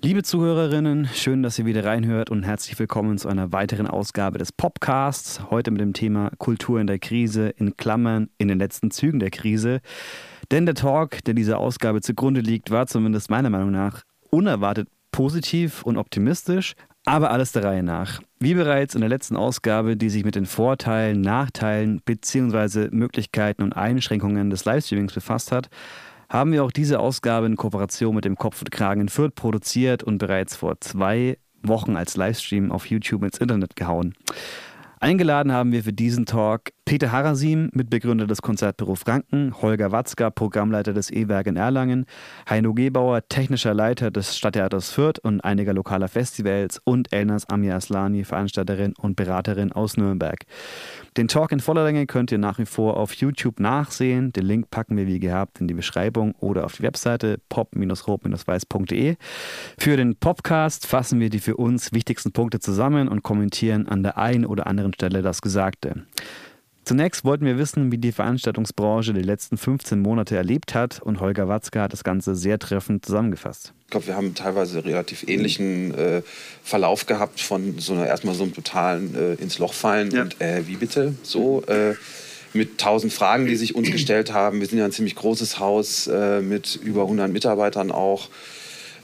Liebe 0.00 0.22
Zuhörerinnen, 0.22 1.08
schön, 1.12 1.42
dass 1.42 1.58
ihr 1.58 1.66
wieder 1.66 1.84
reinhört 1.84 2.30
und 2.30 2.44
herzlich 2.44 2.78
willkommen 2.78 3.18
zu 3.18 3.28
einer 3.28 3.50
weiteren 3.50 3.88
Ausgabe 3.88 4.38
des 4.38 4.52
Popcasts. 4.52 5.50
Heute 5.50 5.72
mit 5.72 5.80
dem 5.80 5.92
Thema 5.92 6.30
Kultur 6.38 6.80
in 6.80 6.86
der 6.86 7.00
Krise, 7.00 7.48
in 7.48 7.76
Klammern, 7.76 8.30
in 8.38 8.46
den 8.46 8.60
letzten 8.60 8.92
Zügen 8.92 9.18
der 9.18 9.30
Krise. 9.30 9.80
Denn 10.52 10.66
der 10.66 10.76
Talk, 10.76 11.24
der 11.24 11.34
dieser 11.34 11.58
Ausgabe 11.58 12.00
zugrunde 12.00 12.40
liegt, 12.40 12.70
war 12.70 12.86
zumindest 12.86 13.28
meiner 13.28 13.50
Meinung 13.50 13.72
nach 13.72 14.02
unerwartet 14.30 14.88
positiv 15.10 15.82
und 15.82 15.96
optimistisch, 15.96 16.74
aber 17.04 17.32
alles 17.32 17.50
der 17.50 17.64
Reihe 17.64 17.82
nach. 17.82 18.20
Wie 18.38 18.54
bereits 18.54 18.94
in 18.94 19.00
der 19.00 19.10
letzten 19.10 19.36
Ausgabe, 19.36 19.96
die 19.96 20.10
sich 20.10 20.24
mit 20.24 20.36
den 20.36 20.46
Vorteilen, 20.46 21.22
Nachteilen 21.22 22.02
bzw. 22.04 22.90
Möglichkeiten 22.92 23.64
und 23.64 23.72
Einschränkungen 23.72 24.48
des 24.48 24.64
Livestreamings 24.64 25.12
befasst 25.12 25.50
hat, 25.50 25.68
haben 26.28 26.52
wir 26.52 26.64
auch 26.64 26.72
diese 26.72 27.00
Ausgabe 27.00 27.46
in 27.46 27.56
Kooperation 27.56 28.14
mit 28.14 28.24
dem 28.24 28.36
Kopf 28.36 28.60
und 28.60 28.70
Kragen 28.70 29.02
in 29.02 29.08
Fürth 29.08 29.34
produziert 29.34 30.02
und 30.02 30.18
bereits 30.18 30.56
vor 30.56 30.80
zwei 30.80 31.38
Wochen 31.62 31.96
als 31.96 32.16
Livestream 32.16 32.70
auf 32.70 32.86
YouTube 32.86 33.22
ins 33.22 33.38
Internet 33.38 33.76
gehauen. 33.76 34.14
Eingeladen 35.00 35.52
haben 35.52 35.72
wir 35.72 35.84
für 35.84 35.92
diesen 35.92 36.26
Talk 36.26 36.72
Peter 36.88 37.12
Harasim, 37.12 37.68
Mitbegründer 37.74 38.26
des 38.26 38.40
Konzertbüro 38.40 38.94
Franken, 38.94 39.52
Holger 39.60 39.92
Watzka, 39.92 40.30
Programmleiter 40.30 40.94
des 40.94 41.10
E-Werk 41.10 41.46
in 41.46 41.56
Erlangen, 41.56 42.06
Heino 42.48 42.72
Gebauer, 42.72 43.28
technischer 43.28 43.74
Leiter 43.74 44.10
des 44.10 44.38
Stadttheaters 44.38 44.90
Fürth 44.90 45.18
und 45.18 45.42
einiger 45.42 45.74
lokaler 45.74 46.08
Festivals 46.08 46.80
und 46.84 47.12
Elnas 47.12 47.46
Amia 47.50 47.76
Aslani, 47.76 48.24
Veranstalterin 48.24 48.94
und 48.96 49.16
Beraterin 49.16 49.70
aus 49.70 49.98
Nürnberg. 49.98 50.46
Den 51.18 51.28
Talk 51.28 51.52
in 51.52 51.60
voller 51.60 51.84
Länge 51.84 52.06
könnt 52.06 52.32
ihr 52.32 52.38
nach 52.38 52.58
wie 52.58 52.64
vor 52.64 52.96
auf 52.96 53.12
YouTube 53.12 53.60
nachsehen. 53.60 54.32
Den 54.32 54.46
Link 54.46 54.70
packen 54.70 54.96
wir 54.96 55.06
wie 55.06 55.20
gehabt 55.20 55.60
in 55.60 55.68
die 55.68 55.74
Beschreibung 55.74 56.34
oder 56.40 56.64
auf 56.64 56.76
die 56.76 56.82
Webseite 56.84 57.38
pop-rot-weiß.de. 57.50 59.16
Für 59.78 59.96
den 59.98 60.16
Podcast 60.16 60.86
fassen 60.86 61.20
wir 61.20 61.28
die 61.28 61.40
für 61.40 61.58
uns 61.58 61.92
wichtigsten 61.92 62.32
Punkte 62.32 62.60
zusammen 62.60 63.08
und 63.08 63.22
kommentieren 63.22 63.86
an 63.88 64.02
der 64.02 64.16
einen 64.16 64.46
oder 64.46 64.66
anderen 64.66 64.94
Stelle 64.94 65.20
das 65.20 65.42
Gesagte. 65.42 66.06
Zunächst 66.88 67.22
wollten 67.22 67.44
wir 67.44 67.58
wissen, 67.58 67.92
wie 67.92 67.98
die 67.98 68.12
Veranstaltungsbranche 68.12 69.12
die 69.12 69.20
letzten 69.20 69.58
15 69.58 70.00
Monate 70.00 70.36
erlebt 70.36 70.74
hat 70.74 71.02
und 71.02 71.20
Holger 71.20 71.46
Watzke 71.46 71.82
hat 71.82 71.92
das 71.92 72.02
Ganze 72.02 72.34
sehr 72.34 72.58
treffend 72.58 73.04
zusammengefasst. 73.04 73.74
Ich 73.84 73.90
glaube, 73.90 74.06
wir 74.06 74.16
haben 74.16 74.34
teilweise 74.34 74.86
relativ 74.86 75.28
ähnlichen 75.28 75.92
äh, 75.94 76.22
Verlauf 76.62 77.04
gehabt 77.04 77.42
von 77.42 77.78
so 77.78 77.92
einer 77.92 78.06
erstmal 78.06 78.34
so 78.34 78.44
einem 78.44 78.54
totalen 78.54 79.14
äh, 79.14 79.34
ins 79.34 79.58
Loch 79.58 79.74
fallen 79.74 80.12
ja. 80.12 80.22
und 80.22 80.40
äh, 80.40 80.66
wie 80.66 80.76
bitte 80.76 81.12
so 81.22 81.62
äh, 81.66 81.94
mit 82.54 82.78
tausend 82.78 83.12
Fragen, 83.12 83.44
die 83.44 83.56
sich 83.56 83.74
uns 83.74 83.90
gestellt 83.90 84.32
haben. 84.32 84.60
Wir 84.60 84.66
sind 84.66 84.78
ja 84.78 84.86
ein 84.86 84.92
ziemlich 84.92 85.14
großes 85.14 85.58
Haus 85.58 86.06
äh, 86.06 86.40
mit 86.40 86.76
über 86.82 87.02
100 87.02 87.30
Mitarbeitern 87.30 87.90
auch. 87.90 88.30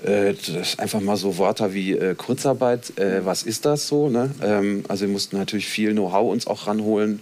Äh, 0.03 0.33
einfach 0.79 1.03
mal 1.03 1.19
so 1.19 1.37
Wörter 1.37 1.75
wie 1.75 1.99
Kurzarbeit, 2.17 2.95
was 2.97 3.43
ist 3.43 3.67
das 3.67 3.89
so? 3.89 4.09
Ne? 4.09 4.31
Ähm, 4.43 4.85
also 4.89 5.05
wir 5.05 5.13
mussten 5.13 5.37
natürlich 5.37 5.67
viel 5.67 5.93
Know-how 5.93 6.33
uns 6.33 6.47
auch 6.47 6.67
ranholen 6.67 7.21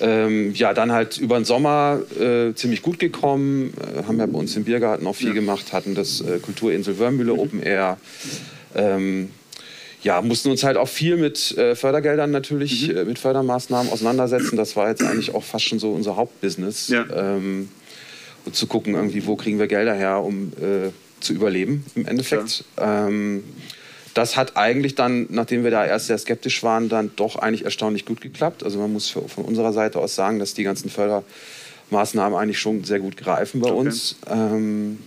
ähm, 0.00 0.54
ja, 0.54 0.72
dann 0.74 0.92
halt 0.92 1.18
über 1.18 1.36
den 1.36 1.44
Sommer 1.44 2.00
äh, 2.18 2.54
ziemlich 2.54 2.82
gut 2.82 2.98
gekommen, 2.98 3.74
äh, 3.78 4.04
haben 4.04 4.18
ja 4.18 4.26
bei 4.26 4.38
uns 4.38 4.56
im 4.56 4.64
Biergarten 4.64 5.06
auch 5.06 5.16
viel 5.16 5.28
ja. 5.28 5.34
gemacht, 5.34 5.72
hatten 5.72 5.94
das 5.94 6.20
äh, 6.20 6.38
Kulturinsel 6.38 6.98
Wörmühle 6.98 7.34
mhm. 7.34 7.38
Open 7.38 7.62
Air. 7.62 7.98
Ähm, 8.74 9.30
ja, 10.02 10.22
mussten 10.22 10.50
uns 10.50 10.64
halt 10.64 10.78
auch 10.78 10.88
viel 10.88 11.16
mit 11.16 11.56
äh, 11.58 11.74
Fördergeldern 11.76 12.30
natürlich, 12.30 12.88
mhm. 12.88 12.96
Äh, 12.96 13.04
mit 13.04 13.18
Fördermaßnahmen 13.18 13.92
auseinandersetzen. 13.92 14.56
Das 14.56 14.76
war 14.76 14.88
jetzt 14.88 15.02
eigentlich 15.02 15.34
auch 15.34 15.44
fast 15.44 15.66
schon 15.66 15.78
so 15.78 15.92
unser 15.92 16.16
Hauptbusiness. 16.16 16.88
Ja. 16.88 17.04
Ähm, 17.14 17.68
und 18.46 18.56
zu 18.56 18.66
gucken, 18.66 18.94
irgendwie, 18.94 19.26
wo 19.26 19.36
kriegen 19.36 19.58
wir 19.58 19.66
Gelder 19.66 19.94
her, 19.94 20.22
um 20.22 20.52
äh, 20.60 20.90
zu 21.20 21.34
überleben 21.34 21.84
im 21.94 22.06
Endeffekt. 22.06 22.64
Ja. 22.78 23.08
Das 24.14 24.36
hat 24.36 24.56
eigentlich 24.56 24.94
dann, 24.94 25.26
nachdem 25.30 25.62
wir 25.62 25.70
da 25.70 25.86
erst 25.86 26.08
sehr 26.08 26.18
skeptisch 26.18 26.62
waren, 26.62 26.88
dann 26.88 27.12
doch 27.16 27.36
eigentlich 27.36 27.64
erstaunlich 27.64 28.04
gut 28.04 28.20
geklappt. 28.20 28.64
Also 28.64 28.78
man 28.78 28.92
muss 28.92 29.10
von 29.10 29.44
unserer 29.44 29.72
Seite 29.72 29.98
aus 29.98 30.14
sagen, 30.14 30.38
dass 30.38 30.54
die 30.54 30.64
ganzen 30.64 30.90
Fördermaßnahmen 30.90 32.36
eigentlich 32.38 32.58
schon 32.58 32.82
sehr 32.84 32.98
gut 32.98 33.16
greifen 33.16 33.60
bei 33.60 33.70
okay. 33.70 33.78
uns. 33.78 34.16
Ähm, 34.28 34.98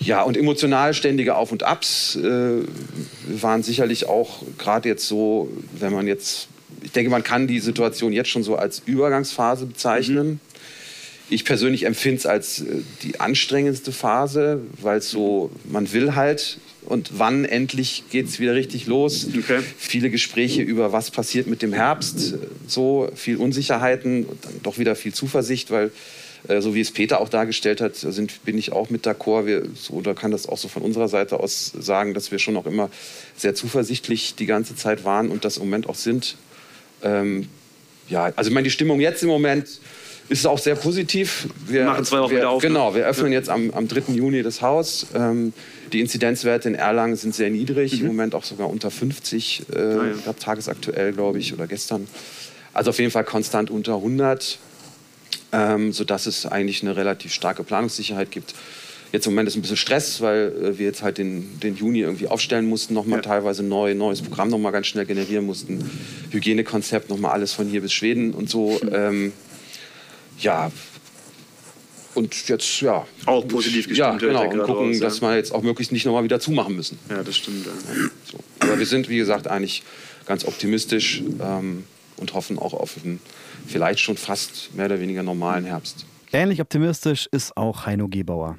ja, 0.00 0.22
und 0.22 0.36
emotional 0.36 0.94
ständige 0.94 1.34
Auf 1.34 1.52
und 1.52 1.64
Abs 1.64 2.16
äh, 2.16 2.62
waren 3.26 3.62
sicherlich 3.62 4.06
auch 4.06 4.42
gerade 4.56 4.88
jetzt 4.88 5.06
so, 5.06 5.50
wenn 5.78 5.92
man 5.92 6.06
jetzt, 6.06 6.48
ich 6.82 6.92
denke, 6.92 7.10
man 7.10 7.24
kann 7.24 7.46
die 7.46 7.58
Situation 7.58 8.12
jetzt 8.12 8.30
schon 8.30 8.44
so 8.44 8.56
als 8.56 8.80
Übergangsphase 8.86 9.66
bezeichnen. 9.66 10.28
Mhm. 10.28 10.40
Ich 11.30 11.44
persönlich 11.44 11.84
empfinde 11.84 12.18
es 12.18 12.26
als 12.26 12.60
äh, 12.60 12.82
die 13.02 13.20
anstrengendste 13.20 13.90
Phase, 13.92 14.60
weil 14.80 15.02
so, 15.02 15.50
man 15.64 15.92
will 15.92 16.14
halt 16.14 16.58
und 16.88 17.18
wann 17.18 17.44
endlich 17.44 18.04
geht 18.10 18.28
es 18.28 18.40
wieder 18.40 18.54
richtig 18.54 18.86
los. 18.86 19.26
Okay. 19.36 19.60
Viele 19.76 20.08
Gespräche 20.08 20.62
über 20.62 20.90
was 20.90 21.10
passiert 21.10 21.46
mit 21.46 21.60
dem 21.60 21.74
Herbst, 21.74 22.34
so 22.66 23.10
viel 23.14 23.36
Unsicherheiten 23.36 24.24
dann 24.40 24.54
doch 24.62 24.78
wieder 24.78 24.96
viel 24.96 25.12
Zuversicht, 25.12 25.70
weil 25.70 25.90
äh, 26.48 26.62
so 26.62 26.74
wie 26.74 26.80
es 26.80 26.90
Peter 26.90 27.20
auch 27.20 27.28
dargestellt 27.28 27.82
hat, 27.82 27.96
sind, 27.96 28.42
bin 28.46 28.56
ich 28.56 28.72
auch 28.72 28.88
mit 28.88 29.06
d'accord. 29.06 29.44
Wir, 29.44 29.64
so, 29.74 29.94
oder 29.94 30.14
kann 30.14 30.30
das 30.30 30.48
auch 30.48 30.56
so 30.56 30.68
von 30.68 30.82
unserer 30.82 31.08
Seite 31.08 31.40
aus 31.40 31.72
sagen, 31.78 32.14
dass 32.14 32.30
wir 32.30 32.38
schon 32.38 32.56
auch 32.56 32.64
immer 32.64 32.88
sehr 33.36 33.54
zuversichtlich 33.54 34.34
die 34.36 34.46
ganze 34.46 34.74
Zeit 34.74 35.04
waren 35.04 35.28
und 35.28 35.44
das 35.44 35.58
im 35.58 35.64
Moment 35.64 35.90
auch 35.90 35.94
sind. 35.94 36.36
Ähm, 37.02 37.48
ja, 38.08 38.32
also 38.34 38.48
ich 38.48 38.54
meine, 38.54 38.64
die 38.64 38.70
Stimmung 38.70 38.98
jetzt 39.00 39.22
im 39.22 39.28
Moment 39.28 39.68
ist 40.28 40.46
auch 40.46 40.58
sehr 40.58 40.74
positiv. 40.74 41.48
Wir 41.66 41.84
machen 41.84 42.04
zwei 42.04 42.20
Wochen 42.20 42.30
wir, 42.30 42.38
wieder 42.38 42.50
auf. 42.50 42.62
Ne? 42.62 42.68
Genau, 42.68 42.94
wir 42.94 43.06
öffnen 43.06 43.32
jetzt 43.32 43.48
am, 43.48 43.70
am 43.70 43.88
3. 43.88 44.12
Juni 44.12 44.42
das 44.42 44.60
Haus. 44.62 45.06
Ähm, 45.14 45.52
die 45.92 46.00
Inzidenzwerte 46.00 46.68
in 46.68 46.74
Erlangen 46.74 47.16
sind 47.16 47.34
sehr 47.34 47.50
niedrig, 47.50 47.94
mhm. 47.94 48.00
im 48.00 48.06
Moment 48.08 48.34
auch 48.34 48.44
sogar 48.44 48.68
unter 48.68 48.90
50, 48.90 49.66
äh, 49.72 49.78
ah, 49.78 50.04
ja. 50.26 50.32
tagesaktuell, 50.34 51.12
glaube 51.12 51.38
ich, 51.38 51.52
oder 51.54 51.66
gestern. 51.66 52.06
Also 52.74 52.90
auf 52.90 52.98
jeden 52.98 53.10
Fall 53.10 53.24
konstant 53.24 53.70
unter 53.70 53.96
100, 53.96 54.58
ähm, 55.52 55.92
sodass 55.92 56.26
es 56.26 56.44
eigentlich 56.46 56.82
eine 56.82 56.96
relativ 56.96 57.32
starke 57.32 57.64
Planungssicherheit 57.64 58.30
gibt. 58.30 58.54
Jetzt 59.10 59.26
im 59.26 59.32
Moment 59.32 59.48
ist 59.48 59.56
ein 59.56 59.62
bisschen 59.62 59.78
Stress, 59.78 60.20
weil 60.20 60.52
äh, 60.62 60.78
wir 60.78 60.84
jetzt 60.84 61.02
halt 61.02 61.16
den, 61.16 61.58
den 61.60 61.76
Juni 61.76 62.00
irgendwie 62.00 62.28
aufstellen 62.28 62.66
mussten, 62.66 62.92
nochmal 62.92 63.20
ja. 63.20 63.22
teilweise 63.22 63.62
neu, 63.62 63.94
neues 63.94 64.20
Programm 64.20 64.50
nochmal 64.50 64.72
ganz 64.72 64.88
schnell 64.88 65.06
generieren 65.06 65.46
mussten, 65.46 65.90
Hygienekonzept, 66.30 67.08
nochmal 67.08 67.32
alles 67.32 67.54
von 67.54 67.66
hier 67.66 67.80
bis 67.80 67.92
Schweden 67.92 68.34
und 68.34 68.50
so. 68.50 68.78
Ähm, 68.90 69.32
ja, 70.38 70.70
und 72.18 72.48
jetzt, 72.48 72.80
ja. 72.80 73.06
Auch 73.26 73.46
positiv 73.46 73.86
gestimmt. 73.86 73.96
Ja, 73.96 74.16
genau. 74.16 74.42
Und 74.42 74.66
gucken, 74.66 74.90
raus, 74.90 74.98
dass 74.98 75.22
wir 75.22 75.36
jetzt 75.36 75.52
auch 75.52 75.62
möglichst 75.62 75.92
nicht 75.92 76.04
nochmal 76.04 76.24
wieder 76.24 76.40
zumachen 76.40 76.74
müssen. 76.74 76.98
Ja, 77.08 77.22
das 77.22 77.36
stimmt. 77.36 77.64
Ja. 77.64 77.72
So. 78.30 78.38
Aber 78.58 78.76
wir 78.76 78.86
sind, 78.86 79.08
wie 79.08 79.18
gesagt, 79.18 79.46
eigentlich 79.46 79.84
ganz 80.26 80.44
optimistisch 80.44 81.22
ähm, 81.40 81.84
und 82.16 82.34
hoffen 82.34 82.58
auch 82.58 82.74
auf 82.74 82.96
einen 83.02 83.20
vielleicht 83.68 84.00
schon 84.00 84.16
fast 84.16 84.74
mehr 84.74 84.86
oder 84.86 84.98
weniger 85.00 85.22
normalen 85.22 85.64
Herbst. 85.64 86.06
Ähnlich 86.32 86.60
optimistisch 86.60 87.28
ist 87.30 87.56
auch 87.56 87.86
Heino 87.86 88.08
Gebauer. 88.08 88.58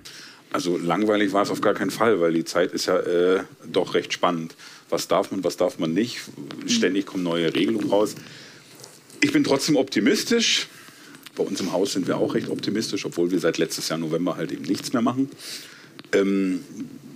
Also 0.54 0.78
langweilig 0.78 1.34
war 1.34 1.44
es 1.44 1.52
auf 1.52 1.60
gar 1.60 1.74
keinen 1.74 1.92
Fall, 1.92 2.22
weil 2.22 2.34
die 2.34 2.46
Zeit 2.46 2.72
ist 2.72 2.86
ja 2.86 2.98
äh, 2.98 3.42
doch 3.72 3.94
recht 3.94 4.14
spannend. 4.14 4.56
Was 4.90 5.10
darf 5.10 5.32
man, 5.32 5.44
was 5.44 5.58
darf 5.58 5.78
man 5.80 5.94
nicht? 5.94 6.22
Ständig 6.66 7.06
kommen 7.06 7.24
neue 7.24 7.54
Regelungen 7.54 7.90
raus. 7.90 8.16
Ich 9.22 9.34
bin 9.34 9.44
trotzdem 9.44 9.76
optimistisch. 9.76 10.70
Bei 11.36 11.44
uns 11.44 11.60
im 11.60 11.72
Haus 11.72 11.94
sind 11.94 12.08
wir 12.08 12.18
auch 12.18 12.34
recht 12.34 12.50
optimistisch, 12.50 13.06
obwohl 13.06 13.32
wir 13.32 13.40
seit 13.40 13.58
letztes 13.58 13.90
Jahr 13.90 14.00
November 14.00 14.36
halt 14.36 14.52
eben 14.52 14.64
nichts 14.64 14.94
mehr 14.94 15.02
machen. 15.02 15.30
Ähm, 16.12 16.64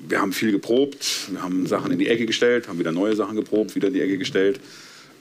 wir 0.08 0.22
haben 0.22 0.34
viel 0.34 0.52
geprobt, 0.52 1.30
wir 1.32 1.42
haben 1.42 1.66
Sachen 1.66 1.92
in 1.92 2.00
die 2.00 2.08
Ecke 2.08 2.26
gestellt, 2.26 2.68
haben 2.68 2.80
wieder 2.80 2.92
neue 2.92 3.16
Sachen 3.16 3.36
geprobt, 3.36 3.76
wieder 3.76 3.88
in 3.88 3.94
die 3.94 4.02
Ecke 4.02 4.18
gestellt. 4.18 4.60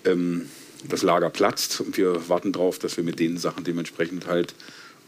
Ähm, 0.05 0.47
das 0.89 1.03
Lager 1.03 1.31
platzt 1.31 1.81
und 1.81 1.97
wir 1.97 2.29
warten 2.29 2.53
darauf, 2.53 2.79
dass 2.79 2.97
wir 2.97 3.05
mit 3.05 3.21
den 3.21 3.39
Sachen 3.39 3.65
dementsprechend 3.65 4.27
halt 4.27 4.55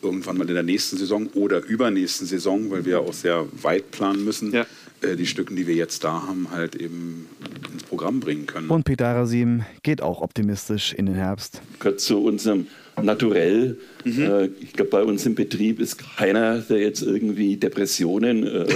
irgendwann 0.03 0.37
mal 0.37 0.49
in 0.49 0.55
der 0.55 0.63
nächsten 0.63 0.97
Saison 0.97 1.29
oder 1.29 1.65
übernächsten 1.65 2.27
Saison, 2.27 2.71
weil 2.71 2.85
wir 2.85 3.01
auch 3.01 3.13
sehr 3.13 3.47
weit 3.63 3.91
planen 3.91 4.25
müssen, 4.25 4.53
ja. 4.53 4.67
Äh, 5.05 5.17
die 5.17 5.27
Stücken, 5.27 5.57
die 5.57 5.67
wir 5.67 5.75
jetzt 5.75 6.05
da 6.05 6.27
haben, 6.27 6.49
halt 6.51 6.75
eben 6.75 7.27
ins 7.73 7.83
Programm 7.85 8.21
bringen 8.21 8.47
können. 8.47 8.69
Und 8.69 8.85
Peter 8.85 9.07
Arasim 9.07 9.65
geht 9.83 10.03
auch 10.03 10.21
optimistisch 10.21 10.93
in 10.93 11.07
den 11.07 11.15
Herbst. 11.15 11.61
Gehört 11.79 12.01
zu 12.01 12.23
unserem 12.23 12.67
naturell. 13.03 13.79
Mhm. 14.05 14.23
Äh, 14.23 14.47
ich 14.61 14.73
glaube, 14.73 14.91
bei 14.91 15.03
uns 15.03 15.27
im 15.27 15.35
Betrieb 15.35 15.81
ist 15.81 15.99
keiner, 16.17 16.59
der 16.59 16.79
jetzt 16.79 17.03
irgendwie 17.03 17.57
Depressionen. 17.57 18.47
Äh, 18.47 18.67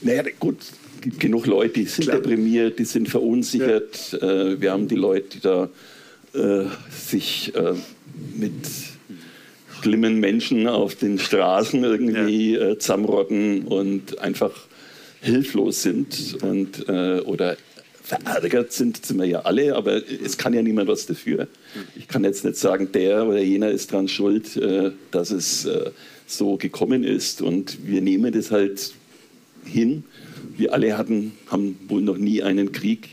naja, 0.00 0.22
gut, 0.38 0.60
es 0.60 1.00
gibt 1.00 1.20
genug 1.20 1.46
Leute, 1.46 1.74
die 1.80 1.86
sind 1.86 2.04
Klar. 2.04 2.18
deprimiert, 2.18 2.78
die 2.78 2.84
sind 2.84 3.08
verunsichert. 3.08 4.18
Ja. 4.20 4.50
Äh, 4.52 4.60
wir 4.60 4.72
haben 4.72 4.88
die 4.88 4.94
Leute, 4.94 5.28
die 5.34 5.40
da 5.40 5.68
äh, 6.34 6.64
sich 6.90 7.54
äh, 7.54 7.74
mit 8.36 8.52
schlimmen 9.80 10.18
Menschen 10.18 10.66
auf 10.66 10.94
den 10.94 11.18
Straßen 11.18 11.84
irgendwie 11.84 12.54
ja. 12.54 12.70
Äh, 12.70 12.78
zusammenrotten 12.78 13.64
und 13.66 14.18
einfach 14.18 14.52
hilflos 15.24 15.82
sind 15.82 16.36
und, 16.42 16.88
oder 16.88 17.56
verärgert 18.02 18.72
sind, 18.72 19.04
sind 19.04 19.18
wir 19.18 19.24
ja 19.24 19.40
alle, 19.40 19.74
aber 19.74 20.02
es 20.22 20.36
kann 20.36 20.52
ja 20.52 20.62
niemand 20.62 20.88
was 20.88 21.06
dafür. 21.06 21.48
Ich 21.96 22.06
kann 22.06 22.22
jetzt 22.22 22.44
nicht 22.44 22.56
sagen, 22.56 22.92
der 22.92 23.26
oder 23.26 23.40
jener 23.40 23.70
ist 23.70 23.92
daran 23.92 24.08
schuld, 24.08 24.56
äh, 24.56 24.92
dass 25.10 25.30
es 25.30 25.64
äh, 25.64 25.90
so 26.26 26.56
gekommen 26.56 27.02
ist. 27.02 27.40
Und 27.40 27.86
wir 27.86 28.02
nehmen 28.02 28.32
das 28.32 28.50
halt 28.50 28.92
hin 29.64 30.04
wir 30.56 30.72
alle 30.72 30.96
hatten, 30.96 31.32
haben 31.48 31.78
wohl 31.88 32.02
noch 32.02 32.18
nie 32.18 32.42
einen 32.42 32.72
Krieg 32.72 33.08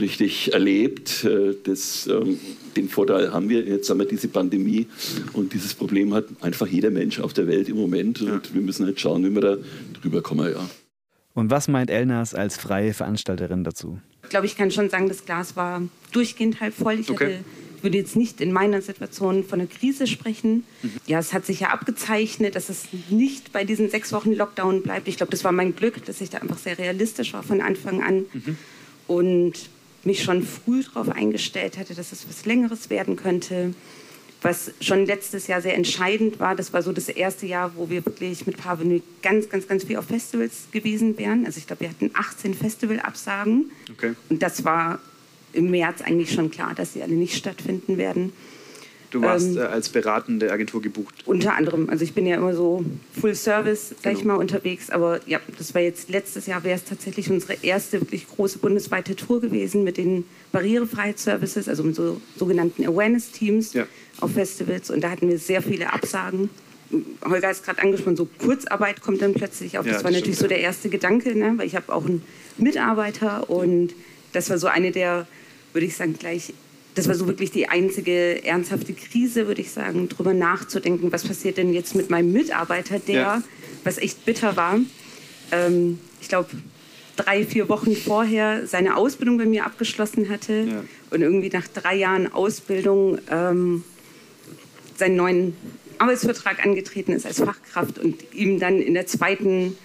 richtig 0.00 0.52
erlebt. 0.52 1.24
Äh, 1.24 1.54
das, 1.64 2.06
ähm, 2.06 2.38
den 2.76 2.88
Vorteil 2.88 3.32
haben 3.32 3.48
wir. 3.48 3.62
Jetzt 3.62 3.90
haben 3.90 3.98
wir 3.98 4.06
diese 4.06 4.28
Pandemie 4.28 4.86
und 5.32 5.52
dieses 5.52 5.74
Problem 5.74 6.14
hat 6.14 6.26
einfach 6.40 6.66
jeder 6.66 6.90
Mensch 6.90 7.20
auf 7.20 7.32
der 7.32 7.46
Welt 7.46 7.68
im 7.68 7.76
Moment. 7.76 8.20
Und 8.22 8.28
ja. 8.28 8.54
wir 8.54 8.62
müssen 8.62 8.86
halt 8.86 8.98
schauen, 8.98 9.24
wie 9.24 9.30
wir 9.30 9.42
da 9.42 9.56
drüber 10.00 10.22
kommen. 10.22 10.50
Ja. 10.50 10.70
Und 11.34 11.50
was 11.50 11.68
meint 11.68 11.90
Elnas 11.90 12.34
als 12.34 12.56
freie 12.56 12.94
Veranstalterin 12.94 13.64
dazu? 13.64 13.98
Ich 14.22 14.30
glaube, 14.30 14.46
ich 14.46 14.56
kann 14.56 14.70
schon 14.70 14.88
sagen, 14.88 15.08
das 15.08 15.24
Glas 15.24 15.56
war 15.56 15.82
durchgehend 16.12 16.60
halb 16.60 16.74
voll. 16.74 17.00
Ich 17.00 17.10
okay. 17.10 17.24
hatte 17.24 17.44
würde 17.84 17.98
jetzt 17.98 18.16
nicht 18.16 18.40
in 18.40 18.50
meiner 18.50 18.82
Situation 18.82 19.44
von 19.44 19.60
einer 19.60 19.68
Krise 19.68 20.08
sprechen. 20.08 20.64
Mhm. 20.82 20.90
Ja, 21.06 21.20
es 21.20 21.32
hat 21.32 21.46
sich 21.46 21.60
ja 21.60 21.68
abgezeichnet, 21.68 22.56
dass 22.56 22.68
es 22.68 22.86
nicht 23.10 23.52
bei 23.52 23.62
diesen 23.62 23.90
sechs 23.90 24.12
Wochen 24.12 24.32
Lockdown 24.32 24.82
bleibt. 24.82 25.06
Ich 25.06 25.18
glaube, 25.18 25.30
das 25.30 25.44
war 25.44 25.52
mein 25.52 25.76
Glück, 25.76 26.04
dass 26.06 26.20
ich 26.20 26.30
da 26.30 26.38
einfach 26.38 26.58
sehr 26.58 26.78
realistisch 26.78 27.32
war 27.34 27.44
von 27.44 27.60
Anfang 27.60 28.02
an 28.02 28.24
mhm. 28.32 28.56
und 29.06 29.52
mich 30.02 30.24
schon 30.24 30.42
früh 30.42 30.82
darauf 30.82 31.10
eingestellt 31.10 31.78
hatte, 31.78 31.94
dass 31.94 32.10
es 32.10 32.26
was 32.28 32.44
Längeres 32.46 32.90
werden 32.90 33.16
könnte. 33.16 33.74
Was 34.44 34.72
schon 34.82 35.06
letztes 35.06 35.46
Jahr 35.46 35.62
sehr 35.62 35.74
entscheidend 35.74 36.38
war, 36.38 36.54
das 36.54 36.74
war 36.74 36.82
so 36.82 36.92
das 36.92 37.08
erste 37.08 37.46
Jahr, 37.46 37.72
wo 37.76 37.88
wir 37.88 38.04
wirklich 38.04 38.46
mit 38.46 38.58
Parvenu 38.58 39.00
ganz, 39.22 39.48
ganz, 39.48 39.66
ganz 39.66 39.84
viel 39.84 39.96
auf 39.96 40.04
Festivals 40.04 40.66
gewesen 40.70 41.16
wären. 41.16 41.46
Also 41.46 41.56
ich 41.56 41.66
glaube, 41.66 41.80
wir 41.80 41.88
hatten 41.88 42.10
18 42.12 42.52
Festivalabsagen. 42.52 43.70
Okay. 43.90 44.12
Und 44.28 44.42
das 44.42 44.62
war 44.62 44.98
im 45.54 45.70
März 45.70 46.02
eigentlich 46.02 46.30
schon 46.30 46.50
klar, 46.50 46.74
dass 46.74 46.92
sie 46.92 47.02
alle 47.02 47.14
nicht 47.14 47.36
stattfinden 47.36 47.96
werden. 47.96 48.34
Du 49.14 49.22
warst 49.22 49.50
ähm, 49.50 49.58
äh, 49.58 49.60
als 49.60 49.90
beratende 49.90 50.50
Agentur 50.50 50.82
gebucht. 50.82 51.22
Unter 51.24 51.54
anderem. 51.54 51.88
Also 51.88 52.02
ich 52.02 52.14
bin 52.14 52.26
ja 52.26 52.34
immer 52.34 52.52
so 52.52 52.84
Full 53.20 53.36
Service, 53.36 53.90
sag 53.90 54.02
genau. 54.02 54.18
ich 54.18 54.24
mal, 54.24 54.34
unterwegs. 54.34 54.90
Aber 54.90 55.20
ja, 55.24 55.38
das 55.56 55.72
war 55.72 55.82
jetzt 55.82 56.10
letztes 56.10 56.46
Jahr 56.46 56.64
wäre 56.64 56.74
es 56.74 56.82
tatsächlich 56.82 57.30
unsere 57.30 57.54
erste 57.62 58.00
wirklich 58.00 58.26
große 58.26 58.58
bundesweite 58.58 59.14
Tour 59.14 59.40
gewesen 59.40 59.84
mit 59.84 59.98
den 59.98 60.24
Barrierefreiheitsservices, 60.50 61.68
also 61.68 61.84
mit 61.84 61.94
so 61.94 62.20
sogenannten 62.36 62.84
Awareness-Teams 62.84 63.74
ja. 63.74 63.86
auf 64.18 64.32
Festivals. 64.32 64.90
Und 64.90 65.04
da 65.04 65.10
hatten 65.10 65.28
wir 65.28 65.38
sehr 65.38 65.62
viele 65.62 65.92
Absagen. 65.92 66.50
Holger 67.24 67.52
ist 67.52 67.64
gerade 67.64 67.82
angesprochen, 67.82 68.16
so 68.16 68.28
Kurzarbeit 68.38 69.00
kommt 69.00 69.22
dann 69.22 69.32
plötzlich 69.32 69.78
auf. 69.78 69.84
Das, 69.84 69.92
ja, 69.92 69.92
das 69.98 70.04
war 70.04 70.10
natürlich 70.10 70.34
stimmt, 70.34 70.50
so 70.50 70.54
der 70.54 70.60
erste 70.60 70.88
Gedanke, 70.88 71.38
ne? 71.38 71.54
weil 71.56 71.68
ich 71.68 71.76
habe 71.76 71.92
auch 71.92 72.04
einen 72.04 72.22
Mitarbeiter 72.58 73.48
und 73.48 73.94
das 74.32 74.50
war 74.50 74.58
so 74.58 74.66
eine 74.66 74.90
der 74.90 75.28
würde 75.74 75.86
ich 75.86 75.96
sagen, 75.96 76.14
gleich, 76.18 76.54
das 76.94 77.08
war 77.08 77.14
so 77.14 77.26
wirklich 77.26 77.50
die 77.50 77.68
einzige 77.68 78.44
ernsthafte 78.44 78.92
Krise, 78.92 79.46
würde 79.46 79.60
ich 79.60 79.70
sagen, 79.72 80.08
darüber 80.08 80.32
nachzudenken, 80.32 81.10
was 81.12 81.26
passiert 81.26 81.56
denn 81.56 81.72
jetzt 81.72 81.94
mit 81.94 82.10
meinem 82.10 82.32
Mitarbeiter, 82.32 82.98
der, 82.98 83.14
ja. 83.14 83.42
was 83.82 83.98
echt 83.98 84.24
bitter 84.24 84.56
war, 84.56 84.78
ähm, 85.50 85.98
ich 86.20 86.28
glaube, 86.28 86.50
drei, 87.16 87.44
vier 87.44 87.68
Wochen 87.68 87.94
vorher 87.96 88.66
seine 88.66 88.96
Ausbildung 88.96 89.38
bei 89.38 89.44
mir 89.44 89.66
abgeschlossen 89.66 90.28
hatte 90.28 90.52
ja. 90.52 90.84
und 91.10 91.22
irgendwie 91.22 91.48
nach 91.48 91.68
drei 91.68 91.96
Jahren 91.96 92.32
Ausbildung 92.32 93.18
ähm, 93.30 93.84
seinen 94.96 95.16
neuen 95.16 95.56
Arbeitsvertrag 95.98 96.64
angetreten 96.64 97.12
ist 97.12 97.26
als 97.26 97.38
Fachkraft 97.38 97.98
und 97.98 98.32
ihm 98.32 98.58
dann 98.58 98.80
in 98.80 98.94
der 98.94 99.06
zweiten 99.06 99.76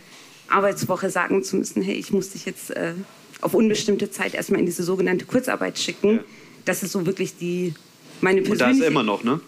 Arbeitswoche 0.47 1.09
sagen 1.09 1.43
zu 1.43 1.55
müssen, 1.55 1.81
hey, 1.81 1.95
ich 1.95 2.11
muss 2.11 2.31
dich 2.31 2.45
jetzt 2.45 2.71
äh, 2.71 2.93
auf 3.41 3.53
unbestimmte 3.53 4.09
Zeit 4.09 4.33
erstmal 4.33 4.59
in 4.59 4.65
diese 4.65 4.83
sogenannte 4.83 5.25
Kurzarbeit 5.25 5.77
schicken. 5.77 6.15
Ja. 6.15 6.23
Das 6.69 6.83
ist 6.83 6.91
so 6.91 7.03
wirklich 7.07 7.35
die 7.35 7.73
meine 8.21 8.41
persönliche... 8.41 8.65
Und 8.65 8.71
da 8.73 8.77
ist 8.77 8.81
er 8.81 8.87
immer 8.89 9.01
noch, 9.01 9.23
ne? 9.23 9.39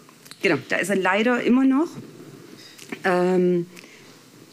Genau, 0.41 0.57
da 0.69 0.77
ist 0.77 0.89
er 0.89 0.95
leider 0.95 1.43
immer 1.43 1.65
noch. 1.65 1.87
Ähm, 3.03 3.67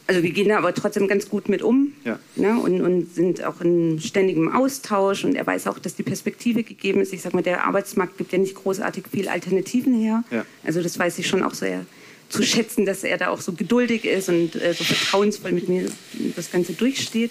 also 0.06 0.22
wir 0.22 0.30
gehen 0.32 0.50
da 0.50 0.58
aber 0.58 0.74
trotzdem 0.74 1.08
ganz 1.08 1.30
gut 1.30 1.48
mit 1.48 1.62
um 1.62 1.94
ja. 2.04 2.18
ne, 2.36 2.58
und, 2.58 2.82
und, 2.82 3.14
sind 3.14 3.42
auch 3.42 3.62
in 3.62 3.98
ständigem 4.00 4.54
Austausch 4.54 5.24
und 5.24 5.34
er 5.34 5.46
weiß 5.46 5.66
auch, 5.66 5.78
dass 5.78 5.94
die 5.94 6.02
Perspektive 6.02 6.62
gegeben 6.62 7.00
ist. 7.00 7.14
Ich 7.14 7.22
sag 7.22 7.32
mal, 7.32 7.42
der 7.42 7.64
Arbeitsmarkt 7.64 8.18
gibt 8.18 8.32
ja 8.32 8.38
nicht 8.38 8.54
großartig 8.54 9.04
viel 9.10 9.28
Alternativen 9.28 9.98
her. 9.98 10.24
Ja. 10.30 10.44
Also 10.62 10.82
das 10.82 10.98
weiß 10.98 11.18
ich 11.18 11.26
schon 11.26 11.42
auch 11.42 11.54
sehr 11.54 11.86
zu 12.28 12.42
schätzen, 12.42 12.84
dass 12.84 13.02
er 13.02 13.16
da 13.16 13.28
auch 13.28 13.40
so 13.40 13.52
geduldig 13.52 14.04
ist 14.04 14.28
und 14.28 14.56
äh, 14.56 14.74
so 14.74 14.84
vertrauensvoll 14.84 15.52
mit 15.52 15.70
mir 15.70 15.90
das 16.36 16.50
Ganze 16.50 16.74
durchsteht. 16.74 17.30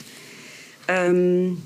Ähm, 0.88 1.62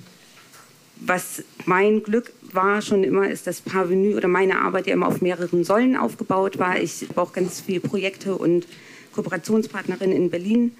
was 1.01 1.43
mein 1.65 2.03
Glück 2.03 2.31
war 2.53 2.81
schon 2.81 3.03
immer, 3.03 3.27
ist, 3.29 3.47
dass 3.47 3.61
Parvenu 3.61 4.15
oder 4.15 4.27
meine 4.27 4.59
Arbeit 4.59 4.87
ja 4.87 4.93
immer 4.93 5.07
auf 5.07 5.21
mehreren 5.21 5.63
Säulen 5.63 5.97
aufgebaut 5.97 6.59
war. 6.59 6.79
Ich 6.79 7.07
brauche 7.09 7.33
ganz 7.33 7.61
viele 7.61 7.79
Projekte 7.79 8.35
und 8.35 8.67
Kooperationspartnerinnen 9.13 10.15
in 10.15 10.29
Berlin 10.29 10.71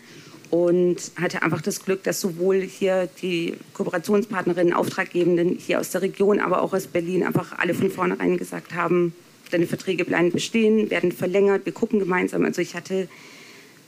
und 0.51 0.97
hatte 1.15 1.41
einfach 1.41 1.61
das 1.61 1.83
Glück, 1.83 2.03
dass 2.03 2.21
sowohl 2.21 2.61
hier 2.61 3.09
die 3.21 3.55
Kooperationspartnerinnen, 3.73 4.73
Auftraggebenden 4.73 5.57
hier 5.57 5.79
aus 5.79 5.89
der 5.89 6.03
Region, 6.03 6.39
aber 6.39 6.61
auch 6.61 6.73
aus 6.73 6.87
Berlin 6.87 7.23
einfach 7.23 7.57
alle 7.57 7.73
von 7.73 7.89
vornherein 7.89 8.37
gesagt 8.37 8.75
haben, 8.75 9.13
deine 9.49 9.65
Verträge 9.65 10.05
bleiben 10.05 10.31
bestehen, 10.31 10.89
werden 10.89 11.11
verlängert, 11.11 11.65
wir 11.65 11.73
gucken 11.73 11.99
gemeinsam. 11.99 12.45
Also 12.45 12.61
ich 12.61 12.75
hatte 12.75 13.07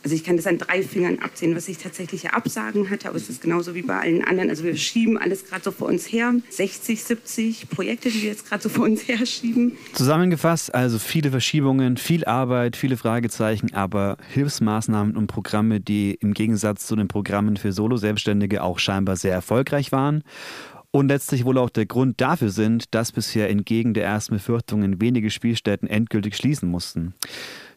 also 0.04 0.16
ich 0.16 0.24
kann 0.24 0.36
das 0.36 0.48
an 0.48 0.58
drei 0.58 0.84
Fingern 0.84 1.20
abzählen, 1.20 1.56
was 1.56 1.68
ich 1.70 1.78
tatsächlich 1.78 2.32
Absagen 2.32 2.90
hatte, 2.90 3.08
aber 3.08 3.16
es 3.16 3.30
ist 3.30 3.42
genauso 3.42 3.74
wie 3.74 3.82
bei 3.82 4.00
allen 4.00 4.24
anderen. 4.24 4.50
Also 4.50 4.66
wir 4.66 4.76
schieben 4.76 5.18
alles 5.18 5.48
gerade 5.48 5.64
so 5.64 5.72
vor 5.72 5.88
uns 5.88 6.12
her. 6.12 6.34
60, 6.50 7.02
70 7.02 7.70
Projekte, 7.70 8.10
die 8.10 8.22
wir 8.22 8.30
jetzt 8.30 8.48
gerade 8.48 8.62
so 8.62 8.70
vor 8.70 8.84
uns 8.86 9.08
her 9.08 9.26
schieben. 9.26 9.78
Zusammengefasst, 9.94 10.74
also 10.76 11.00
viele 11.00 11.32
Verschiebungen, 11.32 11.96
viel 11.96 12.26
Arbeit, 12.26 12.76
viele 12.76 12.98
Fragezeichen, 12.98 13.74
aber 13.74 14.18
Hilfsmaßnahmen 14.34 15.16
und 15.16 15.28
Programme, 15.28 15.80
die 15.80 16.18
im 16.20 16.34
Gegensatz 16.34 16.86
zu 16.86 16.98
den 16.98 17.08
Programmen 17.08 17.56
für 17.56 17.72
Solo-Selbstständige 17.72 18.62
auch 18.62 18.80
scheinbar 18.80 19.16
sehr 19.16 19.34
erfolgreich 19.34 19.94
waren. 19.94 20.24
Und 20.92 21.08
letztlich 21.08 21.44
wohl 21.44 21.58
auch 21.58 21.72
der 21.72 21.88
Grund 21.88 22.22
dafür 22.22 22.50
sind, 22.50 22.94
dass 22.94 23.12
bisher 23.12 23.50
entgegen 23.50 23.96
der 23.96 24.06
ersten 24.06 24.36
Befürchtungen 24.36 25.02
wenige 25.02 25.32
Spielstätten 25.32 25.88
endgültig 25.88 26.36
schließen 26.36 26.70
mussten. 26.70 27.16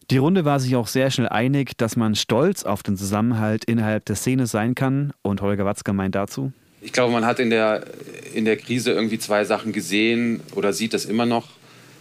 Die 0.09 0.17
Runde 0.17 0.45
war 0.45 0.59
sich 0.59 0.75
auch 0.77 0.87
sehr 0.87 1.11
schnell 1.11 1.27
einig, 1.27 1.77
dass 1.77 1.97
man 1.97 2.15
stolz 2.15 2.63
auf 2.63 2.81
den 2.81 2.95
Zusammenhalt 2.95 3.65
innerhalb 3.65 4.05
der 4.05 4.15
Szene 4.15 4.47
sein 4.47 4.73
kann. 4.73 5.11
Und 5.21 5.41
Holger 5.41 5.65
Watzka 5.65 5.91
meint 5.91 6.15
dazu. 6.15 6.53
Ich 6.81 6.93
glaube, 6.93 7.11
man 7.11 7.25
hat 7.25 7.39
in 7.39 7.49
der, 7.49 7.83
in 8.33 8.45
der 8.45 8.55
Krise 8.55 8.91
irgendwie 8.91 9.19
zwei 9.19 9.43
Sachen 9.43 9.73
gesehen 9.73 10.41
oder 10.55 10.71
sieht 10.71 10.93
das 10.93 11.03
immer 11.03 11.25
noch. 11.25 11.49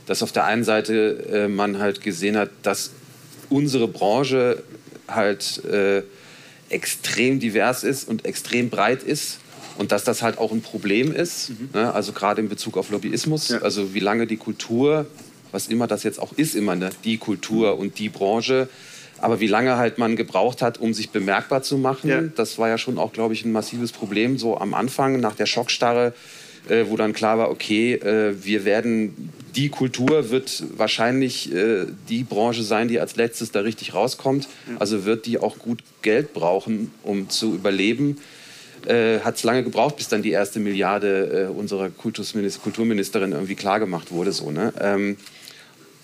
Dass 0.07 0.23
auf 0.23 0.31
der 0.31 0.45
einen 0.45 0.63
Seite 0.63 1.27
äh, 1.33 1.49
man 1.49 1.79
halt 1.81 2.01
gesehen 2.01 2.37
hat, 2.37 2.51
dass 2.63 2.93
unsere 3.51 3.89
Branche 3.89 4.63
halt 5.09 5.65
äh, 5.65 6.03
extrem 6.69 7.41
divers 7.41 7.83
ist 7.83 8.09
und 8.09 8.25
extrem 8.25 8.71
breit 8.71 9.03
ist 9.03 9.41
und 9.79 9.91
dass 9.91 10.05
das 10.05 10.23
halt 10.23 10.39
auch 10.39 10.53
ein 10.53 10.63
Problem 10.63 11.13
ist, 11.13 11.51
mhm. 11.51 11.71
ne? 11.75 11.93
also 11.93 12.13
gerade 12.13 12.41
in 12.41 12.49
Bezug 12.49 12.77
auf 12.77 12.91
Lobbyismus, 12.91 13.49
ja. 13.49 13.59
also 13.59 13.95
wie 13.95 14.01
lange 14.01 14.27
die 14.27 14.37
Kultur 14.37 15.07
was 15.57 15.69
immer 15.69 15.87
das 15.87 16.03
jetzt 16.03 16.21
auch 16.21 16.35
ist, 16.37 16.55
immer 16.55 16.77
ne? 16.77 16.91
die 17.05 17.17
Kultur 17.17 17.79
und 17.79 17.99
die 17.99 18.11
Branche. 18.11 18.69
Aber 19.19 19.41
wie 19.41 19.47
lange 19.47 19.79
halt 19.79 19.97
man 19.97 20.15
gebraucht 20.15 20.61
hat, 20.61 20.79
um 20.79 20.93
sich 20.93 21.09
bemerkbar 21.09 21.63
zu 21.63 21.79
machen, 21.79 22.11
ja. 22.11 22.21
das 22.21 22.59
war 22.59 22.69
ja 22.69 22.77
schon 22.77 22.99
auch, 22.99 23.15
glaube 23.15 23.33
ich, 23.33 23.47
ein 23.47 23.53
massives 23.53 23.91
Problem. 23.91 24.37
So 24.37 24.59
am 24.59 24.75
Anfang, 24.75 25.19
nach 25.19 25.35
der 25.35 25.47
Schockstarre, 25.47 26.13
äh, 26.69 26.85
wo 26.89 26.99
dann 26.99 27.15
klar 27.15 27.39
war, 27.39 27.51
okay, 27.51 27.95
äh, 27.95 28.35
wir 28.45 28.67
werden, 28.67 29.33
die 29.55 29.71
Kultur 29.71 30.29
wird 30.29 30.63
wahrscheinlich 30.77 31.51
äh, 31.55 31.87
die 32.11 32.25
Branche 32.25 32.63
sein, 32.63 32.89
die 32.89 33.01
als 33.01 33.17
letztes 33.17 33.51
da 33.51 33.61
richtig 33.61 33.95
rauskommt. 33.95 34.49
Ja. 34.69 34.77
Also 34.79 35.07
wird 35.07 35.25
die 35.25 35.39
auch 35.39 35.59
gut 35.59 35.83
Geld 36.03 36.35
brauchen, 36.35 36.93
um 37.03 37.31
zu 37.31 37.55
überleben. 37.55 38.19
Äh, 38.87 39.21
hat 39.21 39.37
es 39.37 39.43
lange 39.43 39.65
gebraucht, 39.65 39.97
bis 39.97 40.09
dann 40.09 40.21
die 40.21 40.33
erste 40.33 40.61
Milliarde 40.61 41.49
äh, 41.49 41.59
unserer 41.59 41.89
Kulturministerin 41.89 43.33
irgendwie 43.33 43.55
klargemacht 43.55 44.13
wurde. 44.13 44.33
So, 44.33 44.51
ne? 44.51 44.75
Ähm, 44.79 45.17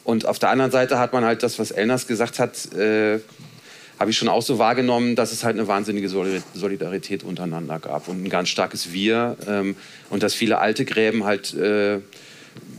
und 0.05 0.27
auf 0.27 0.39
der 0.39 0.51
anderen 0.51 0.71
Seite 0.71 0.99
hat 0.99 1.13
man 1.13 1.25
halt 1.25 1.43
das, 1.43 1.59
was 1.59 1.71
Elnas 1.71 2.07
gesagt 2.07 2.39
hat, 2.39 2.73
äh, 2.75 3.21
habe 3.99 4.11
ich 4.11 4.19
schon 4.19 4.29
auch 4.29 4.43
so 4.43 4.59
wahrgenommen, 4.59 5.15
dass 5.15 5.31
es 5.31 5.45
halt 5.45 5.57
eine 5.57 5.69
wahnsinnige 5.69 6.09
Solidarität 6.09 7.23
untereinander 7.23 7.79
gab 7.79 8.09
und 8.09 8.25
ein 8.25 8.29
ganz 8.31 8.49
starkes 8.49 8.93
Wir 8.93 9.37
ähm, 9.47 9.77
und 10.11 10.25
dass 10.25 10.35
viele 10.35 10.59
alte 10.59 10.85
Gräben 10.85 11.23
halt 11.23 11.55
äh, 11.55 12.01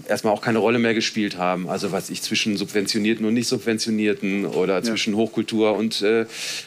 erstmal 0.08 0.34
auch 0.34 0.42
keine 0.42 0.60
Rolle 0.60 0.80
mehr 0.80 0.94
gespielt 0.94 1.38
haben. 1.38 1.70
Also 1.70 1.94
was 1.94 2.10
ich 2.10 2.22
zwischen 2.22 2.58
Subventionierten 2.58 3.26
und 3.26 3.34
Nicht-Subventionierten 3.36 4.46
oder 4.46 4.76
ja. 4.76 4.84
zwischen 4.84 5.16
Hochkultur 5.16 5.76
und 5.76 6.02
äh, 6.02 6.26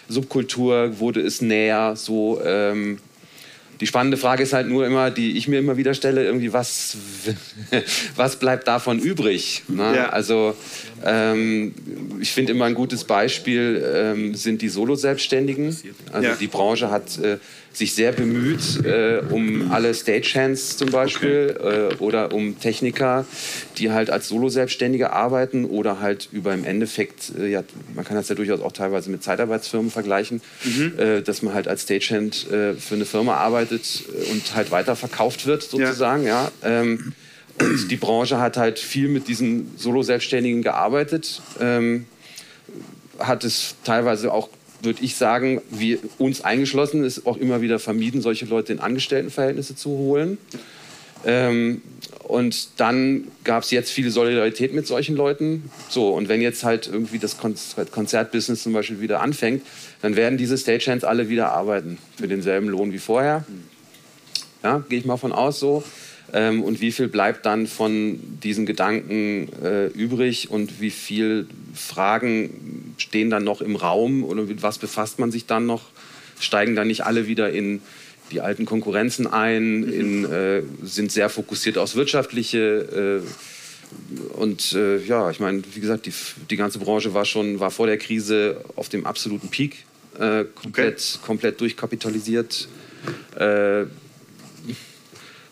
Subkultur 0.09 0.99
wurde 0.99 1.21
es 1.21 1.43
näher 1.43 1.95
so. 1.97 2.41
Ähm, 2.43 2.99
die 3.81 3.87
spannende 3.87 4.17
Frage 4.17 4.43
ist 4.43 4.53
halt 4.53 4.69
nur 4.69 4.87
immer, 4.87 5.11
die 5.11 5.37
ich 5.37 5.49
mir 5.49 5.59
immer 5.59 5.77
wieder 5.77 5.95
stelle, 5.95 6.25
irgendwie, 6.25 6.53
was, 6.53 6.97
was 8.17 8.37
bleibt 8.37 8.69
davon 8.69 8.99
übrig? 8.99 9.63
Ne? 9.69 9.97
Ja. 9.97 10.09
Also 10.11 10.57
ähm, 11.05 11.75
ich 12.21 12.33
finde 12.33 12.53
immer 12.53 12.65
ein 12.65 12.75
gutes 12.75 13.05
Beispiel 13.05 13.85
ähm, 13.95 14.35
sind 14.35 14.63
die 14.63 14.69
Solo-Selbstständigen. 14.69 15.77
Also 16.13 16.29
ja. 16.29 16.35
die 16.37 16.47
Branche 16.47 16.91
hat 16.91 17.19
äh, 17.19 17.39
sich 17.77 17.95
sehr 17.95 18.13
bemüht 18.13 18.85
äh, 18.85 19.23
um 19.31 19.71
alle 19.71 19.95
Stagehands 19.95 20.77
zum 20.79 20.91
Beispiel 20.91 21.55
okay. 21.59 21.89
äh, 21.89 21.95
oder 21.97 22.33
um 22.33 22.59
Techniker, 22.59 23.27
die 23.77 23.91
halt 23.91 24.11
als 24.11 24.29
Solo-Selbstständige 24.29 25.13
arbeiten 25.13 25.65
oder 25.67 26.01
halt 26.01 26.29
über 26.33 26.55
im 26.55 26.65
Endeffekt, 26.65 27.33
äh, 27.39 27.49
ja, 27.49 27.63
man 27.95 28.05
kann 28.05 28.17
das 28.17 28.29
ja 28.29 28.35
durchaus 28.35 28.61
auch 28.61 28.73
teilweise 28.73 29.11
mit 29.11 29.23
Zeitarbeitsfirmen 29.23 29.91
vergleichen, 29.91 30.41
mhm. 30.65 30.95
Äh, 30.99 31.23
dass 31.23 31.43
man 31.43 31.53
halt 31.53 31.69
als 31.69 31.83
Stagehand 31.83 32.51
äh, 32.51 32.75
für 32.75 32.95
eine 32.95 33.05
Firma 33.05 33.37
arbeitet 33.37 34.05
und 34.31 34.55
halt 34.55 34.71
weiterverkauft 34.71 35.47
wird 35.47 35.63
sozusagen, 35.63 36.25
ja. 36.25 36.51
ja. 36.63 36.81
Ähm, 36.81 37.13
und 37.61 37.91
die 37.91 37.97
Branche 37.97 38.39
hat 38.39 38.57
halt 38.57 38.79
viel 38.79 39.09
mit 39.09 39.29
diesen 39.29 39.77
Solo-Selbstständigen 39.77 40.63
gearbeitet. 40.63 41.41
Ähm, 41.61 42.07
hat 43.19 43.45
es 43.45 43.77
teilweise 43.85 44.33
auch 44.33 44.51
würde 44.83 45.03
ich 45.03 45.17
sagen, 45.17 45.61
wir 45.71 45.99
uns 46.19 46.43
eingeschlossen 46.43 47.05
ist 47.05 47.27
auch 47.27 47.37
immer 47.37 47.61
wieder 47.61 47.79
vermieden, 47.79 48.21
solche 48.21 48.47
Leute 48.47 48.73
in 48.73 48.81
Angestelltenverhältnisse 48.81 49.77
zu 49.77 49.91
holen. 49.91 50.39
Ähm, 51.25 51.83
und 52.25 52.81
dann 52.81 53.25
gab 53.45 53.63
es 53.63 53.71
jetzt 53.71 53.91
viel 53.91 54.11
Solidarität 54.11 54.75
mit 54.75 54.87
solchen 54.87 55.17
Leuten. 55.17 55.71
So, 55.89 56.11
und 56.11 56.29
wenn 56.29 56.41
jetzt 56.41 56.65
halt 56.65 56.89
irgendwie 56.89 57.19
das 57.19 57.37
Konzertbusiness 57.39 58.63
zum 58.63 58.73
Beispiel 58.73 59.01
wieder 59.01 59.21
anfängt, 59.21 59.63
dann 60.03 60.17
werden 60.17 60.37
diese 60.37 60.59
Stagehands 60.59 61.05
alle 61.05 61.29
wieder 61.29 61.53
arbeiten 61.53 61.99
für 62.17 62.29
denselben 62.29 62.69
Lohn 62.69 62.93
wie 62.93 62.99
vorher. 62.99 63.45
Ja, 64.63 64.85
gehe 64.89 64.99
ich 64.99 65.05
mal 65.05 65.17
von 65.17 65.33
aus 65.33 65.61
so. 65.61 65.85
Ähm, 66.33 66.63
und 66.65 66.81
wie 66.81 66.91
viel 66.91 67.09
bleibt 67.09 67.47
dann 67.47 67.67
von 67.67 68.19
diesen 68.43 68.67
Gedanken 68.67 69.49
äh, 69.63 69.87
übrig 69.87 70.51
und 70.51 70.81
wie 70.81 70.91
viele 70.91 71.47
Fragen 71.75 72.86
stehen 72.97 73.31
dann 73.31 73.45
noch 73.45 73.61
im 73.61 73.77
Raum 73.77 74.25
oder 74.25 74.43
mit 74.43 74.63
was 74.63 74.79
befasst 74.79 75.19
man 75.19 75.31
sich 75.31 75.47
dann 75.47 75.67
noch? 75.67 75.83
Steigen 76.39 76.77
dann 76.77 76.89
nicht 76.89 77.05
alle 77.05 77.27
wieder 77.27 77.51
in 77.51 77.81
die 78.31 78.41
alten 78.41 78.65
Konkurrenzen 78.65 79.27
ein, 79.27 79.81
mhm. 79.81 79.93
in, 79.93 80.25
äh, 80.25 80.63
sind 80.83 81.13
sehr 81.13 81.29
fokussiert 81.29 81.79
aufs 81.79 81.95
Wirtschaftliche. 81.95 83.23
Äh, 83.23 84.37
und 84.37 84.73
äh, 84.73 84.99
ja, 85.05 85.31
ich 85.31 85.41
meine, 85.41 85.63
wie 85.75 85.81
gesagt, 85.81 86.07
die, 86.07 86.13
die 86.51 86.57
ganze 86.57 86.79
Branche 86.79 87.15
war 87.15 87.25
schon 87.25 87.61
war 87.61 87.71
vor 87.71 87.87
der 87.87 87.99
Krise 87.99 88.61
auf 88.75 88.89
dem 88.89 89.07
absoluten 89.07 89.49
Peak, 89.49 89.85
äh, 90.19 90.45
komplett, 90.55 90.97
okay. 91.15 91.27
komplett 91.27 91.61
durchkapitalisiert. 91.61 92.69
Äh, 93.39 93.85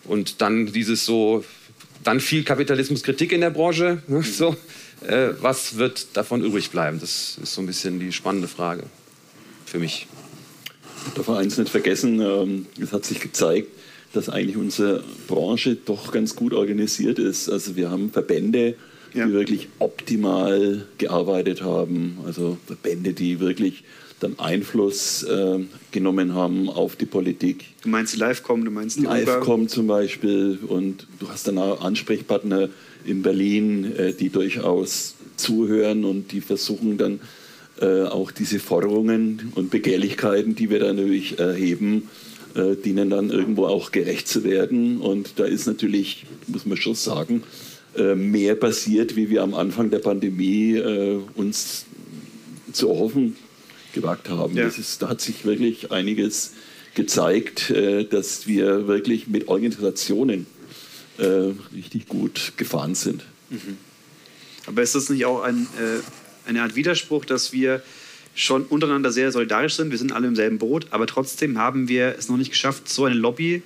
und 0.04 0.40
dann 0.42 0.66
dieses 0.66 1.06
so, 1.06 1.44
dann 2.02 2.20
viel 2.20 2.44
Kapitalismuskritik 2.44 3.32
in 3.32 3.40
der 3.40 3.50
Branche. 3.50 4.02
Ne, 4.08 4.18
mhm. 4.18 4.22
so, 4.22 4.56
äh, 5.08 5.34
was 5.40 5.76
wird 5.78 6.16
davon 6.16 6.42
übrig 6.42 6.70
bleiben? 6.70 7.00
Das 7.00 7.38
ist 7.42 7.54
so 7.54 7.60
ein 7.60 7.66
bisschen 7.66 8.00
die 8.00 8.12
spannende 8.12 8.48
Frage 8.48 8.84
für 9.66 9.78
mich. 9.78 10.06
Ich 11.06 11.12
darf 11.14 11.28
eins 11.30 11.58
nicht 11.58 11.70
vergessen, 11.70 12.20
ähm, 12.20 12.66
es 12.80 12.92
hat 12.92 13.04
sich 13.04 13.20
gezeigt, 13.20 13.68
dass 14.12 14.28
eigentlich 14.28 14.56
unsere 14.56 15.02
Branche 15.26 15.76
doch 15.76 16.12
ganz 16.12 16.36
gut 16.36 16.54
organisiert 16.54 17.18
ist. 17.18 17.48
Also 17.48 17.76
wir 17.76 17.90
haben 17.90 18.10
Verbände, 18.10 18.76
die 19.12 19.18
ja. 19.18 19.28
wirklich 19.30 19.68
optimal 19.78 20.86
gearbeitet 20.98 21.62
haben. 21.62 22.18
Also 22.24 22.56
Verbände, 22.66 23.12
die 23.12 23.40
wirklich 23.40 23.84
dann 24.20 24.38
Einfluss 24.38 25.22
äh, 25.24 25.58
genommen 25.90 26.34
haben 26.34 26.70
auf 26.70 26.96
die 26.96 27.06
Politik. 27.06 27.66
Du 27.82 27.88
meinst 27.88 28.14
die 28.14 28.18
Livecom, 28.18 28.64
du 28.64 28.70
meinst 28.70 28.98
die 28.98 29.04
Livecom 29.04 29.68
zum 29.68 29.86
Beispiel 29.86 30.58
und 30.66 31.06
du 31.18 31.28
hast 31.28 31.46
dann 31.46 31.58
auch 31.58 31.80
Ansprechpartner 31.82 32.68
in 33.04 33.22
Berlin, 33.22 33.94
äh, 33.96 34.12
die 34.12 34.30
durchaus 34.30 35.14
zuhören 35.36 36.04
und 36.04 36.32
die 36.32 36.40
versuchen 36.40 36.96
dann 36.96 37.20
äh, 37.80 38.02
auch 38.02 38.30
diese 38.30 38.58
Forderungen 38.58 39.52
und 39.54 39.70
Begehrlichkeiten, 39.70 40.54
die 40.54 40.70
wir 40.70 40.78
da 40.78 40.92
natürlich 40.92 41.38
erheben, 41.38 42.08
äh, 42.54 42.76
dienen 42.76 43.10
dann 43.10 43.30
irgendwo 43.30 43.66
auch 43.66 43.90
gerecht 43.90 44.28
zu 44.28 44.44
werden. 44.44 44.98
Und 44.98 45.32
da 45.36 45.44
ist 45.44 45.66
natürlich, 45.66 46.26
muss 46.46 46.66
man 46.66 46.76
schon 46.76 46.94
sagen, 46.94 47.42
mehr 48.16 48.56
passiert, 48.56 49.14
wie 49.14 49.30
wir 49.30 49.44
am 49.44 49.54
Anfang 49.54 49.88
der 49.88 50.00
Pandemie 50.00 50.82
uns 51.36 51.86
zu 52.72 52.88
erhoffen 52.88 53.36
gewagt 53.92 54.28
haben. 54.28 54.56
Ja. 54.56 54.66
Ist, 54.66 55.00
da 55.00 55.10
hat 55.10 55.20
sich 55.20 55.44
wirklich 55.44 55.92
einiges 55.92 56.54
gezeigt, 56.96 57.72
dass 58.10 58.48
wir 58.48 58.88
wirklich 58.88 59.28
mit 59.28 59.46
Organisationen 59.46 60.46
richtig 61.18 62.08
gut 62.08 62.52
gefahren 62.56 62.94
sind. 62.94 63.24
Mhm. 63.50 63.78
Aber 64.66 64.82
ist 64.82 64.94
das 64.94 65.10
nicht 65.10 65.24
auch 65.26 65.42
ein, 65.42 65.66
äh, 65.78 66.48
eine 66.48 66.62
Art 66.62 66.74
Widerspruch, 66.74 67.24
dass 67.24 67.52
wir 67.52 67.82
schon 68.34 68.64
untereinander 68.64 69.12
sehr 69.12 69.30
solidarisch 69.30 69.74
sind? 69.74 69.90
Wir 69.90 69.98
sind 69.98 70.12
alle 70.12 70.26
im 70.26 70.36
selben 70.36 70.58
Boot, 70.58 70.86
aber 70.90 71.06
trotzdem 71.06 71.58
haben 71.58 71.88
wir 71.88 72.16
es 72.18 72.28
noch 72.28 72.36
nicht 72.36 72.50
geschafft, 72.50 72.88
so 72.88 73.04
eine 73.04 73.14
Lobby 73.14 73.62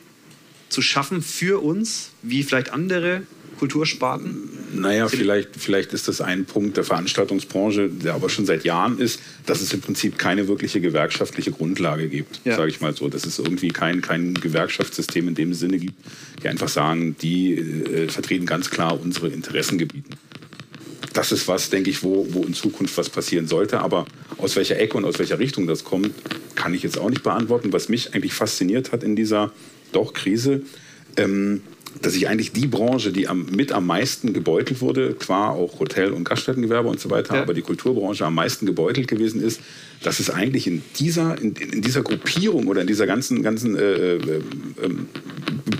zu 0.68 0.82
schaffen 0.82 1.22
für 1.22 1.62
uns, 1.62 2.10
wie 2.22 2.42
vielleicht 2.42 2.70
andere 2.70 3.22
Kultursparten? 3.58 4.50
Naja, 4.72 5.08
vielleicht, 5.08 5.50
vielleicht 5.56 5.92
ist 5.92 6.08
das 6.08 6.20
ein 6.20 6.44
Punkt 6.44 6.76
der 6.76 6.84
Veranstaltungsbranche, 6.84 7.88
der 7.88 8.14
aber 8.14 8.28
schon 8.28 8.46
seit 8.46 8.64
Jahren 8.64 8.98
ist, 8.98 9.20
dass 9.46 9.60
es 9.60 9.72
im 9.72 9.80
Prinzip 9.80 10.18
keine 10.18 10.48
wirkliche 10.48 10.80
gewerkschaftliche 10.80 11.52
Grundlage 11.52 12.08
gibt, 12.08 12.40
ja. 12.44 12.56
sage 12.56 12.70
ich 12.70 12.80
mal 12.80 12.94
so. 12.94 13.08
Dass 13.08 13.24
es 13.24 13.38
irgendwie 13.38 13.68
kein, 13.68 14.00
kein 14.00 14.34
Gewerkschaftssystem 14.34 15.28
in 15.28 15.34
dem 15.34 15.54
Sinne 15.54 15.78
gibt, 15.78 15.94
die 16.42 16.48
einfach 16.48 16.68
sagen, 16.68 17.16
die 17.20 17.54
äh, 17.54 18.08
vertreten 18.08 18.46
ganz 18.46 18.70
klar 18.70 19.00
unsere 19.00 19.28
Interessengebieten. 19.28 20.14
Das 21.14 21.32
ist 21.32 21.48
was, 21.48 21.70
denke 21.70 21.90
ich, 21.90 22.02
wo, 22.02 22.26
wo 22.30 22.44
in 22.44 22.54
Zukunft 22.54 22.96
was 22.98 23.08
passieren 23.08 23.48
sollte. 23.48 23.80
Aber 23.80 24.06
aus 24.36 24.56
welcher 24.56 24.78
Ecke 24.78 24.96
und 24.96 25.04
aus 25.04 25.18
welcher 25.18 25.38
Richtung 25.38 25.66
das 25.66 25.84
kommt, 25.84 26.12
kann 26.54 26.74
ich 26.74 26.82
jetzt 26.82 26.98
auch 26.98 27.10
nicht 27.10 27.22
beantworten. 27.22 27.72
Was 27.72 27.88
mich 27.88 28.14
eigentlich 28.14 28.34
fasziniert 28.34 28.92
hat 28.92 29.02
in 29.02 29.16
dieser 29.16 29.52
doch 29.92 30.12
Krise, 30.12 30.62
ähm, 31.16 31.62
dass 32.02 32.12
sich 32.12 32.28
eigentlich 32.28 32.52
die 32.52 32.66
Branche, 32.66 33.12
die 33.12 33.28
am, 33.28 33.46
mit 33.46 33.72
am 33.72 33.86
meisten 33.86 34.32
gebeutelt 34.32 34.80
wurde, 34.80 35.16
zwar 35.18 35.52
auch 35.52 35.80
Hotel- 35.80 36.12
und 36.12 36.24
Gaststättengewerbe 36.24 36.88
und 36.88 37.00
so 37.00 37.10
weiter, 37.10 37.36
ja. 37.36 37.42
aber 37.42 37.54
die 37.54 37.62
Kulturbranche 37.62 38.24
am 38.24 38.34
meisten 38.34 38.66
gebeutelt 38.66 39.08
gewesen 39.08 39.42
ist, 39.42 39.60
dass 40.02 40.20
es 40.20 40.30
eigentlich 40.30 40.66
in 40.66 40.82
dieser, 40.98 41.40
in, 41.40 41.54
in 41.54 41.82
dieser 41.82 42.02
Gruppierung 42.02 42.68
oder 42.68 42.82
in 42.82 42.86
dieser 42.86 43.06
ganzen, 43.06 43.42
ganzen 43.42 43.76
äh, 43.76 44.14
äh, 44.16 44.20
ähm, 44.82 45.08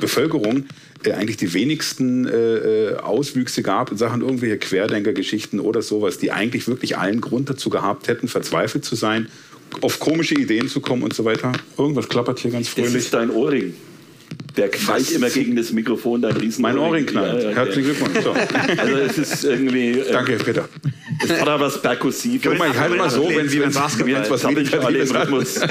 Bevölkerung 0.01 0.65
äh, 1.05 1.13
eigentlich 1.13 1.37
die 1.37 1.53
wenigsten 1.55 2.27
äh, 2.27 2.31
äh, 2.31 2.97
Auswüchse 2.97 3.63
gab 3.63 3.93
in 3.93 3.97
Sachen 3.97 4.23
irgendwelche 4.23 4.59
Querdenkergeschichten 4.59 5.61
oder 5.61 5.83
sowas, 5.83 6.19
die 6.19 6.33
eigentlich 6.33 6.67
wirklich 6.67 6.99
allen 6.99 7.21
Grund 7.21 7.49
dazu 7.49 7.71
gehabt 7.71 8.09
hätten, 8.09 8.29
verzweifelt 8.29 8.85
zu 8.85 8.97
sein, 8.97 9.29
auf 9.81 10.01
komische 10.01 10.35
Ideen 10.35 10.69
zu 10.69 10.81
kommen 10.81 11.03
und 11.03 11.15
so 11.15 11.25
weiter. 11.25 11.53
Irgendwas 11.77 12.09
klappert 12.09 12.39
hier 12.39 12.51
ganz 12.51 12.69
fröhlich. 12.69 12.93
Das 12.93 13.03
ist 13.05 13.15
dein 13.15 13.31
Ohrring. 13.31 13.75
Der 14.57 14.69
knallt 14.71 15.11
immer 15.13 15.31
gegen 15.31 15.55
das 15.57 15.73
Mikrofon, 15.73 16.23
dein 16.23 16.37
Riesen. 16.37 16.63
Mein 16.63 16.79
Ohrring 16.79 17.07
knallt. 17.07 17.43
Ja, 17.43 17.51
ja, 17.51 17.57
Herzlichen 17.57 17.85
Glückwunsch. 17.85 18.25
So. 18.25 18.35
Also 18.79 18.97
es 18.97 19.19
ist 19.19 19.45
irgendwie. 19.45 20.01
Äh, 20.01 20.13
Danke, 20.13 20.37
Peter. 20.37 20.69
Es 21.23 21.31
hat 21.31 21.49
aber 21.49 21.67
was 21.67 21.81
perkussiv. 21.81 22.43
Guck 22.43 22.59
mal, 22.59 22.71
ich 22.71 22.79
halte 22.79 22.97
mal 22.97 23.11
so, 23.11 23.29
wenn 23.29 23.49
Sie 23.49 23.61
wenn 23.61 23.73
Basketball 23.73 24.31
was 24.31 24.43
Meditatives 24.45 25.15
Rhythmus. 25.15 25.61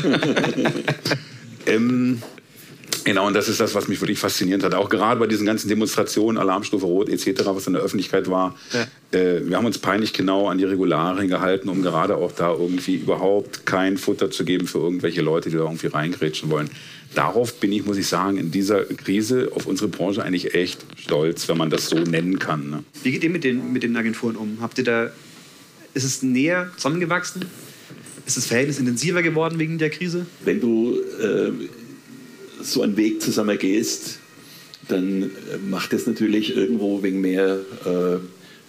ähm, 1.66 2.22
Genau, 3.08 3.26
und 3.26 3.34
das 3.34 3.48
ist 3.48 3.62
das, 3.62 3.74
was 3.74 3.88
mich 3.88 4.02
wirklich 4.02 4.20
fasziniert 4.20 4.64
hat. 4.64 4.76
Auch 4.76 4.90
gerade 4.90 5.18
bei 5.18 5.28
diesen 5.28 5.46
ganzen 5.46 5.70
Demonstrationen, 5.70 6.38
Alarmstufe 6.38 6.86
Rot 6.86 7.08
etc., 7.08 7.44
was 7.46 7.66
in 7.66 7.72
der 7.72 7.82
Öffentlichkeit 7.82 8.30
war. 8.30 8.54
Ja. 8.74 9.18
Äh, 9.18 9.48
wir 9.48 9.56
haben 9.56 9.66
uns 9.66 9.78
peinlich 9.78 10.12
genau 10.12 10.50
an 10.50 10.58
die 10.58 10.66
Regularien 10.66 11.30
gehalten, 11.30 11.70
um 11.70 11.82
gerade 11.82 12.18
auch 12.18 12.34
da 12.34 12.52
irgendwie 12.52 12.96
überhaupt 12.96 13.66
kein 13.66 13.98
Futter 13.98 14.30
zu 14.30 14.44
geben 14.44 14.68
für 14.68 14.80
irgendwelche 14.80 15.22
Leute, 15.22 15.50
die 15.50 15.56
da 15.56 15.64
irgendwie 15.64 15.88
reingrätschen 15.88 16.50
wollen. 16.50 16.70
Darauf 17.16 17.62
bin 17.62 17.72
ich, 17.72 17.86
muss 17.86 17.96
ich 17.96 18.08
sagen, 18.08 18.38
in 18.38 18.52
dieser 18.52 18.84
Krise 18.84 19.52
auf 19.56 19.68
unsere 19.68 19.88
Branche 19.88 20.22
eigentlich 20.22 20.54
echt 20.54 20.86
stolz, 20.98 21.48
wenn 21.48 21.58
man 21.58 21.70
das 21.70 21.88
so 21.88 21.96
nennen 21.96 22.40
kann. 22.40 22.70
Ne? 22.70 22.84
Wie 23.04 23.12
geht 23.12 23.24
ihr 23.24 23.30
mit 23.30 23.46
den, 23.46 23.72
mit 23.72 23.84
den 23.84 23.96
Agenturen 23.96 24.36
um? 24.36 24.58
Habt 24.60 24.80
ihr 24.80 24.84
da, 24.84 25.12
ist 25.94 26.04
es 26.04 26.24
näher 26.24 26.72
zusammengewachsen? 26.76 27.46
Ist 28.26 28.36
das 28.36 28.48
Verhältnis 28.48 28.80
intensiver 28.80 29.24
geworden 29.24 29.60
wegen 29.60 29.78
der 29.78 29.92
Krise? 29.92 30.26
Wenn 30.44 30.60
du 30.60 31.00
äh, 31.22 31.52
so 32.62 32.82
einen 32.82 32.98
Weg 32.98 33.22
zusammen 33.22 33.58
gehst, 33.58 34.20
dann 34.88 35.24
äh, 35.24 35.58
macht 35.70 35.94
es 35.94 36.08
natürlich 36.08 36.56
irgendwo 36.56 37.04
wegen 37.04 37.22
mehr 37.22 37.60
äh, 37.86 38.18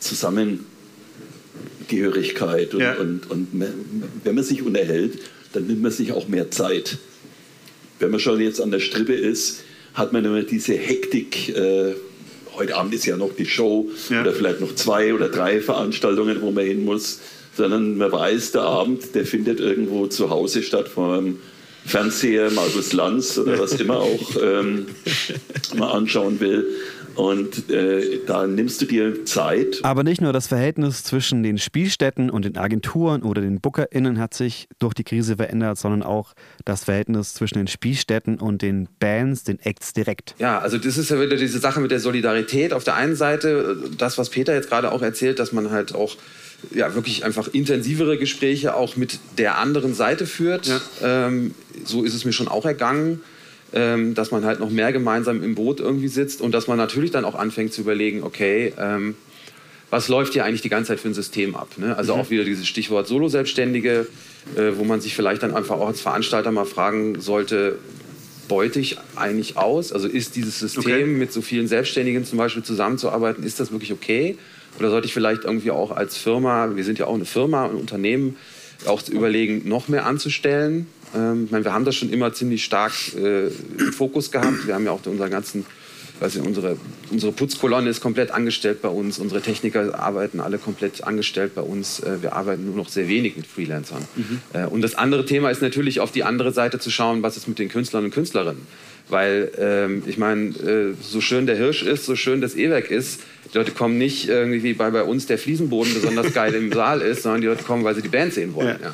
Zusammengehörigkeit. 0.00 2.75
Und, 2.75 2.80
ja. 2.80 2.97
und, 2.97 3.30
und, 3.30 3.49
wenn 4.25 4.35
man 4.35 4.45
sich 4.45 4.62
unterhält, 4.62 5.21
dann 5.52 5.66
nimmt 5.66 5.83
man 5.83 5.92
sich 5.92 6.12
auch 6.12 6.28
mehr 6.28 6.50
Zeit. 6.50 6.99
Wenn 7.99 8.11
man 8.11 8.21
schon 8.21 8.40
jetzt 8.40 8.61
an 8.61 8.71
der 8.71 8.80
Strippe 8.80 9.14
ist, 9.14 9.62
hat 9.95 10.12
man 10.12 10.25
immer 10.25 10.42
diese 10.42 10.75
Hektik. 10.75 11.57
Äh, 11.57 11.95
heute 12.54 12.76
Abend 12.76 12.95
ist 12.95 13.07
ja 13.07 13.16
noch 13.16 13.35
die 13.35 13.47
Show 13.47 13.88
ja. 14.11 14.23
oder 14.23 14.33
vielleicht 14.33 14.61
noch 14.61 14.75
zwei 14.75 15.14
oder 15.14 15.28
drei 15.28 15.61
Veranstaltungen, 15.61 16.40
wo 16.40 16.50
man 16.50 16.64
hin 16.64 16.85
muss, 16.85 17.21
sondern 17.57 17.97
man 17.97 18.12
weiß, 18.12 18.52
der 18.52 18.62
Abend, 18.62 19.14
der 19.14 19.26
findet 19.26 19.61
irgendwo 19.61 20.07
zu 20.07 20.30
Hause 20.30 20.62
statt, 20.62 20.88
vor 20.88 21.18
einem 21.18 21.38
Fernseher, 21.88 22.50
Markus 22.50 22.92
Lanz 22.92 23.38
oder 23.38 23.59
was 23.59 23.73
immer 23.75 23.97
auch 23.97 24.37
ähm, 24.40 24.87
man 25.76 25.88
anschauen 25.88 26.38
will. 26.40 26.66
Und 27.14 27.68
äh, 27.68 28.21
da 28.26 28.47
nimmst 28.47 28.80
du 28.80 28.87
dir 28.87 29.25
Zeit. 29.25 29.80
Aber 29.83 30.04
nicht 30.04 30.21
nur 30.21 30.33
das 30.33 30.47
Verhältnis 30.47 31.02
zwischen 31.02 31.42
den 31.42 31.59
Spielstätten 31.59 32.30
und 32.30 32.45
den 32.45 32.57
Agenturen 32.57 33.23
oder 33.25 33.40
den 33.40 33.61
BookerInnen 33.61 34.21
hat 34.21 34.35
sich 34.35 34.68
durch 34.78 34.95
die 34.95 35.02
Krise 35.02 35.35
verändert, 35.35 35.78
sondern 35.78 36.04
auch 36.04 36.35
das 36.64 36.85
Verhältnis 36.85 37.35
zwischen 37.35 37.59
den 37.59 37.66
Spielstätten 37.66 38.38
und 38.38 38.62
den 38.62 38.88
Bands, 39.00 39.42
den 39.42 39.59
Acts 39.59 39.92
direkt. 39.92 40.37
Ja, 40.38 40.61
also 40.61 40.78
das 40.78 40.97
ist 40.97 41.11
ja 41.11 41.21
wieder 41.21 41.37
diese 41.37 41.59
Sache 41.59 41.80
mit 41.80 41.90
der 41.90 41.99
Solidarität. 41.99 42.73
Auf 42.73 42.85
der 42.85 42.95
einen 42.95 43.16
Seite, 43.16 43.76
das, 43.99 44.16
was 44.16 44.30
Peter 44.30 44.54
jetzt 44.54 44.68
gerade 44.68 44.92
auch 44.92 45.02
erzählt, 45.02 45.40
dass 45.40 45.50
man 45.52 45.73
halt 45.73 45.97
auch 45.97 46.16
ja, 46.75 46.95
wirklich 46.95 47.25
einfach 47.25 47.49
intensivere 47.49 48.19
Gespräche 48.19 48.75
auch 48.75 48.97
mit 48.97 49.19
der 49.38 49.59
anderen 49.59 49.95
Seite 49.95 50.27
führt. 50.27 50.67
Ja. 50.67 50.81
Ähm, 51.27 51.55
so 51.85 52.05
ist 52.05 52.15
es 52.15 52.25
mir 52.25 52.33
schon 52.33 52.49
auch 52.49 52.65
ergangen 52.65 53.21
ähm, 53.73 54.15
dass 54.15 54.31
man 54.31 54.45
halt 54.45 54.61
noch 54.61 54.71
mehr 54.71 54.93
gemeinsam 54.93 55.43
im 55.43 55.55
Boot 55.55 55.81
irgendwie 55.81 56.09
sitzt 56.09 56.41
und 56.41 56.53
dass 56.53 56.67
man 56.69 56.79
natürlich 56.79 57.11
dann 57.11 57.25
auch 57.25 57.35
anfängt 57.35 57.73
zu 57.73 57.83
überlegen, 57.83 58.23
okay, 58.23 58.73
ähm, 58.79 59.15
was 59.91 60.09
läuft 60.09 60.35
hier 60.35 60.45
eigentlich 60.45 60.61
die 60.61 60.69
ganze 60.69 60.88
Zeit 60.88 61.00
für 61.00 61.09
ein 61.09 61.15
System 61.15 61.55
ab? 61.55 61.69
Ne? 61.77 61.97
Also 61.97 62.15
mhm. 62.15 62.21
auch 62.21 62.31
wieder 62.31 62.45
dieses 62.45 62.67
Stichwort 62.67 63.07
Solo-Selbstständige, 63.07 64.07
äh, 64.57 64.73
wo 64.77 64.85
man 64.85 65.00
sich 65.00 65.15
vielleicht 65.15 65.43
dann 65.43 65.55
einfach 65.55 65.77
auch 65.77 65.88
als 65.88 66.00
Veranstalter 66.00 66.50
mal 66.50 66.67
fragen 66.67 67.21
sollte, 67.21 67.79
beute 68.49 68.81
ich 68.81 68.97
eigentlich 69.17 69.59
aus? 69.59 69.93
Also 69.93 70.09
ist 70.09 70.37
dieses 70.37 70.59
System 70.59 70.83
okay. 70.83 71.05
mit 71.05 71.33
so 71.33 71.43
vielen 71.43 71.69
Selbstständigen 71.69 72.25
zum 72.25 72.38
Beispiel 72.38 72.62
zusammenzuarbeiten, 72.62 73.45
ist 73.45 73.61
das 73.61 73.71
wirklich 73.73 73.93
okay? 73.93 74.38
Oder 74.78 74.90
sollte 74.90 75.06
ich 75.06 75.14
vielleicht 75.14 75.44
irgendwie 75.44 75.70
auch 75.70 75.90
als 75.90 76.16
Firma, 76.16 76.76
wir 76.76 76.85
sind 76.85 76.99
ja 76.99 77.06
auch 77.06 77.14
eine 77.14 77.25
Firma, 77.25 77.64
ein 77.64 77.75
Unternehmen, 77.75 78.37
auch 78.87 79.06
überlegen, 79.08 79.68
noch 79.68 79.88
mehr 79.88 80.06
anzustellen? 80.06 80.87
Ähm, 81.14 81.44
ich 81.47 81.50
meine, 81.50 81.64
wir 81.64 81.73
haben 81.73 81.85
das 81.85 81.97
schon 81.97 82.11
immer 82.11 82.32
ziemlich 82.32 82.64
stark 82.64 82.92
äh, 83.16 83.47
im 83.49 83.92
Fokus 83.92 84.30
gehabt. 84.30 84.66
Wir 84.66 84.75
haben 84.75 84.85
ja 84.85 84.92
auch 84.92 85.04
unseren 85.04 85.30
ganzen, 85.30 85.66
weiß 86.20 86.37
ich, 86.37 86.42
unsere, 86.42 86.76
unsere 87.11 87.32
Putzkolonne 87.32 87.88
ist 87.88 88.00
komplett 88.00 88.30
angestellt 88.30 88.82
bei 88.82 88.88
uns. 88.88 89.18
Unsere 89.18 89.40
Techniker 89.40 89.99
arbeiten 89.99 90.40
alle 90.40 90.58
komplett 90.58 91.02
angestellt 91.02 91.54
bei 91.54 91.62
uns. 91.62 92.00
Äh, 92.00 92.23
wir 92.23 92.35
arbeiten 92.35 92.66
nur 92.66 92.76
noch 92.76 92.88
sehr 92.88 93.08
wenig 93.08 93.37
mit 93.37 93.47
Freelancern. 93.47 94.04
Mhm. 94.14 94.40
Äh, 94.52 94.66
und 94.66 94.82
das 94.82 94.94
andere 94.94 95.26
Thema 95.26 95.50
ist 95.50 95.62
natürlich 95.62 96.00
auf 96.00 96.12
die 96.12 96.25
andere 96.25 96.52
Seite 96.52 96.78
zu 96.78 96.90
schauen, 96.90 97.23
was 97.23 97.37
ist 97.37 97.49
mit 97.49 97.58
den 97.58 97.68
Künstlern 97.68 98.04
und 98.04 98.11
Künstlerinnen. 98.12 98.62
Weil 99.08 99.50
ähm, 99.58 100.02
ich 100.06 100.18
meine, 100.18 100.50
äh, 100.50 100.94
so 101.00 101.20
schön 101.23 101.47
der 101.47 101.56
Hirsch 101.56 101.82
ist, 101.82 102.04
so 102.04 102.14
schön 102.14 102.42
das 102.42 102.54
E-Werk 102.54 102.90
ist, 102.90 103.20
die 103.52 103.59
Leute 103.59 103.73
kommen 103.73 103.99
nicht 103.99 104.28
irgendwie, 104.28 104.62
wie 104.62 104.75
bei, 104.75 104.90
bei 104.90 105.02
uns 105.02 105.26
der 105.26 105.38
Fliesenboden 105.38 105.95
besonders 105.95 106.33
geil 106.35 106.55
im 106.55 106.73
Saal 106.73 107.00
ist, 107.00 107.23
sondern 107.23 107.40
die 107.40 107.47
Leute 107.47 107.64
kommen, 107.64 107.85
weil 107.85 107.95
sie 107.95 108.02
die 108.02 108.09
Band 108.09 108.35
sehen 108.35 108.55
wollen. 108.55 108.78
Ja. 108.83 108.93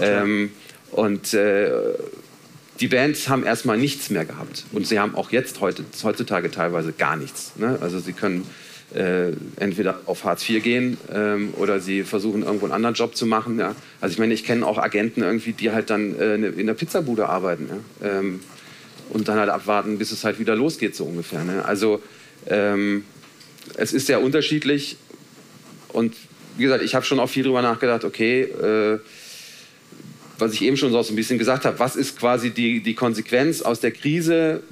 Ja. 0.00 0.22
Ähm, 0.22 0.50
und 0.92 1.34
äh, 1.34 1.70
die 2.80 2.88
Bands 2.88 3.28
haben 3.28 3.44
erstmal 3.44 3.76
nichts 3.76 4.10
mehr 4.10 4.24
gehabt. 4.24 4.64
Und 4.72 4.86
sie 4.86 4.98
haben 4.98 5.14
auch 5.14 5.30
jetzt 5.30 5.60
heute, 5.60 5.84
heutzutage 6.02 6.50
teilweise 6.50 6.92
gar 6.92 7.16
nichts. 7.16 7.52
Ne? 7.56 7.78
Also 7.80 7.98
sie 7.98 8.14
können 8.14 8.46
äh, 8.94 9.32
entweder 9.56 10.00
auf 10.06 10.24
Hartz 10.24 10.48
IV 10.48 10.62
gehen 10.62 10.96
ähm, 11.12 11.52
oder 11.58 11.80
sie 11.80 12.02
versuchen 12.02 12.42
irgendwo 12.42 12.66
einen 12.66 12.72
anderen 12.72 12.94
Job 12.94 13.14
zu 13.14 13.26
machen. 13.26 13.58
Ja? 13.58 13.74
Also 14.00 14.14
ich 14.14 14.18
meine, 14.18 14.32
ich 14.32 14.44
kenne 14.44 14.66
auch 14.66 14.78
Agenten 14.78 15.22
irgendwie, 15.22 15.52
die 15.52 15.70
halt 15.70 15.90
dann 15.90 16.18
äh, 16.18 16.36
in 16.36 16.66
der 16.66 16.74
Pizzabude 16.74 17.28
arbeiten 17.28 17.68
ja? 17.68 18.08
ähm, 18.08 18.40
und 19.10 19.28
dann 19.28 19.38
halt 19.38 19.50
abwarten, 19.50 19.98
bis 19.98 20.10
es 20.10 20.24
halt 20.24 20.38
wieder 20.38 20.56
losgeht 20.56 20.96
so 20.96 21.04
ungefähr. 21.04 21.44
Ne? 21.44 21.64
Also 21.64 22.02
ähm, 22.46 23.04
es 23.76 23.92
ist 23.92 24.06
sehr 24.06 24.22
unterschiedlich 24.22 24.96
und 25.88 26.14
wie 26.56 26.64
gesagt, 26.64 26.82
ich 26.82 26.94
habe 26.94 27.04
schon 27.04 27.20
auch 27.20 27.28
viel 27.28 27.44
darüber 27.44 27.62
nachgedacht, 27.62 28.04
okay, 28.04 28.42
äh, 28.42 28.98
was 30.38 30.54
ich 30.54 30.62
eben 30.62 30.76
schon 30.76 30.90
so 30.90 30.98
ein 30.98 31.16
bisschen 31.16 31.38
gesagt 31.38 31.64
habe, 31.64 31.78
was 31.78 31.96
ist 31.96 32.18
quasi 32.18 32.50
die, 32.50 32.80
die 32.80 32.94
Konsequenz 32.94 33.62
aus 33.62 33.80
der 33.80 33.92
Krise 33.92 34.62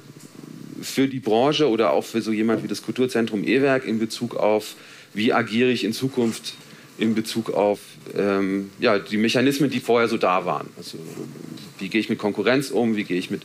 für 0.81 1.07
die 1.07 1.19
Branche 1.19 1.69
oder 1.69 1.91
auch 1.91 2.03
für 2.03 2.21
so 2.21 2.31
jemand 2.31 2.63
wie 2.63 2.67
das 2.67 2.81
Kulturzentrum 2.81 3.43
E-Werk 3.43 3.85
in 3.85 3.99
Bezug 3.99 4.35
auf, 4.35 4.75
wie 5.13 5.33
agiere 5.33 5.69
ich 5.69 5.83
in 5.83 5.93
Zukunft 5.93 6.53
in 6.97 7.15
Bezug 7.15 7.51
auf 7.51 7.79
ähm, 8.15 8.71
ja, 8.79 8.99
die 8.99 9.17
Mechanismen, 9.17 9.69
die 9.69 9.79
vorher 9.79 10.07
so 10.07 10.17
da 10.17 10.45
waren. 10.45 10.69
Also, 10.77 10.97
wie 11.79 11.89
gehe 11.89 12.01
ich 12.01 12.09
mit 12.09 12.19
Konkurrenz 12.19 12.71
um, 12.71 12.95
wie 12.95 13.03
gehe 13.03 13.17
ich 13.17 13.29
mit, 13.29 13.43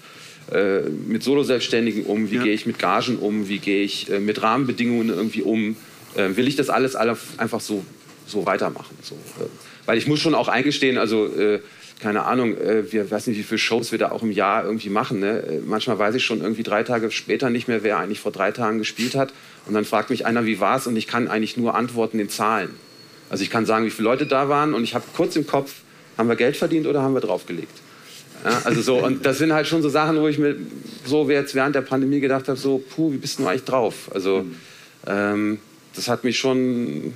äh, 0.53 0.81
mit 0.89 1.23
Solo-Selbstständigen 1.23 2.05
um, 2.05 2.31
wie 2.31 2.37
ja. 2.37 2.43
gehe 2.43 2.53
ich 2.53 2.67
mit 2.67 2.79
Gagen 2.79 3.17
um, 3.17 3.49
wie 3.49 3.59
gehe 3.59 3.83
ich 3.83 4.11
äh, 4.11 4.21
mit 4.21 4.43
Rahmenbedingungen 4.43 5.09
irgendwie 5.09 5.43
um. 5.43 5.77
Äh, 6.15 6.37
will 6.37 6.49
ich 6.49 6.57
das 6.57 6.71
alles 6.71 6.97
einfach 6.97 7.61
so, 7.61 7.85
so 8.27 8.47
weitermachen? 8.47 8.97
So, 9.03 9.15
äh, 9.15 9.47
weil 9.87 9.99
ich 9.99 10.07
muss 10.07 10.21
schon 10.21 10.35
auch 10.35 10.49
eingestehen, 10.49 10.99
also 10.99 11.27
äh, 11.27 11.61
keine 12.01 12.25
Ahnung, 12.25 12.57
äh, 12.59 12.93
wir 12.93 13.11
weiß 13.11 13.29
nicht, 13.29 13.39
wie 13.39 13.43
viele 13.43 13.59
Shows 13.59 13.93
wir 13.93 13.99
da 13.99 14.11
auch 14.11 14.23
im 14.23 14.33
Jahr 14.33 14.65
irgendwie 14.65 14.91
machen. 14.91 15.21
Ne? 15.21 15.43
Äh, 15.43 15.61
manchmal 15.65 15.99
weiß 15.99 16.15
ich 16.15 16.25
schon 16.25 16.41
irgendwie 16.41 16.63
drei 16.63 16.83
Tage 16.83 17.11
später 17.11 17.51
nicht 17.51 17.69
mehr, 17.69 17.83
wer 17.83 17.99
eigentlich 17.99 18.21
vor 18.21 18.33
drei 18.33 18.53
Tagen 18.53 18.79
gespielt 18.79 19.15
hat. 19.15 19.33
Und 19.67 19.75
dann 19.75 19.85
fragt 19.85 20.11
mich 20.11 20.27
einer, 20.27 20.45
wie 20.45 20.61
war 20.61 20.77
es? 20.77 20.87
Und 20.87 20.97
ich 20.97 21.07
kann 21.07 21.29
eigentlich 21.29 21.57
nur 21.57 21.75
antworten 21.75 22.19
in 22.19 22.29
Zahlen. 22.29 22.71
Also 23.31 23.43
ich 23.43 23.51
kann 23.51 23.65
sagen, 23.65 23.87
wie 23.87 23.91
viele 23.91 24.05
Leute 24.05 24.27
da 24.27 24.49
waren 24.49 24.75
und 24.75 24.85
ich 24.85 24.95
habe 24.95 25.05
kurz 25.17 25.35
im 25.37 25.47
Kopf, 25.47 25.77
haben 26.19 26.29
wir 26.29 26.37
Geld 26.37 26.57
verdient 26.57 26.87
oder 26.87 27.03
haben 27.03 27.15
wir 27.15 27.21
draufgelegt? 27.21 27.81
Ja, 28.45 28.61
also 28.65 28.83
so, 28.83 29.05
und 29.05 29.25
das 29.25 29.39
sind 29.39 29.53
halt 29.53 29.67
schon 29.67 29.83
so 29.83 29.89
Sachen, 29.89 30.21
wo 30.21 30.29
ich 30.29 30.39
mir 30.39 30.57
so 31.07 31.29
jetzt 31.31 31.55
während 31.55 31.75
der 31.75 31.81
Pandemie 31.81 32.21
gedacht 32.21 32.49
habe, 32.49 32.59
so, 32.59 32.79
puh, 32.79 33.13
wie 33.13 33.17
bist 33.17 33.39
du 33.39 33.47
eigentlich 33.47 33.65
drauf? 33.65 34.11
Also 34.13 34.43
mhm. 34.43 34.57
ähm, 35.07 35.59
das 35.97 36.09
hat 36.09 36.25
mich 36.25 36.39
schon 36.39 37.15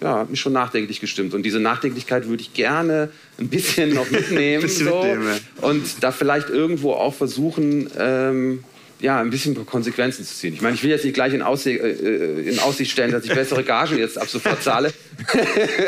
ja, 0.00 0.26
mich 0.28 0.40
schon 0.40 0.52
nachdenklich 0.52 1.00
gestimmt. 1.00 1.34
Und 1.34 1.42
diese 1.42 1.60
Nachdenklichkeit 1.60 2.28
würde 2.28 2.42
ich 2.42 2.54
gerne 2.54 3.10
ein 3.38 3.48
bisschen 3.48 3.94
noch 3.94 4.10
mitnehmen. 4.10 4.68
so. 4.68 5.02
mitnehmen. 5.02 5.40
Und 5.60 6.02
da 6.02 6.12
vielleicht 6.12 6.50
irgendwo 6.50 6.92
auch 6.92 7.14
versuchen, 7.14 7.90
ähm, 7.98 8.64
ja, 9.00 9.20
ein 9.20 9.30
bisschen 9.30 9.54
Konsequenzen 9.66 10.24
zu 10.24 10.34
ziehen. 10.34 10.54
Ich 10.54 10.60
meine, 10.60 10.74
ich 10.74 10.82
will 10.82 10.90
jetzt 10.90 11.04
nicht 11.04 11.14
gleich 11.14 11.32
in, 11.32 11.42
Aussie 11.42 11.76
äh, 11.76 12.48
in 12.48 12.58
Aussicht 12.58 12.90
stellen, 12.90 13.12
dass 13.12 13.24
ich 13.24 13.32
bessere 13.32 13.62
Gagen 13.62 13.96
jetzt 13.98 14.18
ab 14.18 14.28
sofort 14.28 14.62
zahle. 14.62 14.92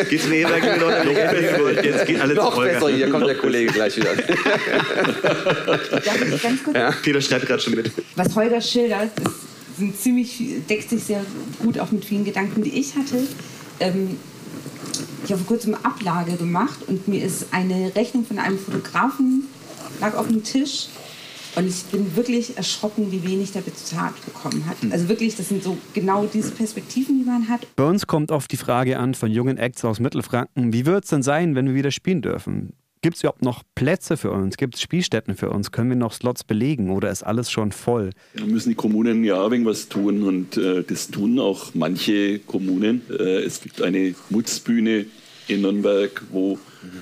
Geht's 0.08 0.26
mir 0.26 0.48
noch, 0.48 0.80
noch 0.80 0.90
Jetzt 1.82 2.06
geht 2.06 2.20
alles 2.20 2.36
Noch 2.36 2.62
besser, 2.62 2.88
hier 2.88 3.10
kommt 3.10 3.26
der 3.26 3.36
Kollege 3.36 3.72
gleich 3.72 3.96
wieder. 3.96 4.14
Darf 4.14 4.30
ich 6.34 6.42
ganz 6.42 6.62
kurz? 6.62 6.76
Ja. 6.76 6.94
Peter 7.02 7.20
schreibt 7.20 7.46
gerade 7.46 7.62
schon 7.62 7.74
mit. 7.74 7.90
Was 8.16 8.34
Holger 8.34 8.60
schildert, 8.60 9.10
sind 9.78 9.98
ziemlich, 9.98 10.42
deckt 10.68 10.90
sich 10.90 11.04
sehr 11.04 11.24
gut 11.58 11.78
auch 11.78 11.90
mit 11.90 12.04
vielen 12.04 12.24
Gedanken, 12.24 12.62
die 12.62 12.78
ich 12.78 12.94
hatte 12.96 13.16
ähm, 13.80 14.18
ich 15.24 15.32
habe 15.32 15.42
vor 15.42 15.56
kurzem 15.56 15.74
Ablage 15.74 16.36
gemacht 16.36 16.78
und 16.86 17.08
mir 17.08 17.24
ist 17.24 17.46
eine 17.50 17.92
Rechnung 17.94 18.24
von 18.24 18.38
einem 18.38 18.58
Fotografen 18.58 19.48
lag 20.00 20.14
auf 20.14 20.28
dem 20.28 20.44
Tisch 20.44 20.88
und 21.56 21.68
ich 21.68 21.84
bin 21.84 22.16
wirklich 22.16 22.56
erschrocken, 22.56 23.10
wie 23.10 23.24
wenig 23.26 23.52
der 23.52 23.60
bezahlt 23.60 24.14
bekommen 24.24 24.66
hat. 24.66 24.80
Hm. 24.82 24.92
Also 24.92 25.08
wirklich, 25.08 25.36
das 25.36 25.48
sind 25.48 25.62
so 25.62 25.76
genau 25.94 26.26
diese 26.32 26.52
Perspektiven, 26.52 27.20
die 27.20 27.24
man 27.24 27.48
hat. 27.48 27.66
Bei 27.76 27.84
uns 27.84 28.06
kommt 28.06 28.30
oft 28.30 28.50
die 28.52 28.56
Frage 28.56 28.98
an 28.98 29.14
von 29.14 29.30
jungen 29.30 29.58
Acts 29.58 29.84
aus 29.84 30.00
Mittelfranken, 30.00 30.72
wie 30.72 30.86
wird 30.86 31.04
es 31.04 31.10
denn 31.10 31.22
sein, 31.22 31.54
wenn 31.54 31.66
wir 31.66 31.74
wieder 31.74 31.90
spielen 31.90 32.22
dürfen? 32.22 32.72
Gibt 33.02 33.16
es 33.16 33.22
überhaupt 33.22 33.42
noch 33.42 33.62
Plätze 33.74 34.18
für 34.18 34.30
uns? 34.30 34.58
Gibt 34.58 34.74
es 34.74 34.82
Spielstätten 34.82 35.34
für 35.34 35.48
uns? 35.48 35.72
Können 35.72 35.88
wir 35.88 35.96
noch 35.96 36.12
Slots 36.12 36.44
belegen 36.44 36.90
oder 36.90 37.10
ist 37.10 37.22
alles 37.22 37.50
schon 37.50 37.72
voll? 37.72 38.10
Da 38.34 38.44
müssen 38.44 38.68
die 38.68 38.74
Kommunen 38.74 39.24
ja 39.24 39.42
irgendwas 39.42 39.88
tun 39.88 40.22
und 40.22 40.58
äh, 40.58 40.84
das 40.86 41.08
tun 41.08 41.38
auch 41.38 41.70
manche 41.72 42.40
Kommunen. 42.40 43.00
Äh, 43.08 43.42
es 43.42 43.62
gibt 43.62 43.80
eine 43.80 44.14
Mutzbühne 44.28 45.06
in 45.48 45.62
Nürnberg, 45.62 46.22
wo 46.30 46.58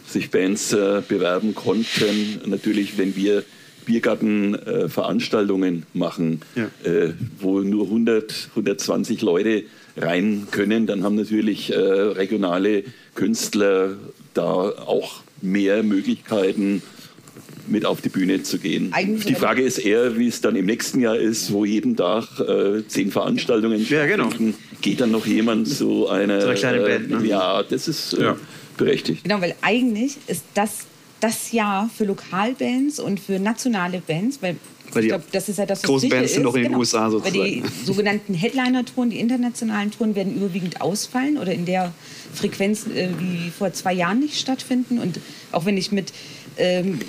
sich 0.06 0.30
Bands 0.30 0.72
äh, 0.72 1.02
bewerben 1.06 1.56
konnten. 1.56 2.42
Natürlich, 2.46 2.96
wenn 2.96 3.16
wir 3.16 3.42
Biergartenveranstaltungen 3.88 5.84
machen, 5.94 6.42
ja. 6.54 6.70
Äh, 6.84 7.14
wo 7.40 7.60
nur 7.60 7.86
100, 7.86 8.50
120 8.50 9.22
Leute 9.22 9.64
rein 9.96 10.46
können, 10.50 10.86
dann 10.86 11.02
haben 11.02 11.16
natürlich 11.16 11.72
äh, 11.72 11.76
regionale 11.76 12.84
Künstler 13.14 13.96
da 14.34 14.44
auch 14.44 15.22
mehr 15.40 15.82
Möglichkeiten, 15.82 16.82
mit 17.66 17.84
auf 17.84 18.00
die 18.00 18.08
Bühne 18.08 18.42
zu 18.42 18.58
gehen. 18.58 18.92
Eigentlich 18.92 19.26
die 19.26 19.34
Frage 19.34 19.62
ist 19.62 19.78
eher, 19.78 20.18
wie 20.18 20.28
es 20.28 20.40
dann 20.40 20.56
im 20.56 20.66
nächsten 20.66 21.00
Jahr 21.00 21.16
ist, 21.16 21.52
wo 21.52 21.64
jeden 21.64 21.96
Tag 21.96 22.40
äh, 22.40 22.86
zehn 22.86 23.10
Veranstaltungen 23.10 23.84
ja, 23.88 24.06
genau. 24.06 24.30
Geht 24.80 25.00
dann 25.00 25.10
noch 25.10 25.26
jemand 25.26 25.68
zu 25.68 26.08
einer, 26.08 26.40
so 26.40 26.48
eine 26.48 26.58
kleine 26.58 26.80
Band? 26.80 27.10
Ne? 27.10 27.26
Ja, 27.26 27.62
das 27.62 27.88
ist 27.88 28.14
äh, 28.14 28.22
ja. 28.22 28.36
berechtigt. 28.76 29.24
Genau, 29.24 29.40
weil 29.40 29.54
eigentlich 29.60 30.16
ist 30.26 30.44
das 30.54 30.86
das 31.20 31.52
Jahr 31.52 31.90
für 31.94 32.04
Lokalbands 32.04 33.00
und 33.00 33.20
für 33.20 33.38
nationale 33.38 34.00
Bands, 34.00 34.38
weil 34.40 34.56
weil 34.92 35.04
ich 35.04 35.08
glaube, 35.08 35.24
das 35.32 35.48
ist 35.48 35.58
ja 35.58 35.66
das, 35.66 35.82
was 35.82 35.88
großen 35.88 36.08
Bands 36.08 36.34
sind 36.34 36.44
noch 36.44 36.54
in 36.54 36.62
den 36.62 36.68
genau. 36.68 36.78
USA 36.78 37.10
sozusagen. 37.10 37.38
Weil 37.38 37.50
die 37.50 37.62
sogenannten 37.84 38.34
Headliner-Touren, 38.34 39.10
die 39.10 39.20
internationalen 39.20 39.90
Touren 39.90 40.14
werden 40.14 40.34
überwiegend 40.34 40.80
ausfallen 40.80 41.38
oder 41.38 41.52
in 41.52 41.66
der 41.66 41.92
Frequenz 42.32 42.86
äh, 42.86 43.08
wie 43.18 43.50
vor 43.50 43.72
zwei 43.72 43.92
Jahren 43.92 44.20
nicht 44.20 44.38
stattfinden. 44.38 44.98
Und 44.98 45.20
auch 45.52 45.64
wenn 45.64 45.76
ich 45.76 45.92
mit, 45.92 46.12
ähm, 46.56 47.00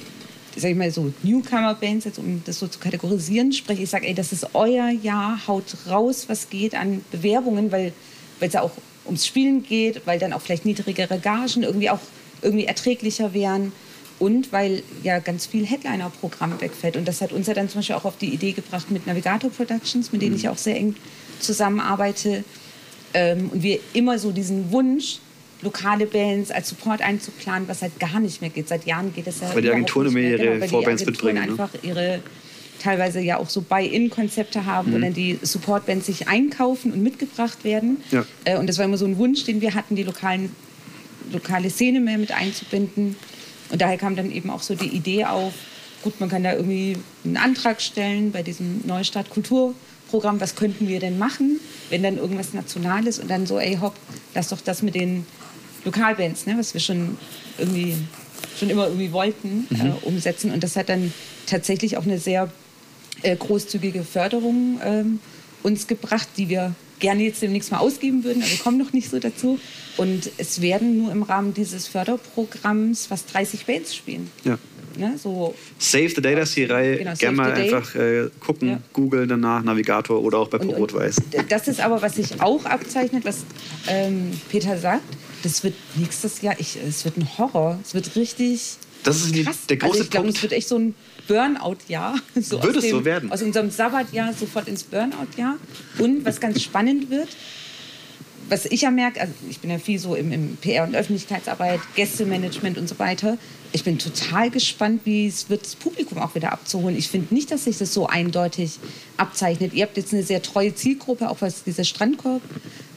sag 0.55 0.71
ich 0.71 0.77
mal 0.77 0.91
so, 0.91 1.13
Newcomer-Bands, 1.23 2.05
jetzt 2.05 2.19
um 2.19 2.41
das 2.45 2.59
so 2.59 2.67
zu 2.67 2.79
kategorisieren, 2.79 3.53
spreche, 3.53 3.83
ich 3.83 3.89
sage, 3.89 4.07
ey, 4.07 4.13
das 4.13 4.33
ist 4.33 4.47
euer 4.53 4.89
Jahr, 4.89 5.47
haut 5.47 5.75
raus, 5.89 6.25
was 6.27 6.49
geht 6.49 6.75
an 6.75 7.01
Bewerbungen, 7.11 7.71
weil 7.71 7.93
es 8.41 8.53
ja 8.53 8.61
auch 8.61 8.71
ums 9.05 9.25
Spielen 9.25 9.63
geht, 9.63 10.05
weil 10.05 10.19
dann 10.19 10.33
auch 10.33 10.41
vielleicht 10.41 10.65
niedrigere 10.65 11.17
Gagen 11.19 11.63
irgendwie 11.63 11.89
auch 11.89 11.99
irgendwie 12.41 12.65
erträglicher 12.65 13.33
wären 13.33 13.71
und 14.19 14.51
weil 14.51 14.83
ja 15.03 15.19
ganz 15.19 15.45
viel 15.45 15.65
Headliner-Programm 15.65 16.59
wegfällt. 16.61 16.97
Und 16.97 17.07
das 17.07 17.21
hat 17.21 17.31
uns 17.31 17.47
ja 17.47 17.53
dann 17.53 17.69
zum 17.69 17.79
Beispiel 17.79 17.95
auch 17.95 18.05
auf 18.05 18.17
die 18.17 18.33
Idee 18.33 18.51
gebracht 18.51 18.91
mit 18.91 19.07
Navigator 19.07 19.49
Productions, 19.49 20.11
mit 20.11 20.21
denen 20.21 20.35
ich 20.35 20.43
mhm. 20.43 20.49
auch 20.49 20.57
sehr 20.57 20.75
eng 20.75 20.95
zusammenarbeite 21.39 22.43
ähm, 23.13 23.49
und 23.51 23.63
wir 23.63 23.79
immer 23.93 24.19
so 24.19 24.31
diesen 24.31 24.71
Wunsch, 24.71 25.19
lokale 25.61 26.05
Bands 26.05 26.51
als 26.51 26.69
Support 26.69 27.01
einzuplanen, 27.01 27.67
was 27.67 27.81
halt 27.81 27.99
gar 27.99 28.19
nicht 28.19 28.41
mehr 28.41 28.49
geht. 28.49 28.67
Seit 28.67 28.85
Jahren 28.85 29.13
geht 29.13 29.27
es 29.27 29.41
ja. 29.41 29.53
Weil 29.53 29.61
die 29.61 29.69
Agenturen 29.69 30.07
immer 30.07 30.19
ihre 30.19 30.37
genau, 30.37 30.67
Vorbands 30.67 31.05
mitbringen. 31.05 31.43
Ne? 31.43 31.51
einfach 31.51 31.69
ihre 31.81 32.21
teilweise 32.79 33.19
ja 33.19 33.37
auch 33.37 33.49
so 33.49 33.61
Buy-in-Konzepte 33.61 34.65
haben, 34.65 34.91
mhm. 34.91 34.95
wo 34.95 34.99
dann 34.99 35.13
die 35.13 35.37
Support-Bands 35.41 36.05
sich 36.05 36.27
einkaufen 36.27 36.93
und 36.93 37.03
mitgebracht 37.03 37.63
werden. 37.63 37.97
Ja. 38.11 38.25
Äh, 38.45 38.57
und 38.57 38.67
das 38.67 38.77
war 38.77 38.85
immer 38.85 38.97
so 38.97 39.05
ein 39.05 39.17
Wunsch, 39.17 39.43
den 39.43 39.59
wir 39.59 39.73
hatten, 39.73 39.95
die 39.95 40.03
lokalen, 40.03 40.51
lokale 41.33 41.69
Szene 41.69 41.99
mehr 41.99 42.17
mit 42.17 42.31
einzubinden. 42.31 43.17
Und 43.69 43.81
daher 43.81 43.97
kam 43.97 44.15
dann 44.15 44.31
eben 44.31 44.49
auch 44.49 44.61
so 44.61 44.75
die 44.75 44.87
Idee 44.87 45.25
auf, 45.25 45.53
gut, 46.03 46.19
man 46.19 46.29
kann 46.29 46.43
da 46.43 46.53
irgendwie 46.53 46.97
einen 47.23 47.37
Antrag 47.37 47.81
stellen 47.81 48.31
bei 48.31 48.43
diesem 48.43 48.85
Neustart 48.85 49.29
Kulturprogramm, 49.29 50.39
was 50.39 50.55
könnten 50.55 50.87
wir 50.87 50.99
denn 50.99 51.17
machen, 51.17 51.59
wenn 51.89 52.03
dann 52.03 52.17
irgendwas 52.17 52.53
Nationales 52.53 53.19
und 53.19 53.29
dann 53.29 53.45
so, 53.45 53.59
ey 53.59 53.77
hopp, 53.77 53.95
lass 54.33 54.49
doch 54.49 54.61
das 54.61 54.81
mit 54.81 54.95
den 54.95 55.25
Lokalbands, 55.85 56.45
ne, 56.45 56.55
was 56.57 56.73
wir 56.73 56.81
schon 56.81 57.17
irgendwie 57.57 57.95
schon 58.57 58.69
immer 58.69 58.87
irgendwie 58.87 59.11
wollten, 59.11 59.67
mhm. 59.69 59.81
äh, 59.81 60.05
umsetzen. 60.05 60.51
Und 60.51 60.63
das 60.63 60.75
hat 60.75 60.89
dann 60.89 61.13
tatsächlich 61.45 61.97
auch 61.97 62.03
eine 62.03 62.19
sehr 62.19 62.51
äh, 63.21 63.35
großzügige 63.35 64.03
Förderung 64.03 64.79
ähm, 64.83 65.19
uns 65.63 65.87
gebracht, 65.87 66.27
die 66.37 66.49
wir 66.49 66.73
gerne 66.99 67.23
jetzt 67.23 67.41
demnächst 67.41 67.71
mal 67.71 67.79
ausgeben 67.79 68.23
würden, 68.23 68.41
aber 68.41 68.51
wir 68.51 68.59
kommen 68.59 68.77
noch 68.77 68.93
nicht 68.93 69.09
so 69.09 69.19
dazu. 69.19 69.59
Und 69.99 70.31
es 70.37 70.61
werden 70.61 70.97
nur 70.97 71.11
im 71.11 71.23
Rahmen 71.23 71.53
dieses 71.53 71.87
Förderprogramms 71.87 73.07
fast 73.07 73.33
30 73.33 73.65
Bands 73.65 73.93
spielen. 73.93 74.31
Ja. 74.45 74.57
Ne, 74.97 75.17
so 75.21 75.53
Save 75.77 76.09
the 76.09 76.21
Data 76.21 76.43
die 76.43 76.63
Reihe. 76.63 76.97
Genau, 76.97 77.13
Gerne 77.15 77.37
mal 77.37 77.51
einfach 77.51 77.95
äh, 77.95 78.29
gucken, 78.39 78.69
ja. 78.69 78.79
googeln 78.93 79.27
danach, 79.27 79.61
Navigator 79.61 80.21
oder 80.21 80.39
auch 80.39 80.47
bei 80.47 80.57
Rot-Weiß. 80.57 81.17
Das 81.49 81.67
ist 81.67 81.81
aber, 81.81 82.01
was 82.01 82.15
sich 82.15 82.41
auch 82.41 82.63
abzeichnet, 82.63 83.25
was 83.25 83.43
ähm, 83.87 84.31
Peter 84.49 84.77
sagt. 84.77 85.03
Das 85.43 85.65
wird 85.65 85.75
nächstes 85.95 86.41
Jahr, 86.41 86.55
ich, 86.59 86.77
es 86.77 87.03
wird 87.03 87.17
ein 87.17 87.37
Horror. 87.37 87.77
Es 87.83 87.93
wird 87.93 88.15
richtig. 88.15 88.77
Das 89.03 89.17
ist 89.17 89.35
die, 89.35 89.43
der 89.43 89.77
große 89.77 89.91
also 89.91 90.03
ich 90.03 90.09
glaub, 90.09 90.23
Punkt. 90.23 90.37
Es 90.37 90.43
wird 90.43 90.53
echt 90.53 90.67
so 90.69 90.77
ein 90.77 90.95
Burnout-Jahr. 91.27 92.15
So 92.41 92.63
wird 92.63 92.77
es 92.77 92.89
so 92.89 93.03
werden? 93.03 93.33
Aus 93.33 93.41
unserem 93.41 93.69
Sabbatjahr 93.69 94.33
sofort 94.33 94.69
ins 94.69 94.83
Burnout-Jahr. 94.83 95.57
Und 95.97 96.23
was 96.23 96.39
ganz 96.39 96.61
spannend 96.61 97.09
wird, 97.09 97.27
was 98.49 98.65
ich 98.65 98.81
ja 98.81 98.91
merke, 98.91 99.21
also 99.21 99.33
ich 99.49 99.59
bin 99.59 99.69
ja 99.69 99.77
viel 99.77 99.99
so 99.99 100.15
im, 100.15 100.31
im 100.31 100.57
PR- 100.61 100.85
und 100.85 100.95
Öffentlichkeitsarbeit, 100.95 101.79
Gästemanagement 101.95 102.77
und 102.77 102.89
so 102.89 102.97
weiter. 102.99 103.37
Ich 103.71 103.83
bin 103.83 103.99
total 103.99 104.49
gespannt, 104.49 105.01
wie 105.05 105.27
es 105.27 105.49
wird, 105.49 105.61
das 105.61 105.75
Publikum 105.75 106.17
auch 106.17 106.33
wieder 106.33 106.51
abzuholen. 106.51 106.97
Ich 106.97 107.09
finde 107.09 107.33
nicht, 107.33 107.51
dass 107.51 107.65
sich 107.65 107.77
das 107.77 107.93
so 107.93 108.07
eindeutig 108.07 108.79
abzeichnet. 109.17 109.73
Ihr 109.73 109.83
habt 109.83 109.97
jetzt 109.97 110.13
eine 110.13 110.23
sehr 110.23 110.41
treue 110.41 110.73
Zielgruppe, 110.73 111.29
auch 111.29 111.41
was 111.41 111.63
diese 111.63 111.85
Strandkorb 111.85 112.41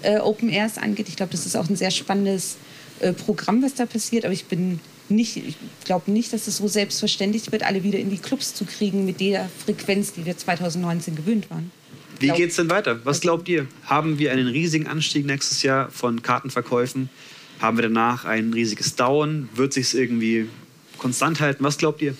äh, 0.03 0.19
Open 0.19 0.49
Airs 0.49 0.79
angeht. 0.79 1.09
Ich 1.09 1.17
glaube, 1.17 1.33
das 1.33 1.45
ist 1.45 1.57
auch 1.57 1.69
ein 1.69 1.77
sehr 1.77 1.91
spannendes 1.91 2.57
äh, 3.01 3.13
Programm, 3.13 3.63
was 3.63 3.75
da 3.75 3.85
passiert. 3.85 4.25
Aber 4.25 4.33
ich 4.33 4.47
bin 4.47 4.81
nicht, 5.11 5.37
ich 5.37 5.57
glaube 5.85 6.11
nicht, 6.11 6.33
dass 6.33 6.47
es 6.47 6.57
so 6.57 6.69
selbstverständlich 6.69 7.53
wird, 7.53 7.65
alle 7.65 7.83
wieder 7.83 7.99
in 7.99 8.09
die 8.09 8.19
Clubs 8.19 8.55
zu 8.55 8.65
kriegen 8.65 9.05
mit 9.05 9.21
der 9.21 9.51
Frequenz, 9.65 10.15
die 10.15 10.25
wir 10.25 10.39
2019 10.39 11.17
gewöhnt 11.17 11.51
waren. 11.51 11.71
Wie 12.23 12.31
geht 12.31 12.51
es 12.51 12.57
denn 12.57 12.71
weiter? 12.71 13.01
Was 13.05 13.21
glaubt 13.21 13.49
ihr? 13.49 13.67
Haben 13.85 14.19
wir 14.19 14.31
einen 14.31 14.47
riesigen 14.47 14.87
Anstieg 14.87 15.27
nächstes 15.27 15.63
Jahr 15.63 15.91
von 15.91 16.23
Kartenverkäufen? 16.23 17.11
Haben 17.61 17.77
wir 17.77 17.83
danach 17.83 18.25
ein 18.25 18.53
riesiges 18.53 18.95
Down? 18.95 19.49
Wird 19.55 19.73
sich 19.73 19.87
es 19.87 19.95
irgendwie 19.95 20.49
konstant 20.99 21.41
halten? 21.41 21.65
Was 21.65 21.79
glaubt 21.79 22.01
ihr? 22.01 22.15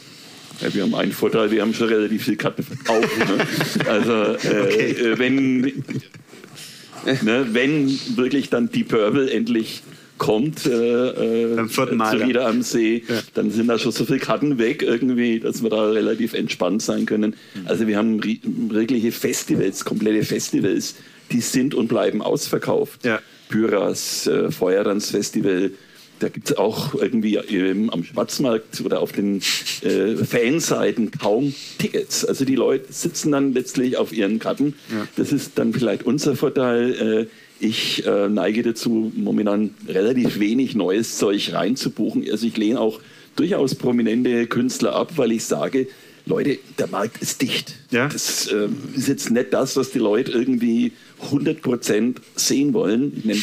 Ja, 0.61 0.75
wir 0.75 0.83
haben 0.83 0.95
einen 0.95 1.13
Vorteil, 1.13 1.51
wir 1.51 1.63
haben 1.63 1.73
schon 1.73 1.89
relativ 1.89 2.25
viele 2.25 2.37
Karten 2.37 2.63
verkauft. 2.63 3.17
Ne? 3.19 3.47
Also 3.89 4.13
äh, 4.13 4.37
okay. 4.37 4.91
äh, 4.91 5.19
wenn, 5.19 5.61
ne, 5.61 7.47
wenn 7.53 7.99
wirklich 8.17 8.51
dann 8.51 8.71
die 8.71 8.85
Purple 8.85 9.31
endlich 9.31 9.83
kommt, 10.23 10.67
äh, 10.67 11.55
Beim 11.57 11.69
vierten 11.69 11.97
Mal, 11.97 12.17
zu 12.17 12.29
wieder 12.29 12.47
am 12.47 12.63
See, 12.63 13.03
ja. 13.09 13.17
dann 13.35 13.51
sind 13.51 13.67
da 13.67 13.77
schon 13.77 13.91
so 13.91 14.05
viele 14.05 14.21
Karten 14.21 14.57
weg 14.57 14.81
irgendwie, 14.81 15.41
dass 15.41 15.65
wir 15.65 15.71
da 15.71 15.91
relativ 15.91 16.33
entspannt 16.33 16.81
sein 16.81 17.07
können. 17.07 17.35
Mhm. 17.55 17.67
Also 17.67 17.89
wir 17.89 17.97
haben 17.97 18.23
wirkliche 18.23 19.11
Festivals, 19.11 19.85
komplette 19.85 20.25
Festivals, 20.25 20.95
die 21.33 21.41
sind 21.41 21.75
und 21.75 21.89
bleiben 21.89 22.23
ausverkauft. 22.23 23.05
Ja. 23.05 23.19
Pyras, 23.49 24.29
äh, 24.29 24.53
Feuerlandsfestival, 24.53 25.73
da 26.21 26.29
gibt 26.29 26.51
es 26.51 26.57
auch 26.57 26.95
irgendwie 26.95 27.35
ähm, 27.35 27.91
am 27.91 28.05
Schwarzmarkt 28.05 28.81
oder 28.81 29.01
auf 29.01 29.11
den 29.11 29.43
äh, 29.83 30.15
Fanseiten 30.15 31.11
kaum 31.11 31.53
Tickets. 31.79 32.25
Also 32.25 32.45
die 32.45 32.55
Leute 32.55 32.93
sitzen 32.93 33.33
dann 33.33 33.55
letztlich 33.55 33.97
auf 33.97 34.13
ihren 34.13 34.39
Karten. 34.39 34.75
Ja. 34.89 35.09
Das 35.17 35.33
ist 35.33 35.59
dann 35.59 35.73
vielleicht 35.73 36.05
unser 36.05 36.37
Vorteil. 36.37 36.93
Äh, 36.93 37.27
ich 37.63 38.05
äh, 38.07 38.29
neige 38.29 38.63
dazu, 38.63 39.13
momentan 39.15 39.75
relativ 39.89 40.41
wenig 40.41 40.75
neues 40.75 41.17
Zeug 41.17 41.53
reinzubuchen. 41.53 42.29
Also 42.31 42.47
ich 42.47 42.57
lehne 42.57 42.81
auch 42.81 43.01
durchaus 43.37 43.75
prominente 43.75 44.47
Künstler 44.47 44.95
ab, 44.95 45.13
weil 45.17 45.33
ich 45.33 45.45
sage, 45.45 45.87
Leute, 46.27 46.59
der 46.79 46.89
Markt 46.89 47.23
ist 47.23 47.41
dicht. 47.41 47.75
Ja. 47.91 48.09
Das 48.09 48.49
äh, 48.49 48.69
ist 48.95 49.09
jetzt 49.09 49.31
nicht 49.31 49.53
das, 49.53 49.77
was 49.77 49.91
die 49.91 49.99
Leute 49.99 50.33
irgendwie 50.33 50.93
100% 51.31 52.17
sehen 52.35 52.75
wollen. 52.75 53.13
Ich 53.17 53.25
nenne 53.25 53.41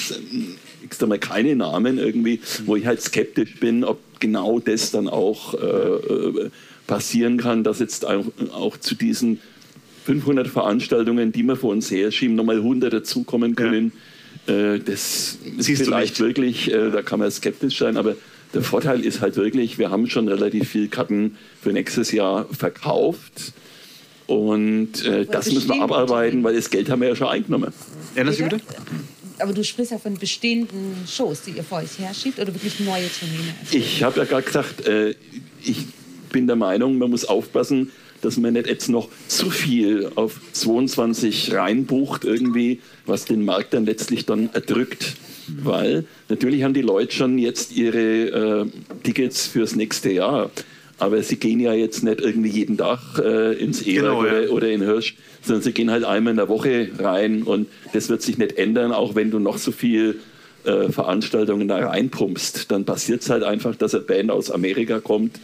extra 0.83 1.07
mal 1.07 1.19
keine 1.19 1.55
Namen 1.55 1.97
irgendwie, 1.97 2.41
wo 2.65 2.75
ich 2.75 2.85
halt 2.85 3.01
skeptisch 3.01 3.55
bin, 3.59 3.83
ob 3.83 3.99
genau 4.19 4.59
das 4.59 4.91
dann 4.91 5.07
auch 5.07 5.53
äh, 5.53 5.57
äh 5.57 6.49
passieren 6.87 7.37
kann, 7.37 7.63
dass 7.63 7.77
jetzt 7.77 8.03
auch, 8.03 8.25
auch 8.51 8.75
zu 8.75 8.95
diesen 8.95 9.39
500 10.05 10.47
Veranstaltungen, 10.47 11.31
die 11.31 11.43
wir 11.43 11.55
vor 11.55 11.69
uns 11.69 11.91
her 11.91 12.11
schieben, 12.11 12.35
nochmal 12.35 12.55
100 12.55 12.91
dazukommen 12.91 13.55
können. 13.55 13.91
Ja. 13.93 14.01
Äh, 14.49 14.79
das 14.79 15.37
Siehst 15.57 15.69
ist 15.69 15.83
vielleicht 15.83 16.19
wirklich, 16.19 16.71
äh, 16.71 16.91
da 16.91 17.01
kann 17.01 17.19
man 17.19 17.31
skeptisch 17.31 17.77
sein, 17.77 17.97
aber 17.97 18.15
der 18.53 18.63
Vorteil 18.63 19.05
ist 19.05 19.21
halt 19.21 19.35
wirklich, 19.35 19.77
wir 19.77 19.91
haben 19.91 20.09
schon 20.09 20.27
relativ 20.27 20.69
viel 20.69 20.87
Karten 20.87 21.37
für 21.61 21.71
nächstes 21.71 22.11
Jahr 22.11 22.47
verkauft. 22.51 23.53
Und 24.25 25.05
äh, 25.05 25.25
das 25.25 25.51
müssen 25.51 25.69
wir 25.69 25.81
abarbeiten, 25.81 26.43
weil 26.43 26.55
das 26.55 26.69
Geld 26.69 26.89
haben 26.89 27.01
wir 27.01 27.09
ja 27.09 27.15
schon 27.15 27.27
eingenommen. 27.27 27.73
Ja, 28.15 28.23
das 28.23 28.37
bitte? 28.37 28.59
Aber 29.39 29.53
du 29.53 29.63
sprichst 29.63 29.91
ja 29.91 29.97
von 29.97 30.17
bestehenden 30.17 30.95
Shows, 31.07 31.43
die 31.43 31.51
ihr 31.51 31.63
vor 31.63 31.79
euch 31.79 31.97
herschiebt, 31.97 32.39
oder 32.39 32.53
wirklich 32.53 32.79
neue 32.79 33.07
Termine? 33.07 33.55
Ich 33.71 34.03
habe 34.03 34.19
ja 34.19 34.25
gerade 34.25 34.43
gesagt, 34.43 34.85
äh, 34.85 35.15
ich 35.63 35.85
bin 36.31 36.45
der 36.47 36.55
Meinung, 36.55 36.97
man 36.97 37.09
muss 37.09 37.25
aufpassen, 37.25 37.91
dass 38.21 38.37
man 38.37 38.53
nicht 38.53 38.67
jetzt 38.67 38.89
noch 38.89 39.09
zu 39.27 39.49
viel 39.49 40.11
auf 40.15 40.39
22 40.53 41.53
reinbucht 41.53 42.25
irgendwie, 42.25 42.81
was 43.05 43.25
den 43.25 43.45
Markt 43.45 43.73
dann 43.73 43.85
letztlich 43.85 44.25
dann 44.25 44.49
erdrückt. 44.53 45.15
Weil 45.47 46.05
natürlich 46.27 46.63
haben 46.63 46.73
die 46.73 46.81
Leute 46.81 47.15
schon 47.15 47.37
jetzt 47.37 47.75
ihre 47.75 47.97
äh, 47.97 48.65
Tickets 49.03 49.47
fürs 49.47 49.75
nächste 49.75 50.11
Jahr. 50.11 50.51
Aber 50.99 51.23
sie 51.23 51.37
gehen 51.37 51.59
ja 51.59 51.73
jetzt 51.73 52.03
nicht 52.03 52.19
irgendwie 52.19 52.49
jeden 52.49 52.77
Tag 52.77 52.99
äh, 53.19 53.53
ins 53.53 53.81
Eber 53.81 54.01
genau, 54.01 54.19
oder, 54.19 54.43
ja. 54.43 54.49
oder 54.49 54.69
in 54.69 54.81
Hirsch, 54.81 55.15
sondern 55.41 55.63
sie 55.63 55.71
gehen 55.71 55.89
halt 55.89 56.03
einmal 56.03 56.31
in 56.31 56.37
der 56.37 56.49
Woche 56.49 56.89
rein 56.99 57.43
und 57.43 57.67
das 57.93 58.09
wird 58.09 58.21
sich 58.21 58.37
nicht 58.37 58.57
ändern, 58.57 58.91
auch 58.91 59.15
wenn 59.15 59.31
du 59.31 59.39
noch 59.39 59.57
so 59.57 59.71
viel 59.71 60.19
äh, 60.65 60.91
Veranstaltungen 60.91 61.69
da 61.69 61.77
reinpumpst. 61.77 62.69
Dann 62.69 62.83
passiert 62.83 63.21
es 63.21 63.29
halt 63.29 63.43
einfach, 63.43 63.75
dass 63.77 63.95
eine 63.95 64.03
Band 64.03 64.29
aus 64.29 64.51
Amerika 64.51 64.99
kommt, 64.99 65.39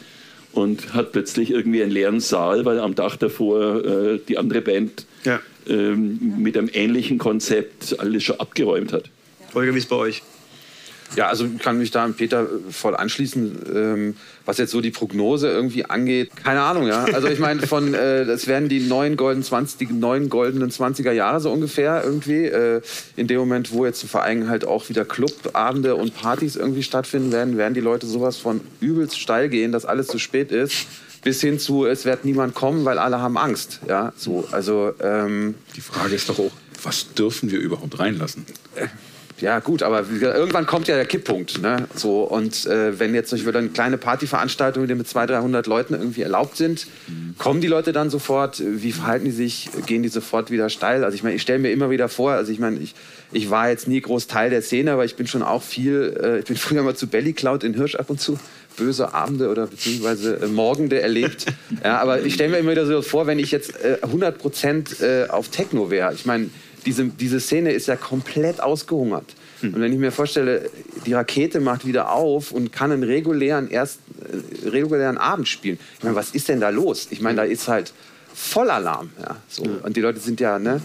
und 0.55 0.93
hat 0.93 1.11
plötzlich 1.11 1.51
irgendwie 1.51 1.83
einen 1.83 1.91
leeren 1.91 2.19
Saal, 2.19 2.65
weil 2.65 2.79
am 2.79 2.95
Tag 2.95 3.17
davor 3.17 3.83
äh, 3.85 4.19
die 4.27 4.37
andere 4.37 4.61
Band 4.61 5.05
ja. 5.23 5.39
ähm, 5.67 6.37
mit 6.37 6.57
einem 6.57 6.69
ähnlichen 6.73 7.17
Konzept 7.17 7.99
alles 7.99 8.23
schon 8.23 8.39
abgeräumt 8.39 8.93
hat. 8.93 9.09
Holger, 9.53 9.73
wie 9.73 9.79
ist 9.79 9.89
bei 9.89 9.97
euch? 9.97 10.23
Ja, 11.15 11.27
also 11.27 11.47
kann 11.59 11.77
mich 11.77 11.91
da 11.91 12.03
an 12.03 12.13
Peter 12.13 12.43
äh, 12.43 12.71
voll 12.71 12.95
anschließen, 12.95 13.59
ähm, 13.73 14.15
was 14.45 14.57
jetzt 14.57 14.71
so 14.71 14.81
die 14.81 14.91
Prognose 14.91 15.49
irgendwie 15.49 15.85
angeht. 15.85 16.31
Keine 16.43 16.61
Ahnung, 16.61 16.87
ja. 16.87 17.05
Also 17.13 17.27
ich 17.27 17.39
meine, 17.39 17.65
von 17.67 17.93
äh, 17.93 18.25
das 18.25 18.47
werden 18.47 18.69
die 18.69 18.81
neuen 18.81 19.15
goldenen 19.15 19.43
20, 19.43 19.87
die 19.87 19.93
neuen 19.93 20.29
goldenen 20.29 20.71
20er 20.71 21.11
Jahre 21.11 21.39
so 21.39 21.51
ungefähr 21.51 22.03
irgendwie. 22.03 22.45
Äh, 22.45 22.81
in 23.15 23.27
dem 23.27 23.39
Moment, 23.39 23.71
wo 23.71 23.85
jetzt 23.85 24.03
vor 24.03 24.23
allem 24.23 24.49
halt 24.49 24.65
auch 24.65 24.89
wieder 24.89 25.05
Clubabende 25.05 25.95
und 25.95 26.15
Partys 26.15 26.55
irgendwie 26.55 26.83
stattfinden 26.83 27.31
werden, 27.31 27.57
werden 27.57 27.73
die 27.73 27.81
Leute 27.81 28.07
sowas 28.07 28.37
von 28.37 28.61
übelst 28.81 29.19
steil 29.19 29.49
gehen, 29.49 29.71
dass 29.71 29.85
alles 29.85 30.07
zu 30.07 30.19
spät 30.19 30.51
ist 30.51 30.87
bis 31.23 31.41
hin 31.41 31.57
zu, 31.57 31.85
es 31.85 32.05
wird 32.05 32.23
niemand 32.23 32.53
kommen, 32.53 32.85
weil 32.85 32.99
alle 32.99 33.19
haben 33.19 33.35
Angst. 33.35 33.79
Ja, 33.89 34.13
so, 34.15 34.47
also, 34.51 34.93
ähm, 35.01 35.55
Die 35.75 35.81
Frage 35.81 36.13
ist 36.13 36.29
doch 36.29 36.37
auch, 36.37 36.51
was 36.83 37.13
dürfen 37.15 37.49
wir 37.49 37.57
überhaupt 37.57 37.97
reinlassen? 37.97 38.45
Ja, 39.41 39.59
gut, 39.59 39.83
aber 39.83 40.05
irgendwann 40.09 40.65
kommt 40.65 40.87
ja 40.87 40.95
der 40.95 41.05
Kipppunkt. 41.05 41.61
Ne? 41.61 41.87
So, 41.93 42.21
und 42.21 42.65
äh, 42.67 42.97
wenn 42.99 43.13
jetzt 43.13 43.29
zum 43.29 43.45
eine 43.45 43.67
kleine 43.67 43.97
Partyveranstaltung, 43.97 44.87
die 44.87 44.95
mit 44.95 45.09
200, 45.09 45.41
300 45.41 45.67
Leuten 45.67 45.93
irgendwie 45.93 46.21
erlaubt 46.21 46.55
sind, 46.55 46.87
mhm. 47.07 47.35
kommen 47.37 47.59
die 47.59 47.67
Leute 47.67 47.91
dann 47.91 48.09
sofort? 48.09 48.63
Wie 48.65 48.93
verhalten 48.93 49.25
die 49.25 49.31
sich? 49.31 49.69
Gehen 49.85 50.03
die 50.03 50.09
sofort 50.09 50.51
wieder 50.51 50.69
steil? 50.69 51.03
Also 51.03 51.15
ich 51.15 51.23
meine, 51.23 51.35
ich 51.35 51.41
stelle 51.41 51.59
mir 51.59 51.71
immer 51.71 51.89
wieder 51.89 52.07
vor, 52.07 52.31
also 52.31 52.51
ich 52.51 52.59
meine, 52.59 52.79
ich, 52.79 52.95
ich 53.33 53.49
war 53.49 53.69
jetzt 53.69 53.89
nie 53.89 53.99
groß 53.99 54.27
Teil 54.27 54.49
der 54.49 54.61
Szene, 54.61 54.93
aber 54.93 55.03
ich 55.03 55.17
bin 55.17 55.27
schon 55.27 55.43
auch 55.43 55.63
viel, 55.63 56.17
äh, 56.21 56.39
ich 56.39 56.45
bin 56.45 56.55
früher 56.55 56.83
mal 56.83 56.95
zu 56.95 57.07
Belly 57.07 57.33
Cloud 57.33 57.65
in 57.65 57.73
Hirsch 57.73 57.95
ab 57.95 58.09
und 58.09 58.21
zu 58.21 58.39
böse 58.77 59.13
Abende 59.13 59.49
oder 59.49 59.67
beziehungsweise 59.67 60.37
äh, 60.37 60.47
Morgende 60.47 61.01
erlebt. 61.01 61.45
Ja, 61.83 61.99
aber 61.99 62.23
ich 62.23 62.35
stelle 62.35 62.51
mir 62.51 62.57
immer 62.57 62.71
wieder 62.71 62.85
so 62.85 63.01
vor, 63.01 63.27
wenn 63.27 63.37
ich 63.37 63.51
jetzt 63.51 63.83
äh, 63.83 63.97
100 64.01 64.37
Prozent 64.37 65.01
äh, 65.01 65.27
auf 65.27 65.49
Techno 65.49 65.91
wäre. 65.91 66.13
Ich 66.13 66.25
meine, 66.25 66.49
diese, 66.85 67.05
diese 67.05 67.39
Szene 67.39 67.71
ist 67.71 67.87
ja 67.87 67.95
komplett 67.95 68.61
ausgehungert. 68.61 69.25
Hm. 69.61 69.73
Und 69.73 69.81
wenn 69.81 69.91
ich 69.91 69.99
mir 69.99 70.11
vorstelle, 70.11 70.69
die 71.05 71.13
Rakete 71.13 71.59
macht 71.59 71.85
wieder 71.85 72.11
auf 72.11 72.51
und 72.51 72.71
kann 72.71 72.91
einen 72.91 73.03
regulären, 73.03 73.69
erst, 73.69 73.99
äh, 74.63 74.69
regulären 74.69 75.17
Abend 75.17 75.47
spielen. 75.47 75.79
Ich 75.97 76.03
meine, 76.03 76.15
was 76.15 76.31
ist 76.31 76.49
denn 76.49 76.59
da 76.59 76.69
los? 76.69 77.07
Ich 77.09 77.21
meine, 77.21 77.37
da 77.37 77.43
ist 77.43 77.67
halt 77.67 77.93
Vollalarm. 78.33 79.11
Ja, 79.21 79.37
so. 79.47 79.63
Und 79.63 79.95
die 79.95 80.01
Leute 80.01 80.19
sind 80.19 80.39
ja, 80.39 80.59
ne? 80.59 80.81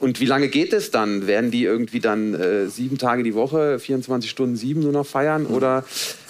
Und 0.00 0.20
wie 0.20 0.26
lange 0.26 0.48
geht 0.48 0.72
es 0.72 0.90
dann? 0.90 1.26
Werden 1.26 1.50
die 1.50 1.64
irgendwie 1.64 2.00
dann 2.00 2.34
äh, 2.34 2.66
sieben 2.66 2.98
Tage 2.98 3.22
die 3.22 3.34
Woche, 3.34 3.78
24 3.78 4.30
Stunden 4.30 4.56
sieben 4.56 4.80
nur 4.80 4.92
noch 4.92 5.06
feiern? 5.06 5.46
Oder 5.46 5.84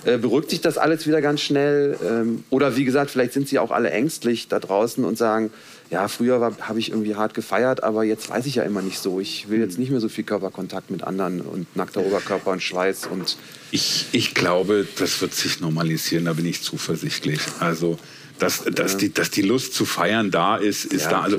äh, 0.05 0.17
beruhigt 0.17 0.51
sich 0.51 0.61
das 0.61 0.79
alles 0.79 1.07
wieder 1.07 1.21
ganz 1.21 1.41
schnell? 1.41 1.97
Ähm, 2.09 2.45
oder 2.51 2.77
wie 2.77 2.85
gesagt, 2.85 3.11
vielleicht 3.11 3.33
sind 3.33 3.49
sie 3.49 3.59
auch 3.59 3.71
alle 3.71 3.91
ängstlich 3.91 4.49
da 4.49 4.61
draußen 4.61 5.05
und 5.05 5.19
sagen, 5.19 5.51
ja, 5.91 6.09
früher 6.09 6.57
habe 6.61 6.79
ich 6.79 6.91
irgendwie 6.91 7.15
hart 7.15 7.35
gefeiert, 7.35 7.83
aber 7.83 8.05
jetzt 8.05 8.31
weiß 8.31 8.47
ich 8.47 8.57
ja 8.57 8.63
immer 8.63 8.83
nicht 8.83 8.99
so. 8.99 9.21
Ich 9.21 9.49
will 9.49 9.61
jetzt 9.61 9.79
nicht 9.79 9.91
mehr 9.91 10.01
so 10.01 10.09
viel 10.09 10.25
Körperkontakt 10.25 10.91
mit 10.91 11.05
anderen 11.05 11.41
und 11.41 11.77
nackter 11.77 12.01
Oberkörper 12.01 12.53
und 12.53 12.63
Schweiß 12.63 13.07
und. 13.07 13.37
Ich, 13.71 14.07
ich 14.13 14.35
glaube, 14.35 14.87
das 14.99 15.21
wird 15.21 15.35
sich 15.35 15.61
normalisieren, 15.61 16.25
da 16.25 16.33
bin 16.33 16.47
ich 16.47 16.63
zuversichtlich. 16.63 17.41
Also, 17.61 17.99
dass, 18.39 18.65
dass, 18.65 18.93
ja. 18.93 18.99
die, 18.99 19.15
dass 19.15 19.31
die 19.31 19.43
Lust 19.43 19.75
zu 19.75 19.85
feiern 19.85 20.31
da 20.31 20.57
ist, 20.57 20.87
ist 20.87 21.05
ja, 21.05 21.11
da. 21.11 21.21
Also, 21.21 21.39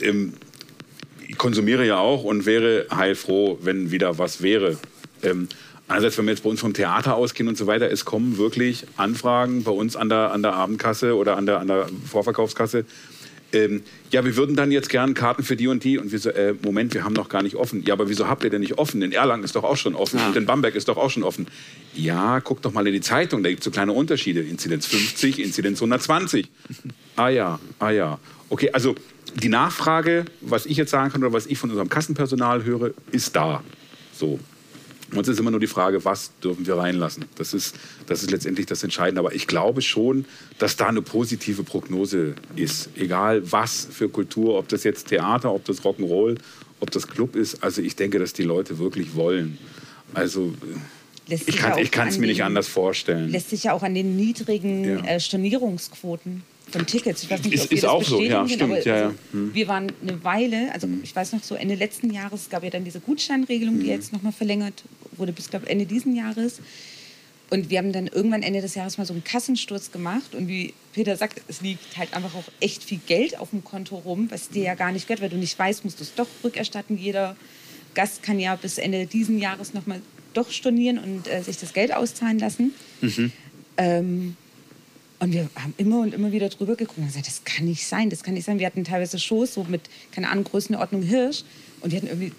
ähm, 0.00 0.34
ich 1.26 1.36
konsumiere 1.36 1.86
ja 1.86 1.98
auch 1.98 2.24
und 2.24 2.46
wäre 2.46 2.86
heilfroh, 2.94 3.58
wenn 3.62 3.90
wieder 3.90 4.18
was 4.18 4.42
wäre. 4.42 4.78
Ähm, 5.22 5.48
Einerseits, 5.88 6.18
wenn 6.18 6.26
wir 6.26 6.32
jetzt 6.32 6.42
bei 6.42 6.50
uns 6.50 6.60
vom 6.60 6.74
Theater 6.74 7.14
ausgehen 7.14 7.48
und 7.48 7.56
so 7.56 7.66
weiter, 7.66 7.90
es 7.90 8.04
kommen 8.04 8.36
wirklich 8.36 8.84
Anfragen 8.98 9.64
bei 9.64 9.70
uns 9.70 9.96
an 9.96 10.10
der, 10.10 10.32
an 10.32 10.42
der 10.42 10.52
Abendkasse 10.52 11.16
oder 11.16 11.38
an 11.38 11.46
der, 11.46 11.60
an 11.60 11.66
der 11.66 11.88
Vorverkaufskasse 12.06 12.84
ähm, 13.52 13.82
ja, 14.10 14.24
wir 14.24 14.36
würden 14.36 14.56
dann 14.56 14.70
jetzt 14.70 14.88
gern 14.88 15.14
Karten 15.14 15.42
für 15.42 15.56
die 15.56 15.68
und 15.68 15.84
die. 15.84 15.98
Und 15.98 16.12
wir 16.12 16.18
so, 16.18 16.30
äh, 16.30 16.54
Moment, 16.62 16.94
wir 16.94 17.04
haben 17.04 17.14
noch 17.14 17.28
gar 17.28 17.42
nicht 17.42 17.56
offen. 17.56 17.82
Ja, 17.84 17.94
aber 17.94 18.08
wieso 18.08 18.28
habt 18.28 18.44
ihr 18.44 18.50
denn 18.50 18.60
nicht 18.60 18.78
offen? 18.78 19.00
In 19.02 19.12
Erlangen 19.12 19.44
ist 19.44 19.56
doch 19.56 19.64
auch 19.64 19.76
schon 19.76 19.94
offen 19.94 20.18
ja. 20.18 20.28
und 20.28 20.36
in 20.36 20.46
Bamberg 20.46 20.74
ist 20.74 20.88
doch 20.88 20.96
auch 20.96 21.10
schon 21.10 21.22
offen. 21.22 21.46
Ja, 21.94 22.40
guck 22.40 22.62
doch 22.62 22.72
mal 22.72 22.86
in 22.86 22.92
die 22.92 23.00
Zeitung, 23.00 23.42
da 23.42 23.48
gibt 23.48 23.60
es 23.60 23.64
so 23.64 23.70
kleine 23.70 23.92
Unterschiede. 23.92 24.40
Inzidenz 24.40 24.86
50, 24.86 25.38
Inzidenz 25.40 25.78
120. 25.78 26.48
ah 27.16 27.28
ja, 27.28 27.58
ah 27.78 27.90
ja. 27.90 28.18
Okay, 28.50 28.70
also 28.72 28.94
die 29.34 29.48
Nachfrage, 29.48 30.24
was 30.40 30.66
ich 30.66 30.76
jetzt 30.76 30.90
sagen 30.90 31.12
kann 31.12 31.22
oder 31.22 31.32
was 31.32 31.46
ich 31.46 31.58
von 31.58 31.70
unserem 31.70 31.88
Kassenpersonal 31.88 32.64
höre, 32.64 32.92
ist 33.12 33.34
da. 33.36 33.62
So. 34.12 34.38
Uns 35.14 35.28
ist 35.28 35.38
immer 35.40 35.50
nur 35.50 35.60
die 35.60 35.66
Frage, 35.66 36.04
was 36.04 36.32
dürfen 36.42 36.66
wir 36.66 36.76
reinlassen. 36.76 37.24
Das 37.36 37.54
ist, 37.54 37.76
das 38.06 38.22
ist 38.22 38.30
letztendlich 38.30 38.66
das 38.66 38.82
Entscheidende. 38.82 39.20
Aber 39.20 39.34
ich 39.34 39.46
glaube 39.46 39.80
schon, 39.80 40.26
dass 40.58 40.76
da 40.76 40.88
eine 40.88 41.02
positive 41.02 41.62
Prognose 41.62 42.34
ist. 42.56 42.90
Egal 42.96 43.50
was 43.50 43.88
für 43.90 44.08
Kultur, 44.08 44.58
ob 44.58 44.68
das 44.68 44.84
jetzt 44.84 45.08
Theater, 45.08 45.52
ob 45.52 45.64
das 45.64 45.82
Rock'n'Roll, 45.82 46.38
ob 46.80 46.90
das 46.90 47.08
Club 47.08 47.36
ist. 47.36 47.62
Also 47.62 47.80
ich 47.80 47.96
denke, 47.96 48.18
dass 48.18 48.34
die 48.34 48.42
Leute 48.42 48.78
wirklich 48.78 49.14
wollen. 49.14 49.58
Also 50.14 50.52
ich 51.28 51.90
kann 51.90 52.08
es 52.08 52.18
mir 52.18 52.26
nicht 52.26 52.42
anders 52.42 52.68
vorstellen. 52.68 53.30
Lässt 53.30 53.50
sich 53.50 53.64
ja 53.64 53.72
auch 53.72 53.82
an 53.82 53.94
den 53.94 54.16
niedrigen 54.16 54.84
ja. 54.84 55.04
äh, 55.04 55.20
Stornierungsquoten 55.20 56.42
von 56.70 56.86
Tickets. 56.86 57.22
Ich 57.22 57.30
weiß 57.30 57.42
nicht, 57.42 57.54
ist, 57.54 57.66
ob 57.66 57.72
ist 57.72 57.84
auch 57.86 58.02
so, 58.02 58.20
ja, 58.20 58.46
stimmt. 58.46 58.62
Aber, 58.62 58.86
ja, 58.86 58.94
also, 58.94 59.14
hm. 59.32 59.54
Wir 59.54 59.68
waren 59.68 59.92
eine 60.02 60.22
Weile, 60.24 60.72
also 60.72 60.86
hm. 60.86 61.00
ich 61.02 61.14
weiß 61.14 61.32
noch 61.32 61.42
so 61.42 61.54
Ende 61.54 61.74
letzten 61.74 62.10
Jahres 62.10 62.48
gab 62.50 62.62
ja 62.62 62.70
dann 62.70 62.84
diese 62.84 63.00
Gutscheinregelung, 63.00 63.74
hm. 63.74 63.82
die 63.82 63.88
jetzt 63.88 64.12
nochmal 64.12 64.32
verlängert 64.32 64.84
wurde 65.18 65.32
bis 65.32 65.50
glaube 65.50 65.68
Ende 65.68 65.86
diesen 65.86 66.14
Jahres. 66.14 66.60
Und 67.50 67.70
wir 67.70 67.78
haben 67.78 67.92
dann 67.92 68.06
irgendwann 68.08 68.42
Ende 68.42 68.60
des 68.60 68.74
Jahres 68.74 68.98
mal 68.98 69.06
so 69.06 69.14
einen 69.14 69.24
Kassensturz 69.24 69.90
gemacht. 69.90 70.34
Und 70.34 70.48
wie 70.48 70.74
Peter 70.92 71.16
sagt, 71.16 71.40
es 71.48 71.62
liegt 71.62 71.96
halt 71.96 72.12
einfach 72.12 72.34
auch 72.34 72.44
echt 72.60 72.84
viel 72.84 73.00
Geld 73.06 73.38
auf 73.38 73.50
dem 73.50 73.64
Konto 73.64 73.96
rum, 73.96 74.30
was 74.30 74.50
dir 74.50 74.64
ja 74.64 74.74
gar 74.74 74.92
nicht 74.92 75.06
gehört, 75.06 75.22
weil 75.22 75.30
du 75.30 75.38
nicht 75.38 75.58
weißt, 75.58 75.84
musst 75.84 75.98
du 75.98 76.04
es 76.04 76.14
doch 76.14 76.28
rückerstatten. 76.44 76.98
Jeder 76.98 77.36
Gast 77.94 78.22
kann 78.22 78.38
ja 78.38 78.54
bis 78.56 78.76
Ende 78.76 79.06
diesen 79.06 79.38
Jahres 79.38 79.72
nochmal 79.72 80.02
doch 80.34 80.50
stornieren 80.50 80.98
und 80.98 81.26
äh, 81.26 81.42
sich 81.42 81.56
das 81.56 81.72
Geld 81.72 81.94
auszahlen 81.94 82.38
lassen. 82.38 82.74
Mhm. 83.00 83.32
Ähm, 83.78 84.36
und 85.20 85.32
wir 85.32 85.48
haben 85.56 85.74
immer 85.78 86.00
und 86.00 86.14
immer 86.14 86.30
wieder 86.30 86.48
drüber 86.48 86.76
geguckt 86.76 86.98
und 86.98 87.06
gesagt, 87.06 87.26
das 87.26 87.42
kann 87.44 87.64
nicht 87.64 87.86
sein, 87.86 88.10
das 88.10 88.22
kann 88.22 88.34
nicht 88.34 88.44
sein. 88.44 88.58
Wir 88.58 88.66
hatten 88.66 88.84
teilweise 88.84 89.18
Shows 89.18 89.54
so 89.54 89.64
mit, 89.64 89.82
keine 90.12 90.28
Ahnung, 90.28 90.44
Größenordnung 90.44 91.02
Hirsch 91.02 91.44
und 91.80 91.92
die 91.92 91.96
hatten 91.96 92.06
irgendwie 92.06 92.32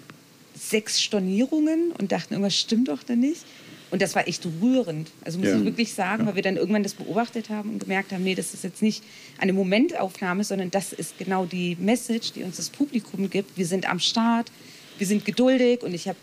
sechs 0.60 1.00
Stornierungen 1.00 1.92
und 1.98 2.12
dachten, 2.12 2.34
irgendwas 2.34 2.56
stimmt 2.56 2.88
doch 2.88 3.02
da 3.02 3.16
nicht. 3.16 3.44
Und 3.90 4.02
das 4.02 4.14
war 4.14 4.28
echt 4.28 4.46
rührend. 4.62 5.10
Also 5.24 5.38
muss 5.38 5.48
ja. 5.48 5.58
ich 5.58 5.64
wirklich 5.64 5.94
sagen, 5.94 6.22
ja. 6.22 6.28
weil 6.28 6.36
wir 6.36 6.42
dann 6.42 6.56
irgendwann 6.56 6.84
das 6.84 6.94
beobachtet 6.94 7.48
haben 7.48 7.70
und 7.70 7.80
gemerkt 7.80 8.12
haben, 8.12 8.22
nee, 8.22 8.36
das 8.36 8.54
ist 8.54 8.62
jetzt 8.62 8.82
nicht 8.82 9.02
eine 9.38 9.52
Momentaufnahme, 9.52 10.44
sondern 10.44 10.70
das 10.70 10.92
ist 10.92 11.18
genau 11.18 11.44
die 11.44 11.76
Message, 11.80 12.32
die 12.32 12.44
uns 12.44 12.58
das 12.58 12.70
Publikum 12.70 13.28
gibt. 13.30 13.56
Wir 13.56 13.66
sind 13.66 13.88
am 13.88 13.98
Start, 13.98 14.52
wir 14.98 15.06
sind 15.06 15.24
geduldig 15.24 15.82
und 15.82 15.92
ich, 15.92 16.06
hab, 16.06 16.16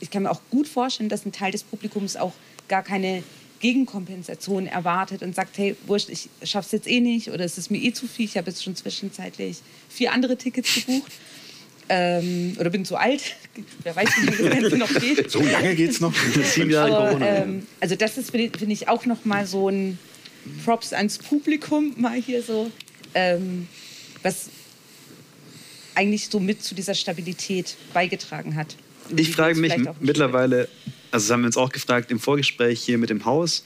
ich 0.00 0.10
kann 0.10 0.24
mir 0.24 0.30
auch 0.30 0.40
gut 0.50 0.66
vorstellen, 0.66 1.08
dass 1.08 1.24
ein 1.24 1.32
Teil 1.32 1.52
des 1.52 1.62
Publikums 1.62 2.16
auch 2.16 2.32
gar 2.66 2.82
keine 2.82 3.22
Gegenkompensation 3.60 4.66
erwartet 4.66 5.22
und 5.22 5.34
sagt, 5.34 5.58
hey, 5.58 5.76
wurscht, 5.86 6.08
ich 6.08 6.28
schaff's 6.42 6.72
jetzt 6.72 6.88
eh 6.88 7.00
nicht 7.00 7.30
oder 7.30 7.44
es 7.44 7.58
ist 7.58 7.70
mir 7.70 7.78
eh 7.78 7.92
zu 7.92 8.06
viel. 8.08 8.24
Ich 8.24 8.36
habe 8.36 8.50
jetzt 8.50 8.62
schon 8.64 8.74
zwischenzeitlich 8.74 9.58
vier 9.88 10.12
andere 10.12 10.36
Tickets 10.36 10.74
gebucht. 10.74 11.12
Ähm, 11.88 12.56
oder 12.58 12.70
bin 12.70 12.84
zu 12.84 12.96
alt. 12.96 13.36
Wer 13.82 13.96
weiß, 13.96 14.08
wie 14.20 14.26
lange 14.26 14.36
das 14.36 14.60
Ganze 14.60 14.76
noch 14.78 15.00
geht. 15.00 15.30
So 15.30 15.40
lange 15.42 15.74
geht 15.74 15.90
es 15.90 16.00
noch? 16.00 16.14
Sieben 16.44 16.70
Jahre 16.70 16.90
Corona. 16.90 17.26
Ähm, 17.26 17.66
also 17.80 17.96
das 17.96 18.18
ist, 18.18 18.30
finde 18.30 18.58
find 18.58 18.72
ich, 18.72 18.88
auch 18.88 19.06
noch 19.06 19.24
mal 19.24 19.46
so 19.46 19.68
ein 19.68 19.98
Props 20.64 20.92
ans 20.92 21.18
Publikum 21.18 21.94
mal 21.96 22.20
hier 22.20 22.42
so, 22.42 22.70
ähm, 23.14 23.68
was 24.22 24.50
eigentlich 25.94 26.28
so 26.28 26.40
mit 26.40 26.62
zu 26.62 26.74
dieser 26.74 26.94
Stabilität 26.94 27.76
beigetragen 27.92 28.54
hat. 28.54 28.76
Ich 29.16 29.30
frage 29.32 29.58
mich 29.58 29.74
mittlerweile, 30.00 30.68
also 31.10 31.26
das 31.26 31.30
haben 31.32 31.40
wir 31.42 31.46
uns 31.46 31.56
auch 31.56 31.70
gefragt 31.70 32.10
im 32.10 32.20
Vorgespräch 32.20 32.80
hier 32.80 32.98
mit 32.98 33.10
dem 33.10 33.24
Haus, 33.24 33.64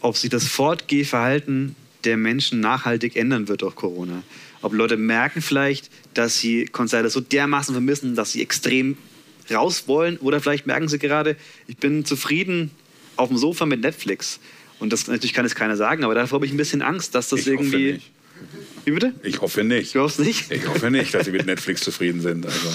ob 0.00 0.16
sich 0.16 0.30
das 0.30 0.44
Fortgehverhalten 0.44 1.76
der 2.04 2.16
Menschen 2.16 2.60
nachhaltig 2.60 3.16
ändern 3.16 3.48
wird 3.48 3.62
durch 3.62 3.74
Corona. 3.76 4.22
Ob 4.62 4.72
Leute 4.74 4.96
merken 4.96 5.42
vielleicht, 5.42 5.90
dass 6.14 6.38
sie 6.38 6.66
Konzerte 6.66 7.08
so 7.08 7.20
dermaßen 7.20 7.74
vermissen, 7.74 8.14
dass 8.14 8.32
sie 8.32 8.42
extrem 8.42 8.98
raus 9.50 9.84
wollen 9.86 10.16
oder 10.18 10.40
vielleicht 10.40 10.66
merken 10.66 10.88
sie 10.88 10.98
gerade, 10.98 11.36
ich 11.66 11.76
bin 11.76 12.04
zufrieden 12.04 12.70
auf 13.16 13.28
dem 13.28 13.38
Sofa 13.38 13.66
mit 13.66 13.80
Netflix. 13.80 14.40
Und 14.78 14.92
das 14.92 15.06
natürlich 15.06 15.34
kann 15.34 15.44
es 15.44 15.54
keiner 15.54 15.76
sagen, 15.76 16.04
aber 16.04 16.14
davor 16.14 16.36
habe 16.36 16.46
ich 16.46 16.52
ein 16.52 16.56
bisschen 16.56 16.82
Angst, 16.82 17.14
dass 17.14 17.28
das 17.28 17.40
ich 17.40 17.46
irgendwie. 17.48 18.00
Wie 18.86 18.92
bitte? 18.92 19.12
Ich 19.22 19.42
hoffe 19.42 19.62
nicht. 19.62 19.94
Du 19.94 20.00
hoffst 20.00 20.18
nicht? 20.18 20.50
Ich 20.50 20.66
hoffe 20.66 20.90
nicht, 20.90 21.12
dass 21.12 21.26
sie 21.26 21.32
mit 21.32 21.44
Netflix 21.44 21.82
zufrieden 21.82 22.22
sind. 22.22 22.46
Also. 22.46 22.68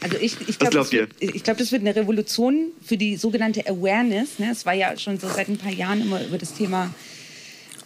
Also 0.00 0.16
ich, 0.18 0.36
ich 0.48 0.58
glaube, 0.58 0.74
das, 0.74 0.90
wird, 0.90 1.10
glaub, 1.44 1.58
das 1.58 1.70
wird 1.70 1.82
eine 1.82 1.94
Revolution 1.94 2.72
für 2.84 2.96
die 2.96 3.16
sogenannte 3.16 3.66
Awareness. 3.66 4.38
Ne? 4.38 4.50
Es 4.50 4.64
war 4.64 4.72
ja 4.72 4.96
schon 4.98 5.20
so 5.20 5.28
seit 5.28 5.48
ein 5.48 5.58
paar 5.58 5.70
Jahren 5.70 6.00
immer 6.00 6.24
über 6.24 6.38
das 6.38 6.54
Thema 6.54 6.92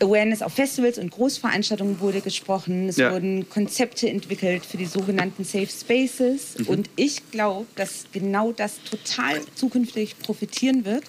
Awareness 0.00 0.42
auf 0.42 0.52
Festivals 0.52 0.98
und 0.98 1.10
Großveranstaltungen 1.10 2.00
wurde 2.00 2.20
gesprochen. 2.20 2.88
Es 2.88 2.96
ja. 2.96 3.12
wurden 3.12 3.48
Konzepte 3.48 4.08
entwickelt 4.08 4.66
für 4.66 4.76
die 4.76 4.84
sogenannten 4.84 5.44
Safe 5.44 5.68
Spaces. 5.68 6.58
Mhm. 6.58 6.66
Und 6.66 6.90
ich 6.96 7.30
glaube, 7.30 7.66
dass 7.76 8.04
genau 8.12 8.52
das 8.52 8.82
total 8.82 9.40
zukünftig 9.54 10.18
profitieren 10.18 10.84
wird, 10.84 11.04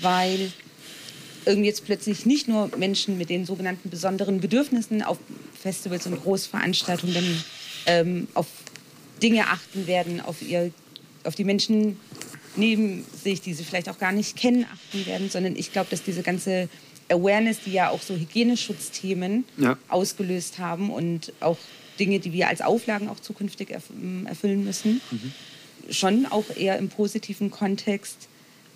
weil 0.00 0.52
irgendwie 1.46 1.68
jetzt 1.68 1.84
plötzlich 1.84 2.26
nicht 2.26 2.48
nur 2.48 2.70
Menschen 2.76 3.18
mit 3.18 3.30
den 3.30 3.46
sogenannten 3.46 3.90
besonderen 3.90 4.40
Bedürfnissen 4.40 5.02
auf 5.02 5.18
Festivals 5.60 6.06
und 6.06 6.22
Großveranstaltungen 6.22 7.14
dann 7.14 7.44
ähm, 7.86 8.28
auf 8.34 8.46
Dinge 9.22 9.46
achten 9.46 9.86
werden, 9.86 10.20
auf, 10.20 10.42
ihr, 10.42 10.70
auf 11.24 11.34
die 11.34 11.44
Menschen 11.44 11.98
neben 12.56 13.04
sich, 13.22 13.40
die 13.40 13.54
sie 13.54 13.64
vielleicht 13.64 13.88
auch 13.88 13.98
gar 13.98 14.12
nicht 14.12 14.36
kennen, 14.36 14.66
achten 14.72 15.06
werden, 15.06 15.30
sondern 15.30 15.56
ich 15.56 15.72
glaube, 15.72 15.88
dass 15.90 16.02
diese 16.02 16.22
ganze 16.22 16.68
Awareness, 17.10 17.60
die 17.64 17.72
ja 17.72 17.90
auch 17.90 18.02
so 18.02 18.14
Hygieneschutzthemen 18.14 19.44
ja. 19.56 19.76
ausgelöst 19.88 20.58
haben 20.58 20.90
und 20.90 21.32
auch 21.40 21.58
Dinge, 21.98 22.18
die 22.20 22.32
wir 22.32 22.48
als 22.48 22.62
Auflagen 22.62 23.08
auch 23.08 23.20
zukünftig 23.20 23.70
erfüllen 23.70 24.64
müssen, 24.64 25.00
mhm. 25.10 25.32
schon 25.90 26.26
auch 26.26 26.44
eher 26.56 26.78
im 26.78 26.88
positiven 26.88 27.50
Kontext 27.50 28.28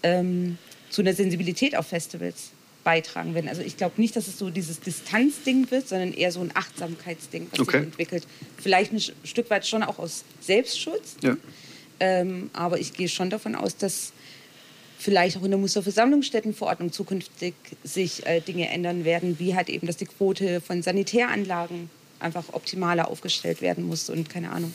ähm, 0.03 0.59
zu 0.91 1.03
einer 1.03 1.15
Sensibilität 1.15 1.77
auf 1.77 1.87
Festivals 1.87 2.51
beitragen 2.85 3.35
werden. 3.35 3.49
Also 3.49 3.63
ich 3.63 3.77
glaube 3.77 4.01
nicht, 4.01 4.15
dass 4.15 4.29
es 4.29 4.39
so 4.39 4.51
dieses 4.51 4.79
Distanzding 4.81 5.71
wird, 5.71 5.89
sondern 5.89 6.13
eher 6.13 6.31
so 6.31 6.41
ein 6.41 6.51
Achtsamkeitsding, 6.55 7.49
was 7.51 7.61
okay. 7.61 7.79
sich 7.79 7.87
entwickelt. 7.87 8.27
Vielleicht 8.59 8.93
ein 8.93 9.01
Stück 9.25 9.49
weit 9.51 9.67
schon 9.67 9.83
auch 9.83 9.99
aus 9.99 10.25
Selbstschutz. 10.41 11.17
Ja. 11.23 11.37
Ähm, 11.99 12.51
aber 12.53 12.79
ich 12.79 12.93
gehe 12.93 13.09
schon 13.09 13.31
davon 13.31 13.55
aus, 13.55 13.77
dass 13.77 14.13
vielleicht 15.05 15.37
auch 15.37 15.43
in 15.43 15.51
der 15.51 15.61
Musterversammlungsstättenverordnung 15.61 16.91
zukünftig 16.91 17.55
sich 17.85 18.27
äh, 18.27 18.41
Dinge 18.41 18.71
ändern 18.71 19.05
werden, 19.05 19.39
wie 19.39 19.55
halt 19.55 19.69
eben, 19.69 19.87
dass 19.87 19.99
die 19.99 20.07
Quote 20.07 20.63
von 20.63 20.83
Sanitäranlagen 20.83 21.91
einfach 22.21 22.45
optimaler 22.53 23.09
aufgestellt 23.09 23.61
werden 23.61 23.87
muss 23.87 24.09
und 24.09 24.31
keine 24.31 24.51
Ahnung. 24.51 24.73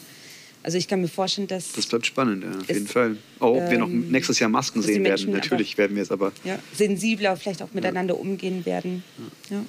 Also 0.62 0.78
ich 0.78 0.88
kann 0.88 1.02
mir 1.02 1.08
vorstellen, 1.08 1.48
dass... 1.48 1.72
Das 1.72 1.88
bleibt 1.88 2.06
spannend, 2.06 2.44
ja, 2.44 2.60
auf 2.60 2.68
jeden 2.68 2.86
Fall. 2.86 3.18
Auch 3.40 3.56
ob 3.56 3.64
ähm, 3.64 3.72
wir 3.72 3.78
noch 3.80 3.88
ähm, 3.88 4.12
nächstes 4.12 4.38
Jahr 4.38 4.50
Masken 4.50 4.84
sehen 4.84 5.04
werden. 5.04 5.32
Natürlich 5.32 5.78
werden 5.80 5.96
wir 5.96 6.04
es 6.04 6.12
aber... 6.12 6.32
Ja, 6.44 6.60
sensibler 6.76 7.36
vielleicht 7.36 7.64
auch 7.64 7.74
miteinander 7.74 8.14
ja. 8.14 8.20
umgehen 8.20 8.68
werden. 8.68 9.04
Ja. 9.50 9.64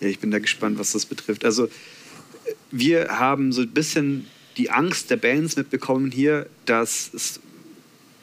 ja, 0.00 0.08
ich 0.08 0.18
bin 0.18 0.30
da 0.30 0.40
gespannt, 0.40 0.78
was 0.78 0.92
das 0.92 1.06
betrifft. 1.06 1.44
Also 1.46 1.68
wir 2.70 3.18
haben 3.18 3.52
so 3.52 3.62
ein 3.62 3.70
bisschen 3.70 4.26
die 4.58 4.70
Angst 4.70 5.10
der 5.10 5.16
Bands 5.16 5.56
mitbekommen 5.56 6.10
hier, 6.10 6.48
dass 6.66 7.10
es 7.14 7.40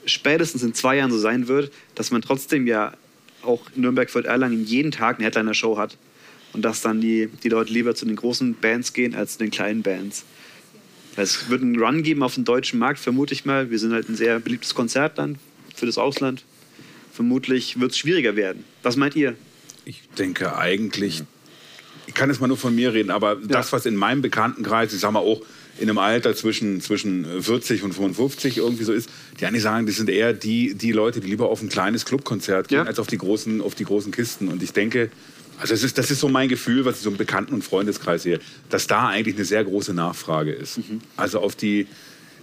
spätestens 0.06 0.64
in 0.64 0.74
zwei 0.74 0.98
Jahren 0.98 1.12
so 1.12 1.18
sein 1.18 1.48
wird, 1.48 1.72
dass 1.96 2.12
man 2.12 2.22
trotzdem 2.22 2.68
ja 2.68 2.94
auch 3.42 3.62
Nürnberg 3.76 4.10
Fürth 4.10 4.26
Erlangen 4.26 4.66
jeden 4.66 4.92
Tag 4.92 5.18
eine 5.18 5.26
Headliner-Show 5.26 5.78
hat 5.78 5.98
und 6.54 6.64
dass 6.64 6.82
dann 6.82 7.02
die, 7.02 7.30
die 7.44 7.50
Leute 7.50 7.74
lieber 7.74 7.96
zu 7.96 8.06
den 8.06 8.16
großen 8.16 8.56
Bands 8.56 8.94
gehen 8.94 9.16
als 9.16 9.34
zu 9.34 9.40
den 9.40 9.52
kleinen 9.52 9.82
Bands. 9.82 10.26
Es 11.16 11.50
wird 11.50 11.62
einen 11.62 11.80
Run 11.80 12.04
geben 12.04 12.24
auf 12.24 12.36
den 12.36 12.46
deutschen 12.46 12.80
Markt, 12.80 13.00
vermute 13.00 13.34
ich 13.34 13.46
mal. 13.46 13.70
Wir 13.70 13.80
sind 13.80 13.94
halt 13.94 14.10
ein 14.10 14.16
sehr 14.16 14.40
beliebtes 14.40 14.74
Konzert 14.74 15.18
dann 15.18 15.38
für 15.76 15.86
das 15.86 15.98
Ausland. 15.98 16.44
Vermutlich 17.12 17.80
wird 17.80 17.92
es 17.92 17.98
schwieriger 17.98 18.36
werden. 18.36 18.64
Was 18.82 18.96
meint 18.96 19.16
ihr? 19.16 19.36
Ich 19.86 20.02
denke 20.18 20.58
eigentlich, 20.58 21.24
ich 22.08 22.14
kann 22.14 22.30
jetzt 22.30 22.40
mal 22.40 22.48
nur 22.48 22.58
von 22.58 22.74
mir 22.74 22.94
reden, 22.94 23.12
aber 23.12 23.34
ja. 23.34 23.48
das, 23.48 23.72
was 23.74 23.86
in 23.86 23.96
meinem 23.96 24.22
Bekanntenkreis, 24.22 24.94
ich 24.94 25.00
sag 25.00 25.12
mal 25.12 25.20
auch 25.20 25.42
in 25.78 25.90
einem 25.90 25.98
Alter 25.98 26.36
zwischen, 26.36 26.82
zwischen 26.82 27.42
40 27.42 27.84
und 27.84 27.94
55 27.94 28.58
irgendwie 28.58 28.84
so 28.84 28.94
ist, 28.94 29.10
die 29.40 29.46
eigentlich 29.46 29.64
sagen, 29.64 29.86
das 29.86 29.96
sind 29.96 30.10
eher 30.10 30.34
die, 30.34 30.76
die 30.76 30.92
Leute, 30.92 31.20
die 31.20 31.28
lieber 31.28 31.50
auf 31.50 31.62
ein 31.62 31.70
kleines 31.70 32.06
Clubkonzert 32.06 32.68
gehen, 32.68 32.80
ja. 32.80 32.84
als 32.84 33.00
auf 33.00 33.08
die, 33.08 33.18
großen, 33.18 33.62
auf 33.62 33.76
die 33.76 33.86
großen 33.86 34.12
Kisten. 34.12 34.48
Und 34.50 34.62
ich 34.62 34.74
denke, 34.74 35.10
also 35.58 35.74
das 35.74 35.84
ist, 35.84 35.98
das 35.98 36.12
ist 36.12 36.20
so 36.20 36.30
mein 36.30 36.50
Gefühl, 36.50 36.86
was 36.86 36.98
ich 36.98 37.04
so 37.04 37.10
im 37.10 37.18
Bekannten- 37.18 37.54
und 37.54 37.64
Freundeskreis 37.64 38.24
sehe, 38.24 38.40
dass 38.70 38.88
da 38.88 39.08
eigentlich 39.08 39.36
eine 39.36 39.46
sehr 39.46 39.64
große 39.64 39.94
Nachfrage 39.94 40.52
ist. 40.52 40.78
Mhm. 40.78 41.02
Also 41.18 41.40
auf 41.40 41.56
die, 41.56 41.88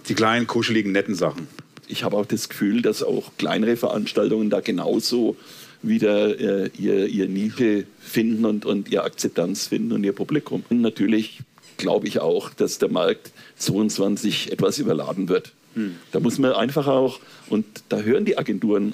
die 0.09 0.13
kleinen, 0.13 0.47
kuscheligen, 0.47 0.91
netten 0.91 1.15
Sachen. 1.15 1.47
Ich 1.87 2.03
habe 2.03 2.17
auch 2.17 2.25
das 2.25 2.49
Gefühl, 2.49 2.81
dass 2.81 3.03
auch 3.03 3.31
kleinere 3.37 3.75
Veranstaltungen 3.77 4.49
da 4.49 4.61
genauso 4.61 5.35
wieder 5.83 6.39
äh, 6.39 6.69
ihr, 6.77 7.07
ihr 7.07 7.27
Nische 7.27 7.85
finden 7.99 8.45
und, 8.45 8.65
und 8.65 8.89
ihr 8.89 9.03
Akzeptanz 9.03 9.67
finden 9.67 9.91
und 9.93 10.03
ihr 10.03 10.13
Publikum. 10.13 10.63
Und 10.69 10.81
natürlich 10.81 11.39
glaube 11.77 12.07
ich 12.07 12.19
auch, 12.19 12.49
dass 12.51 12.77
der 12.77 12.89
Markt 12.89 13.31
22 13.57 14.51
etwas 14.51 14.79
überladen 14.79 15.29
wird. 15.29 15.53
Hm. 15.75 15.95
Da 16.11 16.19
muss 16.19 16.37
man 16.37 16.51
einfach 16.53 16.87
auch, 16.87 17.19
und 17.49 17.65
da 17.89 18.01
hören 18.01 18.25
die 18.25 18.37
Agenturen, 18.37 18.93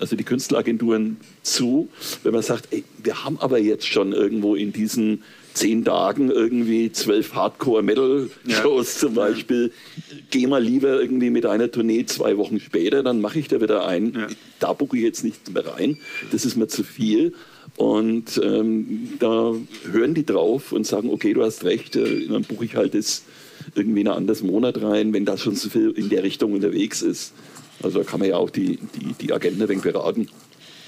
also 0.00 0.16
die 0.16 0.24
Künstleragenturen 0.24 1.18
zu, 1.42 1.88
wenn 2.22 2.32
man 2.32 2.42
sagt, 2.42 2.68
ey, 2.72 2.84
wir 3.02 3.24
haben 3.24 3.38
aber 3.38 3.58
jetzt 3.58 3.86
schon 3.86 4.12
irgendwo 4.12 4.54
in 4.54 4.72
diesen 4.72 5.22
zehn 5.54 5.84
Tagen 5.84 6.30
irgendwie 6.30 6.90
zwölf 6.90 7.34
Hardcore-Metal-Shows 7.34 8.94
ja. 8.94 9.00
zum 9.00 9.14
Beispiel. 9.14 9.72
Geh 10.30 10.48
mal 10.48 10.62
lieber 10.62 11.00
irgendwie 11.00 11.30
mit 11.30 11.46
einer 11.46 11.70
Tournee 11.70 12.04
zwei 12.06 12.36
Wochen 12.36 12.58
später, 12.58 13.04
dann 13.04 13.20
mache 13.20 13.38
ich 13.38 13.48
da 13.48 13.60
wieder 13.60 13.86
ein. 13.86 14.14
Ja. 14.14 14.26
Da 14.58 14.72
buche 14.72 14.96
ich 14.96 15.04
jetzt 15.04 15.22
nicht 15.24 15.52
mehr 15.54 15.64
rein. 15.64 15.98
Das 16.32 16.44
ist 16.44 16.56
mir 16.56 16.66
zu 16.66 16.82
viel. 16.82 17.34
Und 17.76 18.40
ähm, 18.42 19.14
da 19.18 19.52
hören 19.90 20.14
die 20.14 20.24
drauf 20.24 20.72
und 20.72 20.86
sagen, 20.86 21.10
okay, 21.10 21.32
du 21.34 21.42
hast 21.42 21.64
recht, 21.64 21.96
äh, 21.96 22.28
dann 22.28 22.42
buche 22.42 22.64
ich 22.64 22.76
halt 22.76 22.94
das 22.94 23.22
irgendwie 23.74 24.02
in 24.02 24.08
ein 24.08 24.16
anderes 24.16 24.42
Monat 24.42 24.80
rein, 24.80 25.12
wenn 25.12 25.24
das 25.24 25.40
schon 25.40 25.56
so 25.56 25.68
viel 25.68 25.90
in 25.90 26.08
der 26.08 26.22
Richtung 26.22 26.52
unterwegs 26.52 27.02
ist. 27.02 27.32
Also 27.82 27.98
da 27.98 28.04
kann 28.04 28.20
man 28.20 28.28
ja 28.28 28.36
auch 28.36 28.50
die, 28.50 28.78
die, 28.94 29.12
die 29.20 29.32
Agenten 29.32 29.62
ein 29.62 29.68
wenig 29.68 29.82
beraten. 29.82 30.28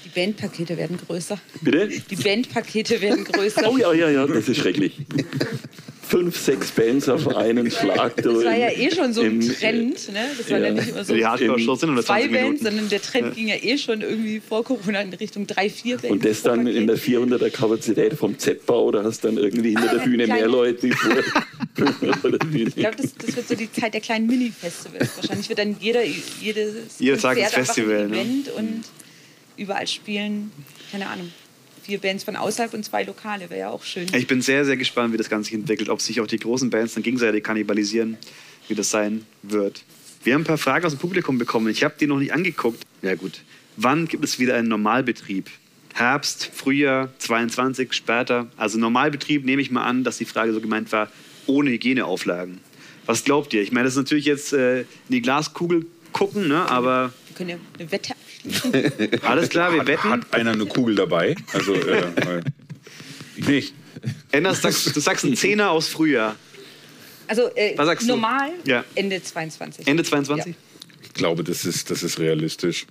Die 0.05 0.09
Bandpakete 0.19 0.77
werden 0.77 0.97
größer. 0.97 1.37
Bitte? 1.61 1.89
Die 2.09 2.15
Bandpakete 2.15 3.01
werden 3.01 3.25
größer. 3.25 3.69
Oh 3.69 3.77
ja, 3.77 3.93
ja, 3.93 4.09
ja, 4.09 4.25
das 4.25 4.47
ist 4.47 4.57
schrecklich 4.57 4.93
fünf, 6.07 6.37
sechs 6.37 6.71
Bands 6.71 7.09
auf 7.09 7.27
einen 7.35 7.69
Schlag. 7.69 8.15
Das 8.17 8.25
war 8.25 8.55
ja 8.55 8.69
eh 8.69 8.89
schon 8.91 9.13
so 9.13 9.21
ein 9.21 9.39
Trend. 9.39 10.11
Ne? 10.11 10.29
Das 10.37 10.49
war 10.49 10.59
ja, 10.59 10.65
ja 10.67 10.73
nicht 10.73 10.89
immer 10.89 11.03
so 11.03 11.13
die 11.13 11.25
Hardcore-Shows 11.25 11.79
sind 11.81 12.03
zwei 12.03 12.27
Bands, 12.27 12.63
sondern 12.63 12.89
der 12.89 13.01
Trend 13.01 13.27
ja. 13.27 13.33
ging 13.33 13.47
ja 13.49 13.55
eh 13.55 13.77
schon 13.77 14.01
irgendwie 14.01 14.39
vor 14.39 14.63
Corona 14.63 15.01
in 15.01 15.13
Richtung 15.13 15.47
drei, 15.47 15.69
vier 15.69 15.97
Bands. 15.97 16.11
Und 16.11 16.25
das 16.25 16.41
dann 16.43 16.67
in 16.67 16.87
der 16.87 16.97
400er 16.97 17.49
Kapazität 17.49 18.13
vom 18.13 18.37
Z-Bau, 18.37 18.91
da 18.91 19.03
hast 19.03 19.23
du 19.23 19.27
dann 19.27 19.37
irgendwie 19.37 19.69
hinter 19.69 19.97
der 19.97 20.03
Bühne 20.03 20.27
mehr 20.27 20.47
Leute. 20.47 20.87
ich 20.87 20.95
glaube, 22.75 22.95
das, 22.97 23.13
das, 23.15 23.35
wird 23.35 23.47
so 23.47 23.55
die 23.55 23.71
Zeit 23.71 23.93
der 23.93 24.01
kleinen 24.01 24.27
Mini-Festivals. 24.27 25.17
Wahrscheinlich 25.17 25.49
wird 25.49 25.59
dann 25.59 25.75
jeder, 25.79 26.03
jedes 26.03 26.99
Jeder 26.99 27.17
Festival. 27.17 28.05
Ein? 28.05 28.13
Event 28.13 28.47
ne? 28.47 28.53
und 28.53 28.83
überall 29.57 29.87
spielen, 29.87 30.51
keine 30.91 31.07
Ahnung 31.07 31.31
vier 31.87 31.99
Bands 31.99 32.25
von 32.25 32.35
außerhalb 32.35 32.73
und 32.73 32.83
zwei 32.83 33.03
Lokale, 33.03 33.49
wäre 33.49 33.61
ja 33.61 33.69
auch 33.69 33.83
schön. 33.83 34.07
Ich 34.13 34.27
bin 34.27 34.41
sehr, 34.41 34.65
sehr 34.65 34.75
gespannt, 34.75 35.13
wie 35.13 35.17
das 35.17 35.29
Ganze 35.29 35.49
sich 35.49 35.57
entwickelt, 35.57 35.87
ob 35.87 36.01
sich 36.01 36.19
auch 36.19 36.27
die 36.27 36.37
großen 36.37 36.69
Bands 36.69 36.95
dann 36.95 37.03
gegenseitig 37.03 37.45
kannibalisieren, 37.45 38.17
wie 38.67 38.75
das 38.75 38.89
sein 38.89 39.25
wird. 39.41 39.83
Wir 40.21 40.33
haben 40.33 40.41
ein 40.41 40.45
paar 40.45 40.57
Fragen 40.57 40.85
aus 40.85 40.91
dem 40.91 40.99
Publikum 40.99 41.37
bekommen. 41.37 41.69
Ich 41.69 41.85
habe 41.85 41.95
die 41.97 42.05
noch 42.05 42.19
nicht 42.19 42.33
angeguckt. 42.33 42.83
Ja 43.01 43.15
gut. 43.15 43.41
Wann 43.77 44.05
gibt 44.09 44.25
es 44.25 44.37
wieder 44.37 44.55
einen 44.55 44.67
Normalbetrieb? 44.67 45.49
Herbst, 45.93 46.51
Frühjahr, 46.53 47.09
22, 47.19 47.93
später? 47.93 48.47
Also 48.57 48.77
Normalbetrieb 48.77 49.45
nehme 49.45 49.61
ich 49.61 49.71
mal 49.71 49.83
an, 49.83 50.03
dass 50.03 50.17
die 50.17 50.25
Frage 50.25 50.51
so 50.53 50.59
gemeint 50.59 50.91
war, 50.91 51.09
ohne 51.45 51.69
Hygieneauflagen. 51.69 52.59
Was 53.05 53.23
glaubt 53.23 53.53
ihr? 53.53 53.61
Ich 53.61 53.71
meine, 53.71 53.85
das 53.85 53.93
ist 53.93 53.99
natürlich 53.99 54.25
jetzt 54.25 54.51
äh, 54.51 54.81
in 54.81 54.85
die 55.09 55.21
Glaskugel 55.21 55.85
gucken, 56.11 56.49
ne? 56.49 56.69
aber... 56.69 57.13
Wir 57.27 57.35
können 57.37 57.49
ja 57.51 57.57
eine 57.79 57.91
Wette 57.93 58.13
Alles 59.21 59.49
klar, 59.49 59.71
wir 59.73 59.81
hat, 59.81 59.87
wetten. 59.87 60.09
Hat 60.09 60.33
einer 60.33 60.51
eine 60.51 60.65
Kugel 60.65 60.95
dabei? 60.95 61.35
Also, 61.53 61.73
äh, 61.73 62.03
ich 63.35 63.47
nicht. 63.47 63.73
Enders, 64.31 64.61
sagst, 64.61 64.95
du 64.95 64.99
sagst 64.99 65.25
einen 65.25 65.35
Zehner 65.35 65.71
aus 65.71 65.87
Frühjahr. 65.87 66.35
Also 67.27 67.49
äh, 67.55 67.75
normal 68.05 68.51
ja. 68.65 68.85
Ende 68.95 69.21
22. 69.21 69.87
Ende 69.87 70.03
22? 70.03 70.47
Ja. 70.47 70.61
Ich 71.03 71.13
glaube, 71.13 71.43
das 71.43 71.65
ist, 71.65 71.89
das 71.89 72.03
ist 72.03 72.19
realistisch. 72.19 72.85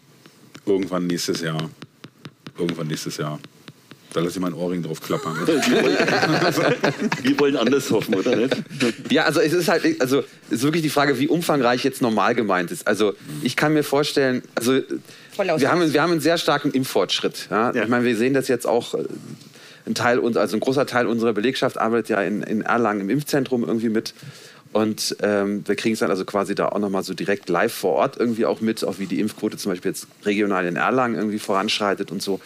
Irgendwann 0.66 1.06
nächstes 1.06 1.40
Jahr. 1.40 1.70
Irgendwann 2.58 2.88
nächstes 2.88 3.16
Jahr. 3.16 3.38
Da 4.12 4.20
lasse 4.20 4.36
ich 4.36 4.40
meinen 4.40 4.54
Ohrring 4.54 4.82
drauf 4.82 5.00
klappern. 5.00 5.36
Wir 5.46 7.38
wollen 7.38 7.56
anders 7.56 7.90
hoffen, 7.90 8.14
oder 8.14 8.34
nicht? 8.34 8.56
Ja, 9.10 9.24
also 9.24 9.40
es 9.40 9.52
ist 9.52 9.68
halt, 9.68 10.00
also 10.00 10.20
es 10.48 10.58
ist 10.58 10.62
wirklich 10.62 10.82
die 10.82 10.90
Frage, 10.90 11.18
wie 11.18 11.28
umfangreich 11.28 11.84
jetzt 11.84 12.00
normal 12.00 12.34
gemeint 12.34 12.70
ist. 12.70 12.86
Also 12.86 13.14
ich 13.42 13.56
kann 13.56 13.74
mir 13.74 13.82
vorstellen, 13.82 14.42
also 14.54 14.80
wir 15.36 15.70
haben, 15.70 15.92
wir 15.92 16.02
haben 16.02 16.12
einen 16.12 16.20
sehr 16.20 16.38
starken 16.38 16.70
Impffortschritt. 16.70 17.48
Ja? 17.50 17.72
ja. 17.72 17.82
Ich 17.82 17.88
meine, 17.88 18.04
wir 18.04 18.16
sehen 18.16 18.34
das 18.34 18.48
jetzt 18.48 18.66
auch. 18.66 18.94
Äh, 18.94 19.04
ein 19.86 19.94
Teil, 19.94 20.18
also 20.36 20.56
ein 20.56 20.60
großer 20.60 20.84
Teil 20.84 21.06
unserer 21.06 21.32
Belegschaft 21.32 21.78
arbeitet 21.78 22.08
ja 22.08 22.20
in, 22.20 22.42
in 22.42 22.62
Erlangen 22.62 23.02
im 23.02 23.10
Impfzentrum 23.10 23.62
irgendwie 23.62 23.88
mit. 23.88 24.14
Und 24.72 25.16
ähm, 25.22 25.62
wir 25.66 25.76
kriegen 25.76 25.94
es 25.94 26.00
dann 26.00 26.10
also 26.10 26.24
quasi 26.24 26.54
da 26.54 26.68
auch 26.68 26.78
nochmal 26.78 27.02
so 27.02 27.14
direkt 27.14 27.48
live 27.48 27.72
vor 27.72 27.92
Ort 27.92 28.16
irgendwie 28.18 28.44
auch 28.44 28.60
mit, 28.60 28.84
auch 28.84 28.98
wie 28.98 29.06
die 29.06 29.20
Impfquote 29.20 29.56
zum 29.56 29.72
Beispiel 29.72 29.92
jetzt 29.92 30.08
regional 30.24 30.66
in 30.66 30.76
Erlangen 30.76 31.14
irgendwie 31.14 31.38
voranschreitet 31.38 32.10
und 32.10 32.20
so. 32.20 32.40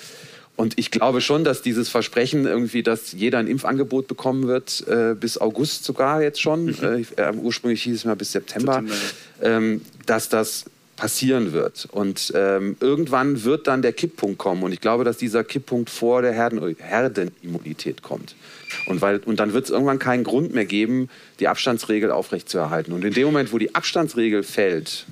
Und 0.57 0.79
ich 0.79 0.91
glaube 0.91 1.23
schon, 1.23 1.43
dass 1.43 1.63
dieses 1.63 1.89
Versprechen 1.89 2.47
irgendwie, 2.47 2.83
dass 2.83 3.13
jeder 3.13 3.39
ein 3.39 3.47
Impfangebot 3.47 4.09
bekommen 4.09 4.47
wird, 4.47 4.87
äh, 4.89 5.15
bis 5.19 5.39
August 5.39 5.85
sogar 5.85 6.23
jetzt 6.23 6.41
schon, 6.41 6.67
mhm. 6.67 7.07
äh, 7.17 7.33
ursprünglich 7.33 7.83
hieß 7.83 7.97
es 7.97 8.05
mal 8.05 8.17
bis 8.17 8.33
September, 8.33 8.75
September 8.75 8.95
ja. 9.43 9.57
ähm, 9.57 9.81
dass 10.05 10.29
das 10.29 10.67
passieren 11.01 11.55
wird. 11.55 11.89
Und 11.91 12.31
ähm, 12.37 12.77
irgendwann 12.79 13.43
wird 13.45 13.67
dann 13.67 13.81
der 13.81 13.95
Kipppunkt 13.95 14.37
kommen. 14.37 14.63
Und 14.63 14.73
ich 14.73 14.83
glaube, 14.83 15.03
dass 15.03 15.17
dieser 15.17 15.45
Kipppunkt 15.45 15.89
vor 15.89 16.21
der 16.21 16.33
Herden 16.33 16.77
Herdenimmunität 16.79 18.03
kommt. 18.03 18.35
Und, 18.85 19.01
weil, 19.01 19.19
und 19.21 19.41
dann 19.41 19.55
wird 19.55 19.65
es 19.65 19.71
irgendwann 19.71 19.99
keinen 19.99 20.25
Grund 20.25 20.53
mehr 20.53 20.67
geben, 20.67 21.09
die 21.41 21.49
Abstandsregel 21.49 22.11
aufrechtzuerhalten. 22.11 22.93
Und 22.93 23.03
in 23.05 23.15
dem 23.15 23.25
Moment, 23.25 23.51
wo 23.51 23.57
die 23.57 23.75
Abstandsregel 23.75 24.43
fällt, 24.43 25.07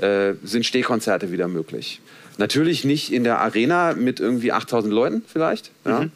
äh, 0.00 0.32
sind 0.42 0.64
Stehkonzerte 0.64 1.30
wieder 1.30 1.48
möglich. 1.48 2.00
Natürlich 2.40 2.86
nicht 2.86 3.12
in 3.12 3.22
der 3.22 3.38
Arena 3.38 3.92
mit 3.92 4.18
irgendwie 4.18 4.50
8000 4.50 4.90
Leuten 4.90 5.22
vielleicht, 5.30 5.72
ja. 5.84 6.04
Mhm. 6.04 6.10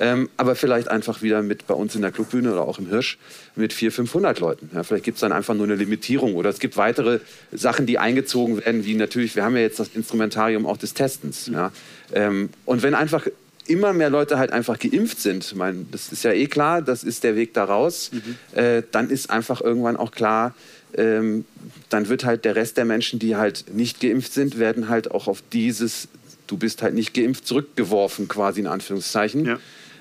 Ähm, 0.00 0.28
aber 0.36 0.56
vielleicht 0.56 0.88
einfach 0.88 1.22
wieder 1.22 1.40
mit 1.40 1.68
bei 1.68 1.74
uns 1.74 1.94
in 1.94 2.02
der 2.02 2.10
Clubbühne 2.10 2.50
oder 2.50 2.62
auch 2.62 2.80
im 2.80 2.88
Hirsch 2.88 3.16
mit 3.54 3.72
400, 3.72 3.94
500 3.94 4.40
Leuten. 4.40 4.70
Ja, 4.74 4.82
vielleicht 4.82 5.04
gibt 5.04 5.18
es 5.18 5.20
dann 5.20 5.30
einfach 5.30 5.54
nur 5.54 5.66
eine 5.66 5.76
Limitierung 5.76 6.34
oder 6.34 6.50
es 6.50 6.58
gibt 6.58 6.76
weitere 6.76 7.20
Sachen, 7.52 7.86
die 7.86 7.96
eingezogen 8.00 8.56
werden, 8.56 8.84
wie 8.84 8.94
natürlich, 8.94 9.36
wir 9.36 9.44
haben 9.44 9.54
ja 9.54 9.62
jetzt 9.62 9.78
das 9.78 9.90
Instrumentarium 9.94 10.66
auch 10.66 10.78
des 10.78 10.94
Testens. 10.94 11.46
Mhm. 11.46 11.54
Ja. 11.54 11.72
Ähm, 12.12 12.50
und 12.64 12.82
wenn 12.82 12.96
einfach 12.96 13.28
immer 13.68 13.92
mehr 13.92 14.10
Leute 14.10 14.36
halt 14.36 14.50
einfach 14.50 14.80
geimpft 14.80 15.20
sind, 15.20 15.44
ich 15.44 15.54
meine, 15.54 15.86
das 15.92 16.10
ist 16.10 16.24
ja 16.24 16.32
eh 16.32 16.48
klar, 16.48 16.82
das 16.82 17.04
ist 17.04 17.22
der 17.22 17.36
Weg 17.36 17.54
daraus, 17.54 18.10
mhm. 18.10 18.58
äh, 18.58 18.82
dann 18.90 19.10
ist 19.10 19.30
einfach 19.30 19.60
irgendwann 19.60 19.96
auch 19.96 20.10
klar, 20.10 20.56
ähm, 20.94 21.44
dann 21.88 22.08
wird 22.08 22.24
halt 22.24 22.44
der 22.44 22.56
Rest 22.56 22.76
der 22.76 22.84
Menschen, 22.84 23.18
die 23.18 23.36
halt 23.36 23.64
nicht 23.74 24.00
geimpft 24.00 24.32
sind, 24.32 24.58
werden 24.58 24.88
halt 24.88 25.10
auch 25.10 25.26
auf 25.28 25.42
dieses, 25.52 26.08
du 26.46 26.56
bist 26.56 26.82
halt 26.82 26.94
nicht 26.94 27.14
geimpft, 27.14 27.46
zurückgeworfen, 27.46 28.28
quasi 28.28 28.60
in 28.60 28.66
Anführungszeichen. 28.66 29.44
Ja. 29.44 29.58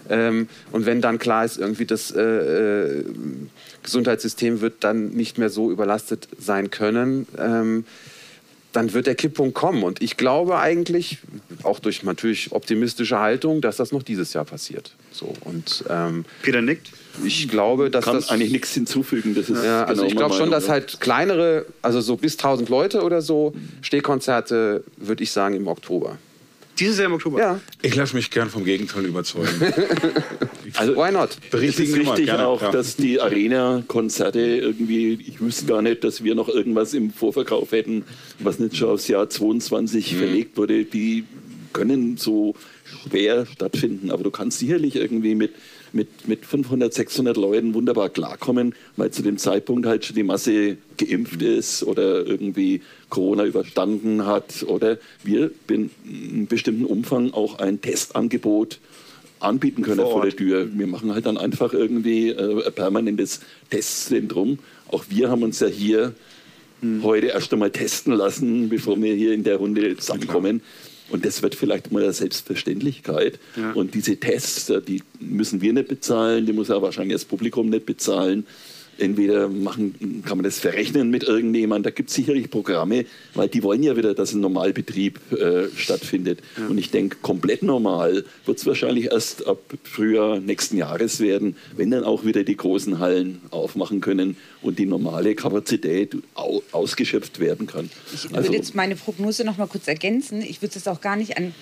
Ähm, 0.09 0.47
und 0.71 0.85
wenn 0.85 1.01
dann 1.01 1.19
klar 1.19 1.43
ist, 1.45 1.57
irgendwie 1.57 1.85
das 1.85 2.11
äh, 2.11 2.21
äh, 2.21 3.03
Gesundheitssystem 3.83 4.61
wird 4.61 4.83
dann 4.83 5.09
nicht 5.09 5.37
mehr 5.37 5.49
so 5.49 5.71
überlastet 5.71 6.27
sein 6.39 6.71
können, 6.71 7.27
ähm, 7.37 7.85
dann 8.73 8.93
wird 8.93 9.07
der 9.07 9.15
Kipppunkt 9.15 9.55
kommen. 9.55 9.83
Und 9.83 10.01
ich 10.01 10.17
glaube 10.17 10.59
eigentlich, 10.59 11.17
auch 11.63 11.79
durch 11.79 12.03
natürlich 12.03 12.51
optimistische 12.51 13.17
Haltung, 13.17 13.59
dass 13.61 13.77
das 13.77 13.91
noch 13.91 14.03
dieses 14.03 14.33
Jahr 14.33 14.45
passiert. 14.45 14.91
So, 15.11 15.33
und, 15.41 15.83
ähm, 15.89 16.25
Peter 16.43 16.61
nickt. 16.61 16.91
Ich 17.23 17.47
glaube, 17.47 17.89
dass 17.89 18.05
kann 18.05 18.15
das 18.15 18.29
eigentlich 18.29 18.51
nichts 18.51 18.73
hinzufügen. 18.73 19.35
Das 19.35 19.49
ist 19.49 19.63
ja, 19.63 19.83
also 19.83 20.01
genau 20.01 20.11
ich 20.11 20.15
glaube 20.17 20.35
schon, 20.35 20.51
dass 20.51 20.69
halt 20.69 20.99
kleinere, 20.99 21.65
also 21.81 22.01
so 22.01 22.17
bis 22.17 22.33
1000 22.33 22.69
Leute 22.69 23.03
oder 23.03 23.21
so, 23.21 23.53
Stehkonzerte, 23.81 24.83
würde 24.97 25.23
ich 25.23 25.31
sagen, 25.31 25.55
im 25.55 25.67
Oktober. 25.67 26.17
Dieses 26.79 26.97
Jahr 26.97 27.07
im 27.07 27.13
Oktober? 27.13 27.39
Ja. 27.39 27.59
Ich 27.81 27.95
lasse 27.95 28.15
mich 28.15 28.29
gern 28.29 28.49
vom 28.49 28.63
Gegenteil 28.63 29.05
überzeugen. 29.05 29.49
Also, 30.75 30.97
Why 30.97 31.11
not? 31.13 31.29
Es 31.53 31.79
ist 31.79 31.95
richtig 31.95 32.29
auch, 32.29 32.61
ja. 32.61 32.71
dass 32.71 32.97
die 32.97 33.21
Arena-Konzerte 33.21 34.39
irgendwie, 34.39 35.13
ich 35.13 35.39
wüsste 35.39 35.65
gar 35.65 35.81
nicht, 35.81 36.03
dass 36.03 36.25
wir 36.25 36.35
noch 36.35 36.49
irgendwas 36.49 36.93
im 36.93 37.11
Vorverkauf 37.11 37.71
hätten, 37.71 38.03
was 38.39 38.59
nicht 38.59 38.75
schon 38.75 38.89
aufs 38.89 39.07
Jahr 39.07 39.29
22 39.29 40.11
mhm. 40.11 40.17
verlegt 40.17 40.57
wurde. 40.57 40.83
Die 40.83 41.23
können 41.71 42.17
so 42.17 42.53
schwer 42.83 43.45
stattfinden, 43.45 44.11
aber 44.11 44.23
du 44.23 44.29
kannst 44.29 44.59
sicherlich 44.59 44.97
irgendwie 44.97 45.35
mit 45.35 45.53
mit, 45.93 46.27
mit 46.27 46.45
500, 46.45 46.93
600 46.93 47.37
Leuten 47.37 47.73
wunderbar 47.73 48.09
klarkommen, 48.09 48.75
weil 48.95 49.11
zu 49.11 49.21
dem 49.21 49.37
Zeitpunkt 49.37 49.85
halt 49.85 50.05
schon 50.05 50.15
die 50.15 50.23
Masse 50.23 50.77
geimpft 50.97 51.41
ist 51.41 51.83
oder 51.83 52.25
irgendwie 52.25 52.81
Corona 53.09 53.45
überstanden 53.45 54.25
hat 54.25 54.63
oder 54.67 54.97
wir 55.23 55.51
in 55.69 55.89
einem 56.05 56.47
bestimmten 56.47 56.85
Umfang 56.85 57.33
auch 57.33 57.59
ein 57.59 57.81
Testangebot 57.81 58.79
anbieten 59.39 59.83
können 59.83 60.01
vor, 60.01 60.11
vor 60.11 60.21
der 60.23 60.35
Tür. 60.35 60.67
Wir 60.73 60.87
machen 60.87 61.13
halt 61.13 61.25
dann 61.25 61.37
einfach 61.37 61.73
irgendwie 61.73 62.29
äh, 62.29 62.65
ein 62.65 62.73
permanentes 62.73 63.41
Testzentrum. 63.69 64.59
Auch 64.89 65.05
wir 65.09 65.29
haben 65.29 65.43
uns 65.43 65.59
ja 65.59 65.67
hier 65.67 66.13
hm. 66.81 67.03
heute 67.03 67.27
erst 67.27 67.53
einmal 67.53 67.71
testen 67.71 68.13
lassen, 68.13 68.69
bevor 68.69 69.01
wir 69.01 69.13
hier 69.13 69.33
in 69.33 69.43
der 69.43 69.57
Runde 69.57 69.95
zusammenkommen. 69.97 70.61
Und 71.09 71.25
das 71.25 71.41
wird 71.41 71.55
vielleicht 71.55 71.91
mal 71.91 72.03
eine 72.03 72.13
Selbstverständlichkeit. 72.13 73.39
Ja. 73.55 73.71
Und 73.71 73.93
diese 73.93 74.17
Tests, 74.17 74.69
äh, 74.69 74.81
die 74.81 75.03
müssen 75.19 75.61
wir 75.61 75.73
nicht 75.73 75.87
bezahlen, 75.87 76.45
die 76.45 76.53
muss 76.53 76.67
ja 76.67 76.81
wahrscheinlich 76.81 77.15
das 77.15 77.25
Publikum 77.25 77.69
nicht 77.69 77.85
bezahlen. 77.85 78.45
Entweder 78.97 79.47
machen, 79.47 80.23
kann 80.25 80.37
man 80.37 80.43
das 80.43 80.59
verrechnen 80.59 81.09
mit 81.09 81.23
irgendjemandem, 81.23 81.83
da 81.83 81.89
gibt 81.91 82.09
es 82.09 82.15
sicherlich 82.15 82.49
Programme, 82.49 83.05
weil 83.33 83.47
die 83.47 83.63
wollen 83.63 83.83
ja 83.83 83.95
wieder, 83.95 84.13
dass 84.13 84.33
ein 84.33 84.41
Normalbetrieb 84.41 85.19
äh, 85.31 85.67
stattfindet. 85.75 86.39
Ja. 86.57 86.67
Und 86.67 86.77
ich 86.77 86.91
denke, 86.91 87.17
komplett 87.21 87.63
normal 87.63 88.25
wird 88.45 88.57
es 88.57 88.65
wahrscheinlich 88.65 89.11
erst 89.11 89.45
ab 89.45 89.59
Frühjahr 89.83 90.39
nächsten 90.39 90.77
Jahres 90.77 91.19
werden, 91.19 91.55
wenn 91.75 91.91
dann 91.91 92.03
auch 92.03 92.25
wieder 92.25 92.43
die 92.43 92.57
großen 92.57 92.99
Hallen 92.99 93.41
aufmachen 93.51 94.01
können 94.01 94.37
und 94.61 94.79
die 94.79 94.85
normale 94.85 95.35
Kapazität 95.35 96.15
au 96.33 96.63
ausgeschöpft 96.71 97.39
werden 97.39 97.67
kann. 97.67 97.89
Ich 98.13 98.25
würde 98.25 98.37
also, 98.37 98.53
jetzt 98.53 98.75
meine 98.75 98.95
Prognose 98.95 99.43
noch 99.43 99.57
mal 99.57 99.67
kurz 99.67 99.87
ergänzen. 99.87 100.41
Ich 100.41 100.61
würde 100.61 100.77
es 100.77 100.87
auch 100.87 101.01
gar 101.01 101.15
nicht 101.15 101.37
an 101.37 101.53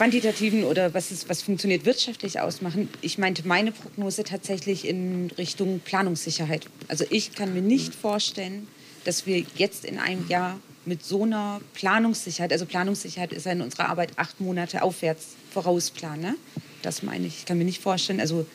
quantitativen 0.00 0.64
oder 0.64 0.94
was, 0.94 1.10
ist, 1.10 1.28
was 1.28 1.42
funktioniert 1.42 1.84
wirtschaftlich 1.84 2.40
ausmachen. 2.40 2.88
Ich 3.02 3.18
meinte 3.18 3.46
meine 3.46 3.70
Prognose 3.70 4.24
tatsächlich 4.24 4.88
in 4.88 5.30
Richtung 5.36 5.80
Planungssicherheit. 5.80 6.64
Also 6.88 7.04
ich 7.10 7.34
kann 7.34 7.52
mir 7.52 7.60
nicht 7.60 7.94
vorstellen, 7.94 8.66
dass 9.04 9.26
wir 9.26 9.44
jetzt 9.56 9.84
in 9.84 9.98
einem 9.98 10.26
Jahr 10.26 10.58
mit 10.86 11.04
so 11.04 11.24
einer 11.24 11.60
Planungssicherheit, 11.74 12.50
also 12.50 12.64
Planungssicherheit 12.64 13.34
ist 13.34 13.44
ja 13.44 13.52
in 13.52 13.60
unserer 13.60 13.90
Arbeit 13.90 14.12
acht 14.16 14.40
Monate 14.40 14.82
aufwärts 14.82 15.36
vorausplanen. 15.52 16.22
Ne? 16.22 16.36
Das 16.80 17.02
meine 17.02 17.26
ich. 17.26 17.40
Ich 17.40 17.44
kann 17.44 17.58
mir 17.58 17.66
nicht 17.66 17.82
vorstellen, 17.82 18.20
also 18.20 18.46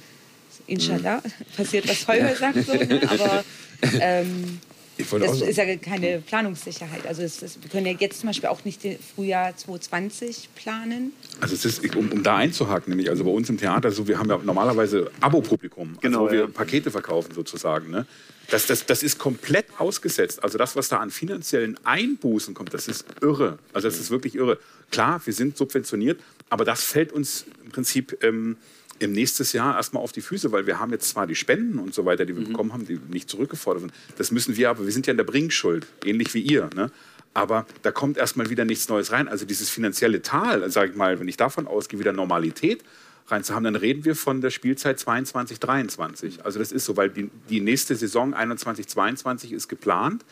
inshallah 0.66 1.22
passiert, 1.56 1.88
was 1.88 2.08
Holger 2.08 2.36
sagt, 2.36 2.66
so, 2.66 2.74
ne? 2.74 3.02
aber 3.08 3.46
ähm, 4.02 4.60
das 4.98 5.42
ist 5.42 5.58
ja 5.58 5.76
keine 5.76 6.20
Planungssicherheit. 6.20 7.06
Also 7.06 7.22
ist, 7.22 7.62
wir 7.62 7.70
können 7.70 7.86
ja 7.86 7.94
jetzt 7.94 8.22
zum 8.22 8.28
Beispiel 8.28 8.50
auch 8.50 8.64
nicht 8.64 8.84
den 8.84 8.98
Frühjahr 8.98 9.56
2020 9.56 10.50
planen. 10.56 11.12
Also 11.42 11.56
es 11.56 11.66
ist, 11.66 11.96
um, 11.96 12.12
um 12.12 12.24
da 12.24 12.38
einzuhaken, 12.38 12.90
nämlich 12.90 13.10
also 13.10 13.24
bei 13.24 13.32
uns 13.32 13.50
im 13.50 13.58
Theater, 13.58 13.92
so 13.92 14.08
wir 14.08 14.18
haben 14.18 14.30
ja 14.30 14.40
normalerweise 14.44 15.12
Abo-Publikum, 15.20 15.90
also 15.90 16.00
genau, 16.02 16.26
wo 16.26 16.32
wir 16.32 16.40
ja. 16.42 16.48
Pakete 16.48 16.92
verkaufen 16.92 17.34
sozusagen. 17.34 17.90
Ne? 17.90 18.06
Das, 18.50 18.68
das, 18.68 18.86
das 18.86 19.04
ist 19.04 19.18
komplett 19.18 19.66
ausgesetzt. 19.78 20.44
Also 20.44 20.58
das, 20.58 20.76
was 20.76 20.88
da 20.90 20.98
an 20.98 21.10
finanziellen 21.10 21.78
Einbußen 21.84 22.54
kommt, 22.54 22.74
das 22.74 22.88
ist 22.88 23.06
irre. 23.22 23.58
Also 23.74 23.88
das 23.88 24.00
ist 24.00 24.12
wirklich 24.12 24.36
irre. 24.36 24.60
Klar, 24.92 25.22
wir 25.26 25.34
sind 25.34 25.58
subventioniert, 25.58 26.20
aber 26.50 26.64
das 26.64 26.84
fällt 26.84 27.12
uns 27.12 27.46
im 27.64 27.72
Prinzip 27.72 28.18
ähm, 28.24 28.58
im 29.00 29.12
nächsten 29.12 29.46
Jahr 29.58 29.76
erstmal 29.76 30.04
auf 30.04 30.12
die 30.12 30.22
Füße, 30.22 30.52
weil 30.52 30.68
wir 30.68 30.80
haben 30.80 30.92
jetzt 30.92 31.10
zwar 31.10 31.28
die 31.28 31.36
Spenden 31.36 31.80
und 31.80 31.94
so 31.94 32.06
weiter, 32.06 32.26
die 32.26 32.36
wir 32.36 32.44
mhm. 32.44 32.52
bekommen 32.52 32.74
haben, 32.74 32.86
die 32.86 33.00
nicht 33.10 33.30
zurückgefordert 33.30 33.82
sind. 33.82 33.94
Das 34.18 34.32
müssen 34.32 34.56
wir 34.56 34.70
aber, 34.70 34.86
wir 34.86 34.94
sind 34.94 35.08
ja 35.08 35.12
in 35.12 35.18
der 35.18 35.26
Bringschuld, 35.26 35.86
ähnlich 36.06 36.34
wie 36.34 36.42
ihr. 36.42 36.70
Ne? 36.76 36.92
Aber 37.36 37.66
da 37.82 37.92
kommt 37.92 38.18
erstmal 38.18 38.50
wieder 38.50 38.64
nichts 38.64 38.88
Neues 38.88 39.12
rein. 39.12 39.28
Also 39.28 39.46
dieses 39.46 39.70
finanzielle 39.70 40.22
Tal, 40.22 40.68
sage 40.72 40.92
ich 40.92 40.98
mal, 40.98 41.20
wenn 41.20 41.28
ich 41.28 41.36
davon 41.36 41.68
ausgehe, 41.68 42.00
wieder 42.00 42.14
Normalität 42.14 42.82
reinzuhaben, 43.28 43.66
dann 43.66 43.76
reden 43.76 44.06
wir 44.06 44.16
von 44.16 44.40
der 44.40 44.52
Spielzeit 44.52 44.98
22, 45.00 45.60
23. 45.60 46.46
Also 46.46 46.60
das 46.60 46.72
ist 46.72 46.86
so, 46.86 46.96
weil 46.96 47.10
die, 47.10 47.30
die 47.50 47.60
nächste 47.60 47.96
Saison 47.96 48.34
21, 48.34 48.88
22 48.88 49.52
ist 49.52 49.68
geplant. 49.68 50.24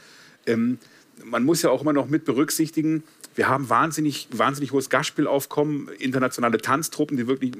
Ähm, 0.46 0.78
man 1.26 1.44
muss 1.44 1.62
ja 1.62 1.72
auch 1.72 1.82
immer 1.82 1.92
noch 1.92 2.08
mit 2.08 2.24
berücksichtigen, 2.24 3.04
wir 3.36 3.50
haben 3.50 3.70
wahnsinnig, 3.70 4.30
wahnsinnig 4.32 4.72
hohes 4.72 4.90
Gastspielaufkommen, 4.90 5.90
internationale 6.00 6.60
Tanztruppen, 6.60 7.18
die 7.18 7.28
wirklich 7.28 7.52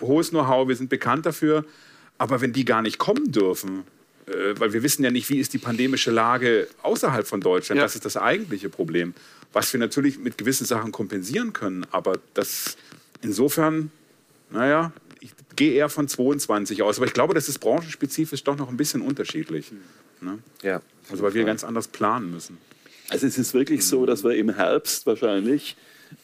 hohes 0.00 0.30
Know-how, 0.30 0.68
wir 0.68 0.76
sind 0.76 0.88
bekannt 0.88 1.26
dafür. 1.26 1.66
Aber 2.16 2.40
wenn 2.40 2.54
die 2.54 2.64
gar 2.64 2.80
nicht 2.80 2.98
kommen 2.98 3.30
dürfen, 3.30 3.84
weil 4.56 4.72
wir 4.72 4.82
wissen 4.82 5.04
ja 5.04 5.10
nicht, 5.10 5.28
wie 5.28 5.38
ist 5.38 5.52
die 5.52 5.58
pandemische 5.58 6.10
Lage 6.10 6.68
außerhalb 6.82 7.26
von 7.26 7.40
Deutschland, 7.40 7.78
ja. 7.78 7.84
das 7.84 7.94
ist 7.94 8.04
das 8.04 8.16
eigentliche 8.16 8.68
Problem, 8.68 9.14
was 9.52 9.72
wir 9.72 9.80
natürlich 9.80 10.18
mit 10.18 10.38
gewissen 10.38 10.66
Sachen 10.66 10.92
kompensieren 10.92 11.52
können. 11.52 11.86
Aber 11.90 12.18
das 12.34 12.76
insofern, 13.22 13.90
naja, 14.50 14.92
ich 15.20 15.32
gehe 15.56 15.72
eher 15.72 15.88
von 15.88 16.08
22 16.08 16.82
aus. 16.82 16.98
Aber 16.98 17.06
ich 17.06 17.12
glaube, 17.12 17.34
das 17.34 17.48
ist 17.48 17.58
branchenspezifisch 17.58 18.44
doch 18.44 18.56
noch 18.56 18.68
ein 18.68 18.76
bisschen 18.76 19.00
unterschiedlich. 19.02 19.72
Ne? 20.20 20.38
Ja. 20.62 20.80
Also 21.10 21.22
weil 21.22 21.34
wir 21.34 21.44
ganz 21.44 21.64
anders 21.64 21.88
planen 21.88 22.30
müssen. 22.30 22.58
Also 23.08 23.26
es 23.26 23.38
ist 23.38 23.54
wirklich 23.54 23.84
so, 23.84 24.06
dass 24.06 24.22
wir 24.22 24.36
im 24.36 24.54
Herbst 24.54 25.06
wahrscheinlich 25.06 25.76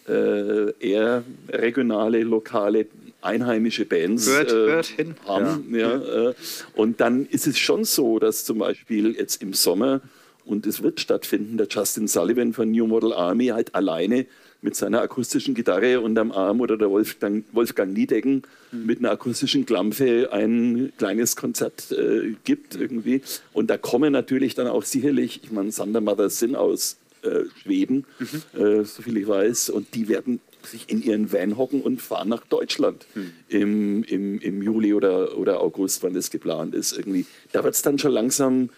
äh, 0.09 0.73
eher 0.79 1.25
regionale, 1.49 2.23
lokale, 2.23 2.87
einheimische 3.27 3.85
Bands 3.85 4.29
hört, 4.29 4.51
äh, 4.51 4.55
hört 4.55 4.95
haben. 5.27 5.75
Ja. 5.75 5.97
ja 5.97 6.29
äh, 6.31 6.35
und 6.75 7.01
dann 7.01 7.27
ist 7.27 7.47
es 7.47 7.59
schon 7.59 7.85
so, 7.85 8.19
dass 8.19 8.45
zum 8.45 8.59
Beispiel 8.59 9.15
jetzt 9.17 9.43
im 9.43 9.53
Sommer, 9.53 10.01
und 10.45 10.67
es 10.67 10.83
wird 10.83 11.01
stattfinden, 11.01 11.59
der 11.59 11.67
Justin 11.69 12.07
Sullivan 12.07 12.53
von 12.53 12.71
New 12.71 12.87
Model 12.87 13.13
Army 13.13 13.49
halt 13.49 13.75
alleine 13.75 14.27
mit 14.63 14.75
seiner 14.75 15.01
akustischen 15.01 15.55
Gitarre 15.55 16.01
unterm 16.01 16.33
Arm 16.33 16.61
oder 16.61 16.77
der 16.77 16.91
Wolfgang, 16.91 17.45
Wolfgang 17.53 17.93
Niedecken 17.93 18.43
mhm. 18.73 18.87
mit 18.87 18.99
einer 18.99 19.11
akustischen 19.11 19.67
Klampfe 19.67 20.33
ein 20.33 20.93
kleines 20.99 21.37
Konzert 21.37 21.93
äh, 21.93 22.35
gibt 22.45 22.75
irgendwie. 22.75 23.23
Und 23.53 23.71
da 23.71 23.77
kommen 23.77 24.13
natürlich 24.13 24.55
dann 24.55 24.67
auch 24.67 24.83
sicherlich, 24.83 25.41
ich 25.45 25.53
meine, 25.53 25.71
Thunder 25.71 26.01
Mothers 26.01 26.39
sind 26.39 26.57
aus 26.57 26.97
äh, 27.23 27.45
Schweden, 27.63 28.07
mhm. 28.19 28.61
äh, 28.61 28.85
so 28.85 29.03
viel 29.03 29.17
ich 29.17 29.29
weiß, 29.29 29.71
und 29.71 29.95
die 29.95 30.09
werden 30.09 30.41
sich 30.67 30.89
in 30.89 31.03
ihren 31.03 31.33
Van 31.33 31.57
hocken 31.57 31.81
und 31.81 32.01
fahren 32.03 32.29
nach 32.29 32.47
Deutschland 32.47 33.07
mhm. 33.15 33.33
im, 33.49 34.05
im, 34.05 34.39
im 34.41 34.63
Juli 34.63 34.95
oder, 34.95 35.37
oder 35.39 35.61
August, 35.61 36.03
wann 36.03 36.15
das 36.15 36.31
geplant 36.31 36.75
ist. 36.75 36.97
Irgendwie. 36.97 37.27
Da 37.53 37.65
wird 37.65 37.75
es 37.75 37.83
dann 37.83 37.99
schon 37.99 38.13
langsam, 38.13 38.71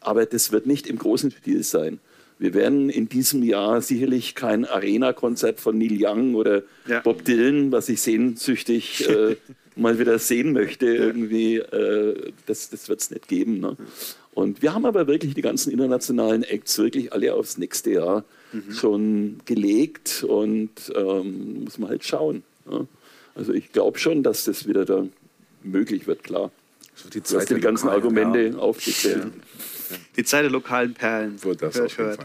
aber 0.00 0.26
das 0.26 0.52
wird 0.52 0.66
nicht 0.66 0.86
im 0.86 0.98
großen 0.98 1.30
Stil 1.30 1.62
sein. 1.62 2.00
Wir 2.38 2.54
werden 2.54 2.90
in 2.90 3.08
diesem 3.08 3.42
Jahr 3.42 3.80
sicherlich 3.82 4.34
kein 4.34 4.64
Arena-Konzert 4.64 5.60
von 5.60 5.78
Neil 5.78 5.96
Young 5.96 6.34
oder 6.34 6.62
ja. 6.88 7.00
Bob 7.00 7.24
Dylan, 7.24 7.70
was 7.70 7.88
ich 7.88 8.00
sehnsüchtig 8.00 9.08
äh, 9.08 9.36
mal 9.76 9.98
wieder 9.98 10.18
sehen 10.18 10.52
möchte, 10.52 10.86
irgendwie, 10.86 11.58
äh, 11.58 12.32
das, 12.46 12.70
das 12.70 12.88
wird 12.88 13.00
es 13.00 13.10
nicht 13.10 13.28
geben. 13.28 13.60
Ne? 13.60 13.76
Und 14.34 14.62
wir 14.62 14.74
haben 14.74 14.86
aber 14.86 15.06
wirklich 15.06 15.34
die 15.34 15.42
ganzen 15.42 15.70
internationalen 15.70 16.42
Acts 16.42 16.78
wirklich 16.78 17.12
alle 17.12 17.34
aufs 17.34 17.58
nächste 17.58 17.92
Jahr 17.92 18.24
mhm. 18.52 18.72
schon 18.72 19.40
gelegt 19.44 20.24
und 20.24 20.70
ähm, 20.94 21.64
muss 21.64 21.78
man 21.78 21.90
halt 21.90 22.04
schauen. 22.04 22.42
Ne? 22.66 22.86
Also 23.34 23.52
ich 23.52 23.72
glaube 23.72 23.98
schon, 23.98 24.22
dass 24.22 24.44
das 24.44 24.66
wieder 24.66 24.84
da 24.84 25.06
möglich 25.62 26.06
wird, 26.06 26.22
klar. 26.22 26.50
So 26.94 27.08
die 27.08 27.22
Zeit 27.22 27.32
du 27.32 27.40
hast 27.40 27.50
die 27.50 27.60
ganzen 27.60 27.88
Argumente 27.88 28.48
ja. 28.48 28.56
aufgezählt. 28.56 29.24
Ja. 29.24 29.30
Die 30.16 30.24
Zeit 30.24 30.44
der 30.44 30.50
lokalen 30.50 30.94
Perlen. 30.94 31.42
Wird 31.44 31.60
das 31.60 31.76
hört, 31.76 31.98
hört. 31.98 32.20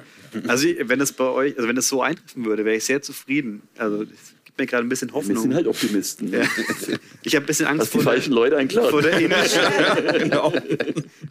Also 0.48 0.68
wenn 0.84 1.02
es 1.02 1.12
bei 1.12 1.26
euch, 1.26 1.58
also 1.58 1.68
wenn 1.68 1.76
es 1.76 1.90
so 1.90 2.02
eintreffen 2.02 2.46
würde, 2.46 2.64
wäre 2.64 2.78
ich 2.78 2.86
sehr 2.86 3.02
zufrieden. 3.02 3.62
Also 3.78 4.04
es 4.04 4.34
gibt 4.58 4.60
mir 4.60 4.66
gerade 4.68 4.86
ein 4.86 4.90
bisschen 4.90 5.14
Hoffnung. 5.14 5.36
Wir 5.36 5.42
sind 5.42 5.54
halt 5.54 5.68
Optimisten. 5.68 6.32
Ja. 6.32 6.42
Ich 7.24 7.36
habe 7.36 7.44
ein 7.44 7.48
bisschen 7.48 7.68
Angst 7.68 7.92
vor 7.92 8.02
die 8.02 8.06
falschen 8.06 8.32
der, 8.32 8.40
Leute 8.40 8.58
einklauen. 8.58 8.90
vor 8.90 9.02
der 9.02 9.20
indischen. 9.20 9.62
genau. 10.20 10.54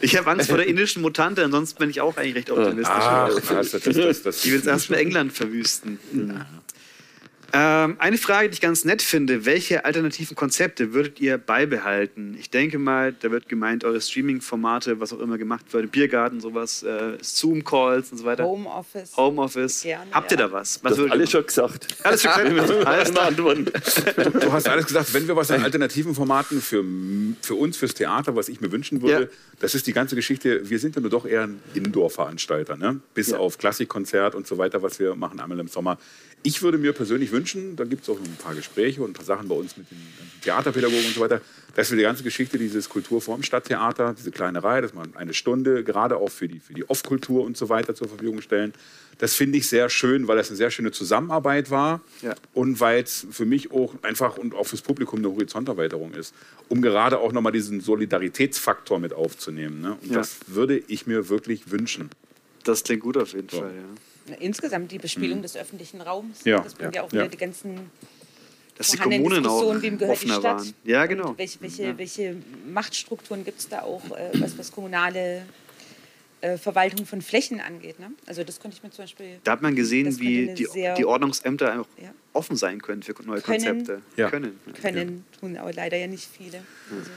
Ich 0.01 0.17
habe 0.17 0.31
Angst 0.31 0.49
vor 0.49 0.59
der 0.59 0.67
indischen 0.67 1.03
Mutante, 1.03 1.45
ansonsten 1.45 1.79
bin 1.79 1.91
ich 1.91 2.01
auch 2.01 2.17
eigentlich 2.17 2.37
recht 2.37 2.51
optimistisch. 2.51 2.89
Ach, 2.89 3.29
das, 3.29 3.71
das, 3.71 3.83
das, 3.83 4.23
das, 4.23 4.45
ich 4.45 4.53
will 4.53 4.61
es 4.61 4.67
erst 4.67 4.91
mal 4.91 4.97
England 4.97 5.33
verwüsten. 5.33 5.99
Mhm. 6.13 6.41
Ähm, 7.59 7.97
eine 8.01 8.19
Frage, 8.19 8.51
die 8.51 8.55
ich 8.55 8.61
ganz 8.61 8.85
nett 8.85 9.01
finde: 9.01 9.47
Welche 9.47 9.87
alternativen 9.87 10.37
Konzepte 10.37 10.93
würdet 10.93 11.21
ihr 11.21 11.39
beibehalten? 11.39 12.37
Ich 12.39 12.51
denke 12.51 12.79
mal, 12.79 13.15
da 13.15 13.31
wird 13.31 13.49
gemeint, 13.49 13.83
eure 13.83 13.99
Streaming-Formate, 13.99 15.01
was 15.01 15.15
auch 15.15 15.21
immer 15.21 15.39
gemacht 15.39 15.65
wird, 15.73 15.91
Biergarten, 15.91 16.41
sowas, 16.41 16.83
äh, 16.83 17.17
Zoom-Calls 17.23 18.13
und 18.13 18.19
so 18.19 18.25
weiter. 18.27 18.45
Homeoffice. 18.45 19.17
Homeoffice. 19.17 19.83
Gerne, 19.85 20.11
Habt 20.13 20.33
ihr 20.33 20.39
ja. 20.39 20.49
da 20.49 20.53
was? 20.53 20.85
was 20.85 20.97
das 20.97 21.11
alles 21.11 21.31
schon 21.31 21.47
gesagt. 21.47 21.87
Alles 22.03 22.23
schon 22.25 22.55
gesagt. 22.55 22.87
alles 22.87 23.17
antworten. 23.17 23.65
Du, 23.65 24.31
du, 24.39 24.53
hast 24.53 24.69
alles 24.69 24.87
gesagt. 24.87 25.15
Wenn 25.15 25.27
wir 25.27 25.35
was 25.35 25.51
an 25.51 25.63
alternativen 25.63 26.15
Formaten 26.15 26.61
für, 26.61 26.85
für 27.41 27.55
uns, 27.55 27.79
fürs 27.79 27.95
Theater, 27.95 28.37
was 28.37 28.51
ich 28.51 28.61
mir 28.61 28.71
wünschen 28.71 29.01
würde, 29.01 29.23
ja. 29.23 29.29
das 29.61 29.75
ist 29.75 29.87
die 29.87 29.95
ganze 29.95 30.15
Geschichte. 30.15 30.69
Wir 30.69 30.79
sind 30.79 30.95
ja 30.95 31.01
nur 31.01 31.11
doch 31.11 31.25
eher 31.25 31.45
ein 31.45 31.63
Indoor-Veranstalter, 31.73 32.77
ne? 32.77 33.01
bis 33.15 33.29
ja. 33.29 33.39
auf 33.39 33.57
Klassikkonzert 33.57 34.35
und 34.35 34.47
so 34.47 34.59
weiter, 34.59 34.83
was 34.83 34.99
wir 34.99 35.15
machen 35.15 35.41
einmal 35.41 35.59
im 35.59 35.69
Sommer. 35.69 35.97
Ich 36.43 36.63
würde 36.63 36.79
mir 36.79 36.93
persönlich 36.93 37.33
wünschen, 37.33 37.46
wünschen, 37.47 37.77
da 37.77 37.85
gibt 37.85 38.03
es 38.03 38.09
auch 38.09 38.19
ein 38.19 38.37
paar 38.43 38.55
Gespräche 38.55 39.03
und 39.03 39.11
ein 39.11 39.13
paar 39.13 39.25
Sachen 39.25 39.49
bei 39.49 39.55
uns 39.55 39.77
mit 39.77 39.91
den 39.91 39.99
Theaterpädagogen 40.43 41.07
und 41.07 41.15
so 41.15 41.21
weiter, 41.21 41.41
dass 41.75 41.91
wir 41.91 41.97
die 41.97 42.03
ganze 42.03 42.25
Geschichte 42.25 42.59
dieses 42.59 42.89
Kulturform 42.89 43.43
Stadttheater, 43.43 44.15
diese 44.19 44.31
kleine 44.31 44.63
Reihe, 44.65 44.83
dass 44.83 44.95
man 44.95 45.15
eine 45.15 45.33
Stunde 45.33 45.85
gerade 45.85 46.17
auch 46.17 46.31
für 46.31 46.49
die, 46.49 46.59
für 46.59 46.75
die 46.75 46.89
Off-Kultur 46.89 47.45
und 47.45 47.57
so 47.57 47.69
weiter 47.69 47.95
zur 47.95 48.09
Verfügung 48.09 48.41
stellen. 48.41 48.73
Das 49.19 49.35
finde 49.35 49.59
ich 49.59 49.69
sehr 49.69 49.89
schön, 49.89 50.29
weil 50.29 50.37
das 50.37 50.49
eine 50.49 50.57
sehr 50.57 50.71
schöne 50.71 50.91
Zusammenarbeit 50.91 51.71
war 51.71 52.01
ja. 52.21 52.35
und 52.53 52.81
weil 52.81 53.03
es 53.03 53.27
für 53.31 53.47
mich 53.47 53.71
auch 53.71 53.95
einfach 54.03 54.37
und 54.37 54.55
auch 54.55 54.67
fürs 54.67 54.83
Publikum 54.83 55.21
eine 55.21 55.31
Horizonterweiterung 55.31 56.13
ist, 56.15 56.35
um 56.69 56.83
gerade 56.83 57.19
auch 57.19 57.33
nochmal 57.33 57.53
diesen 57.53 57.81
Solidaritätsfaktor 57.81 58.99
mit 58.99 59.13
aufzunehmen. 59.13 59.81
Ne? 59.81 59.97
Und 60.03 60.11
ja. 60.11 60.19
das 60.19 60.39
würde 60.49 60.83
ich 60.89 61.07
mir 61.07 61.29
wirklich 61.29 61.71
wünschen. 61.71 62.11
Das 62.65 62.83
klingt 62.83 63.03
gut 63.03 63.17
auf 63.17 63.33
jeden 63.33 63.49
so. 63.49 63.61
Fall, 63.61 63.71
ja. 63.75 63.85
Insgesamt 64.41 64.91
die 64.93 64.99
Bespielung 64.99 65.39
mhm. 65.39 65.43
des 65.43 65.57
öffentlichen 65.57 66.01
Raums. 66.01 66.45
Ja. 66.45 66.61
Das 66.61 66.75
bringt 66.75 66.95
ja, 66.95 67.03
auch 67.03 67.13
wieder 67.13 67.29
die 67.29 67.37
ganzen 67.37 67.91
dass 68.77 68.91
die 68.91 68.99
Kommunen 68.99 69.47
auch 69.47 69.81
wem 69.81 69.99
gehört 69.99 70.17
offener 70.17 70.35
die 70.35 70.41
Stadt? 70.41 70.59
waren. 70.59 70.75
Ja, 70.85 71.07
genau. 71.07 71.31
Und 71.31 71.39
welche, 71.39 71.61
welche, 71.61 71.83
ja. 71.83 71.99
welche 71.99 72.37
Machtstrukturen 72.71 73.45
gibt 73.45 73.61
es 73.61 73.69
da 73.69 73.83
auch, 73.83 74.05
äh, 74.11 74.31
was, 74.35 74.59
was 74.59 74.71
kommunale 74.71 75.43
äh, 76.43 76.59
Verwaltung 76.59 77.07
von 77.07 77.23
Flächen 77.23 77.61
angeht. 77.61 77.99
Ne? 77.99 78.11
Also 78.27 78.45
das 78.45 78.61
konnte 78.61 78.77
ich 78.77 78.83
mir 78.83 78.91
zum 78.91 79.05
Beispiel. 79.05 79.39
Da 79.45 79.53
hat 79.53 79.63
man 79.63 79.75
gesehen, 79.75 80.19
wie 80.21 80.53
die, 80.55 80.69
die 80.97 81.05
Ordnungsämter 81.05 81.81
auch 81.81 81.87
ja. 82.01 82.13
offen 82.35 82.57
sein 82.57 82.83
können 82.83 83.03
für 83.03 83.15
neue 83.25 83.41
können, 83.41 83.65
Konzepte. 83.65 84.03
Ja. 84.17 84.29
Können. 84.29 84.61
Können, 84.81 85.25
tun 85.41 85.57
aber 85.57 85.73
leider 85.73 85.97
ja 85.97 86.07
nicht 86.07 86.29
viele. 86.31 86.59
Also. 86.91 87.11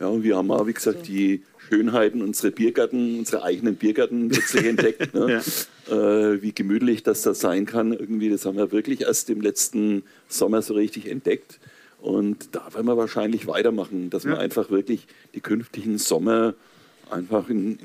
Ja, 0.00 0.08
und 0.08 0.22
wir 0.22 0.36
haben 0.36 0.50
auch, 0.50 0.66
wie 0.66 0.74
gesagt, 0.74 1.08
die 1.08 1.42
Schönheiten 1.68 2.22
unserer 2.22 2.50
Biergärten, 2.50 3.18
unsere 3.18 3.42
eigenen 3.42 3.76
Biergärten 3.76 4.28
plötzlich 4.28 4.64
entdeckt. 4.66 5.14
Ne? 5.14 5.42
ja. 5.90 5.94
äh, 5.94 6.42
wie 6.42 6.52
gemütlich 6.52 7.02
das 7.02 7.22
da 7.22 7.34
sein 7.34 7.66
kann. 7.66 7.92
Irgendwie, 7.92 8.30
das 8.30 8.44
haben 8.44 8.56
wir 8.56 8.72
wirklich 8.72 9.02
erst 9.02 9.28
im 9.30 9.40
letzten 9.40 10.02
Sommer 10.28 10.62
so 10.62 10.74
richtig 10.74 11.08
entdeckt. 11.08 11.58
Und 12.00 12.50
da 12.52 12.72
werden 12.72 12.86
wir 12.86 12.96
wahrscheinlich 12.96 13.46
weitermachen, 13.46 14.10
dass 14.10 14.24
ja. 14.24 14.30
wir 14.30 14.38
einfach 14.38 14.70
wirklich 14.70 15.06
die 15.34 15.40
künftigen 15.40 15.98
Sommer 15.98 16.54
einfach 17.10 17.48
in, 17.48 17.78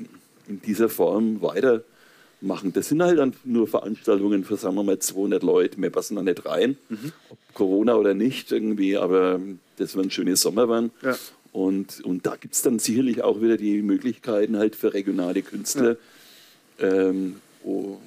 in 0.48 0.62
dieser 0.62 0.88
Form 0.88 1.42
weitermachen. 1.42 2.72
Das 2.72 2.88
sind 2.88 3.02
halt 3.02 3.18
dann 3.18 3.34
nur 3.44 3.66
Veranstaltungen 3.66 4.44
für, 4.44 4.56
sagen 4.56 4.76
wir 4.76 4.84
mal, 4.84 4.98
200 4.98 5.42
Leute. 5.42 5.80
Mehr 5.80 5.90
passen 5.90 6.16
da 6.16 6.22
nicht 6.22 6.46
rein, 6.46 6.76
mhm. 6.88 7.12
ob 7.28 7.38
Corona 7.54 7.96
oder 7.96 8.14
nicht 8.14 8.52
irgendwie, 8.52 8.96
aber 8.96 9.40
das 9.78 9.96
werden 9.96 10.10
schöne 10.10 10.36
Sommer 10.36 10.68
werden. 10.68 10.90
Ja. 11.02 11.16
Und, 11.54 12.00
und 12.00 12.26
da 12.26 12.34
gibt 12.34 12.54
es 12.54 12.62
dann 12.62 12.80
sicherlich 12.80 13.22
auch 13.22 13.40
wieder 13.40 13.56
die 13.56 13.80
Möglichkeiten 13.80 14.56
halt 14.56 14.74
für 14.74 14.92
regionale 14.92 15.40
Künstler, 15.40 15.96
ja. 16.80 16.88
ähm, 16.88 17.36
oh, 17.62 17.98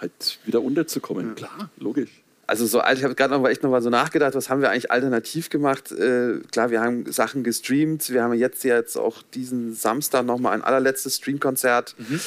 halt 0.00 0.40
wieder 0.44 0.60
unterzukommen. 0.60 1.28
Ja. 1.28 1.34
Klar, 1.34 1.70
logisch. 1.78 2.10
Also 2.48 2.66
so 2.66 2.80
alt, 2.80 2.98
ich 2.98 3.04
habe 3.04 3.14
gerade 3.14 3.34
noch 3.34 3.40
mal 3.40 3.50
echt 3.50 3.62
noch 3.62 3.70
mal 3.70 3.82
so 3.82 3.88
nachgedacht, 3.88 4.34
was 4.34 4.50
haben 4.50 4.62
wir 4.62 4.70
eigentlich 4.70 4.90
alternativ 4.90 5.48
gemacht? 5.48 5.92
Äh, 5.92 6.40
klar, 6.50 6.70
wir 6.70 6.80
haben 6.80 7.10
Sachen 7.12 7.44
gestreamt. 7.44 8.10
Wir 8.10 8.24
haben 8.24 8.34
jetzt 8.34 8.64
jetzt 8.64 8.96
auch 8.96 9.22
diesen 9.22 9.74
Samstag 9.74 10.26
noch 10.26 10.40
mal 10.40 10.50
ein 10.50 10.62
allerletztes 10.62 11.18
Streamkonzert. 11.18 11.94
Mhm. 11.98 12.18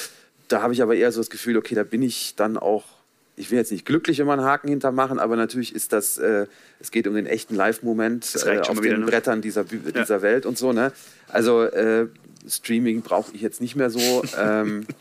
Da 0.48 0.62
habe 0.62 0.72
ich 0.74 0.82
aber 0.82 0.96
eher 0.96 1.12
so 1.12 1.20
das 1.20 1.30
Gefühl, 1.30 1.58
okay, 1.58 1.76
da 1.76 1.84
bin 1.84 2.02
ich 2.02 2.36
dann 2.38 2.56
auch 2.56 2.86
ich 3.36 3.50
will 3.50 3.58
jetzt 3.58 3.72
nicht 3.72 3.86
glücklich 3.86 4.20
immer 4.20 4.34
einen 4.34 4.44
Haken 4.44 4.68
hintermachen, 4.68 5.20
aber 5.20 5.36
natürlich 5.36 5.74
ist 5.74 5.94
das, 5.94 6.18
äh, 6.18 6.48
es 6.80 6.92
geht 6.92 7.08
um 7.08 7.16
den 7.16 7.26
echten 7.26 7.56
Live-Moment 7.56 8.36
äh, 8.46 8.60
auf 8.60 8.68
den 8.68 8.84
wieder, 8.84 8.98
ne? 8.98 9.06
Brettern 9.06 9.42
dieser, 9.42 9.64
dieser 9.64 10.18
ja. 10.18 10.22
Welt 10.22 10.46
und 10.46 10.58
so. 10.58 10.74
Ne? 10.74 10.92
Also 11.28 11.64
äh, 11.64 12.08
Streaming 12.48 13.02
brauche 13.02 13.34
ich 13.34 13.42
jetzt 13.42 13.62
nicht 13.62 13.76
mehr 13.76 13.90
so. 13.90 14.24
ähm, 14.38 14.86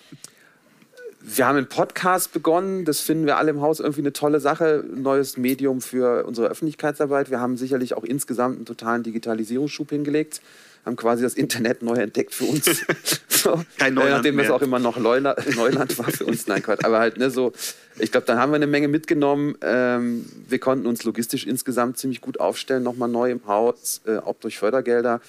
wir 1.21 1.47
haben 1.47 1.57
einen 1.57 1.69
Podcast 1.69 2.33
begonnen, 2.33 2.85
das 2.85 3.01
finden 3.01 3.27
wir 3.27 3.37
alle 3.37 3.51
im 3.51 3.61
Haus 3.61 3.81
irgendwie 3.81 4.01
eine 4.01 4.13
tolle 4.13 4.41
Sache, 4.41 4.85
ein 4.91 5.03
neues 5.03 5.37
Medium 5.37 5.81
für 5.81 6.25
unsere 6.25 6.49
Öffentlichkeitsarbeit. 6.49 7.31
Wir 7.31 7.41
haben 7.41 7.57
sicherlich 7.57 7.95
auch 7.95 8.05
insgesamt 8.05 8.57
einen 8.57 8.65
totalen 8.65 9.03
Digitalisierungsschub 9.03 9.91
hingelegt, 9.91 10.41
haben 10.85 10.97
quasi 10.97 11.23
das 11.23 11.35
Internet 11.35 11.83
neu 11.83 11.97
entdeckt 11.97 12.35
für 12.35 12.45
uns. 12.45 12.65
so, 13.29 13.63
Kein 13.79 13.95
Neuland 13.95 14.17
Nachdem 14.17 14.39
es 14.39 14.51
auch 14.51 14.63
immer 14.63 14.79
noch 14.79 14.97
Neuland, 14.97 15.39
Neuland 15.57 15.99
war 15.99 16.07
für 16.07 16.25
uns. 16.25 16.47
Nein, 16.47 16.63
Quatsch. 16.63 16.85
Aber 16.85 16.99
halt, 16.99 17.19
ne, 17.19 17.31
so, 17.31 17.53
ich 17.99 18.11
glaube, 18.11 18.27
dann 18.27 18.39
haben 18.39 18.53
wir 18.53 18.57
eine 18.57 18.67
Menge 18.67 18.89
mitgenommen. 18.89 19.57
Ähm, 19.63 20.25
wir 20.49 20.59
konnten 20.59 20.87
uns 20.87 21.05
logistisch 21.05 21.47
insgesamt 21.47 21.99
ziemlich 21.99 22.21
gut 22.21 22.41
aufstellen, 22.41 22.83
nochmal 22.83 23.09
neu 23.09 23.31
im 23.31 23.47
Haus, 23.47 24.01
äh, 24.07 24.17
auch 24.17 24.37
durch 24.41 24.59
Fördergelder. 24.59 25.21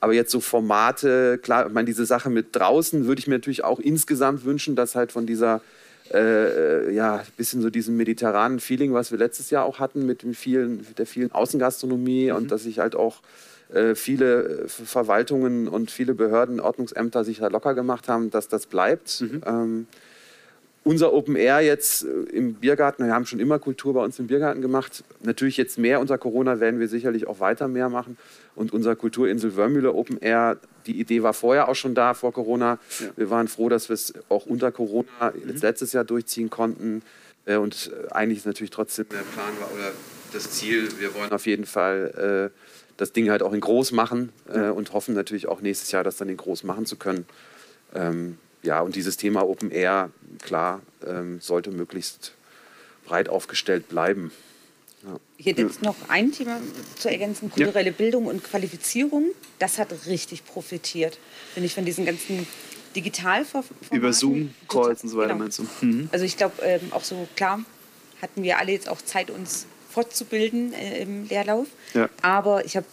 Aber 0.00 0.12
jetzt 0.12 0.30
so 0.30 0.40
Formate, 0.40 1.38
klar, 1.38 1.66
ich 1.66 1.72
meine, 1.72 1.86
diese 1.86 2.06
Sache 2.06 2.30
mit 2.30 2.54
draußen 2.54 3.06
würde 3.06 3.18
ich 3.18 3.26
mir 3.26 3.34
natürlich 3.34 3.64
auch 3.64 3.80
insgesamt 3.80 4.44
wünschen, 4.44 4.76
dass 4.76 4.94
halt 4.94 5.10
von 5.10 5.26
dieser, 5.26 5.60
äh, 6.12 6.92
ja, 6.92 7.24
bisschen 7.36 7.62
so 7.62 7.70
diesem 7.70 7.96
mediterranen 7.96 8.60
Feeling, 8.60 8.94
was 8.94 9.10
wir 9.10 9.18
letztes 9.18 9.50
Jahr 9.50 9.64
auch 9.64 9.80
hatten 9.80 10.06
mit, 10.06 10.22
dem 10.22 10.34
vielen, 10.34 10.86
der 10.96 11.06
vielen 11.06 11.32
Außengastronomie 11.32 12.30
mhm. 12.30 12.36
und 12.36 12.52
dass 12.52 12.62
sich 12.62 12.78
halt 12.78 12.94
auch 12.94 13.16
äh, 13.16 13.22
viele 13.94 14.64
äh, 14.64 14.68
Verwaltungen 14.68 15.68
und 15.68 15.90
viele 15.90 16.14
Behörden, 16.14 16.60
Ordnungsämter 16.60 17.24
sich 17.24 17.38
da 17.38 17.48
locker 17.48 17.74
gemacht 17.74 18.08
haben, 18.08 18.30
dass 18.30 18.48
das 18.48 18.66
bleibt. 18.66 19.20
Mhm. 19.20 19.42
Ähm, 19.46 19.86
unser 20.84 21.12
Open 21.12 21.36
Air 21.36 21.60
jetzt 21.60 22.04
äh, 22.04 22.08
im 22.32 22.54
Biergarten, 22.54 23.04
wir 23.04 23.12
haben 23.12 23.26
schon 23.26 23.40
immer 23.40 23.58
Kultur 23.58 23.92
bei 23.92 24.02
uns 24.02 24.18
im 24.18 24.26
Biergarten 24.26 24.62
gemacht. 24.62 25.04
Natürlich 25.22 25.58
jetzt 25.58 25.78
mehr 25.78 26.00
unter 26.00 26.16
Corona 26.16 26.60
werden 26.60 26.80
wir 26.80 26.88
sicherlich 26.88 27.26
auch 27.26 27.40
weiter 27.40 27.68
mehr 27.68 27.90
machen. 27.90 28.16
Und 28.54 28.72
unser 28.72 28.96
Kulturinsel 28.96 29.54
Wörmühle 29.54 29.92
Open 29.92 30.18
Air, 30.18 30.56
die 30.86 30.98
Idee 30.98 31.22
war 31.22 31.34
vorher 31.34 31.68
auch 31.68 31.74
schon 31.74 31.94
da, 31.94 32.14
vor 32.14 32.32
Corona. 32.32 32.78
Ja. 33.00 33.06
Wir 33.16 33.30
waren 33.30 33.48
froh, 33.48 33.68
dass 33.68 33.90
wir 33.90 33.94
es 33.94 34.14
auch 34.30 34.46
unter 34.46 34.72
Corona 34.72 35.08
mhm. 35.20 35.56
letztes 35.60 35.92
Jahr 35.92 36.04
durchziehen 36.04 36.48
konnten. 36.48 37.02
Äh, 37.44 37.56
und 37.56 37.92
äh, 37.92 38.10
eigentlich 38.12 38.38
ist 38.38 38.46
natürlich 38.46 38.70
trotzdem 38.70 39.06
der 39.10 39.18
Plan 39.18 39.52
war, 39.60 39.70
oder 39.74 39.92
das 40.32 40.50
Ziel, 40.52 40.88
wir 40.98 41.14
wollen 41.14 41.32
auf 41.32 41.46
jeden 41.46 41.66
Fall 41.66 42.50
das 42.96 43.12
Ding 43.12 43.30
halt 43.30 43.42
auch 43.42 43.52
in 43.52 43.60
groß 43.60 43.92
machen 43.92 44.32
und 44.74 44.92
hoffen 44.92 45.14
natürlich 45.14 45.46
auch 45.46 45.60
nächstes 45.60 45.92
Jahr, 45.92 46.04
das 46.04 46.16
dann 46.16 46.28
in 46.28 46.36
groß 46.36 46.64
machen 46.64 46.86
zu 46.86 46.96
können. 46.96 47.26
Ähm, 47.94 48.38
ja, 48.62 48.80
und 48.80 48.96
dieses 48.96 49.16
Thema 49.16 49.46
Open 49.46 49.70
Air, 49.70 50.10
klar, 50.42 50.82
ähm, 51.06 51.40
sollte 51.40 51.70
möglichst 51.70 52.32
breit 53.06 53.28
aufgestellt 53.28 53.88
bleiben. 53.88 54.32
Ja. 55.04 55.20
Hätte 55.42 55.62
jetzt 55.62 55.82
noch 55.82 55.94
ein 56.08 56.32
Thema 56.32 56.60
zu 56.96 57.08
ergänzen, 57.08 57.50
kulturelle 57.50 57.90
ja. 57.90 57.96
Bildung 57.96 58.26
und 58.26 58.42
Qualifizierung. 58.42 59.26
Das 59.60 59.78
hat 59.78 59.88
richtig 60.06 60.44
profitiert, 60.44 61.18
finde 61.54 61.66
ich, 61.66 61.74
von 61.74 61.84
diesen 61.84 62.04
ganzen 62.04 62.46
Digitalformaten. 62.96 63.96
Über 63.96 64.12
Zoom-Calls 64.12 65.04
und 65.04 65.08
so 65.10 65.18
weiter 65.18 65.28
genau. 65.28 65.44
meinst 65.44 65.60
du? 65.60 65.66
Mhm. 65.80 66.08
Also 66.10 66.24
ich 66.24 66.36
glaube, 66.36 66.60
ähm, 66.62 66.80
auch 66.90 67.04
so 67.04 67.28
klar 67.36 67.60
hatten 68.20 68.42
wir 68.42 68.58
alle 68.58 68.72
jetzt 68.72 68.88
auch 68.88 69.00
Zeit, 69.00 69.30
uns 69.30 69.66
fortzubilden 69.88 70.72
äh, 70.72 71.02
im 71.02 71.28
Lehrlauf. 71.28 71.66
Ja. 71.94 72.08
Aber 72.22 72.64
ich 72.64 72.76
habe 72.76 72.86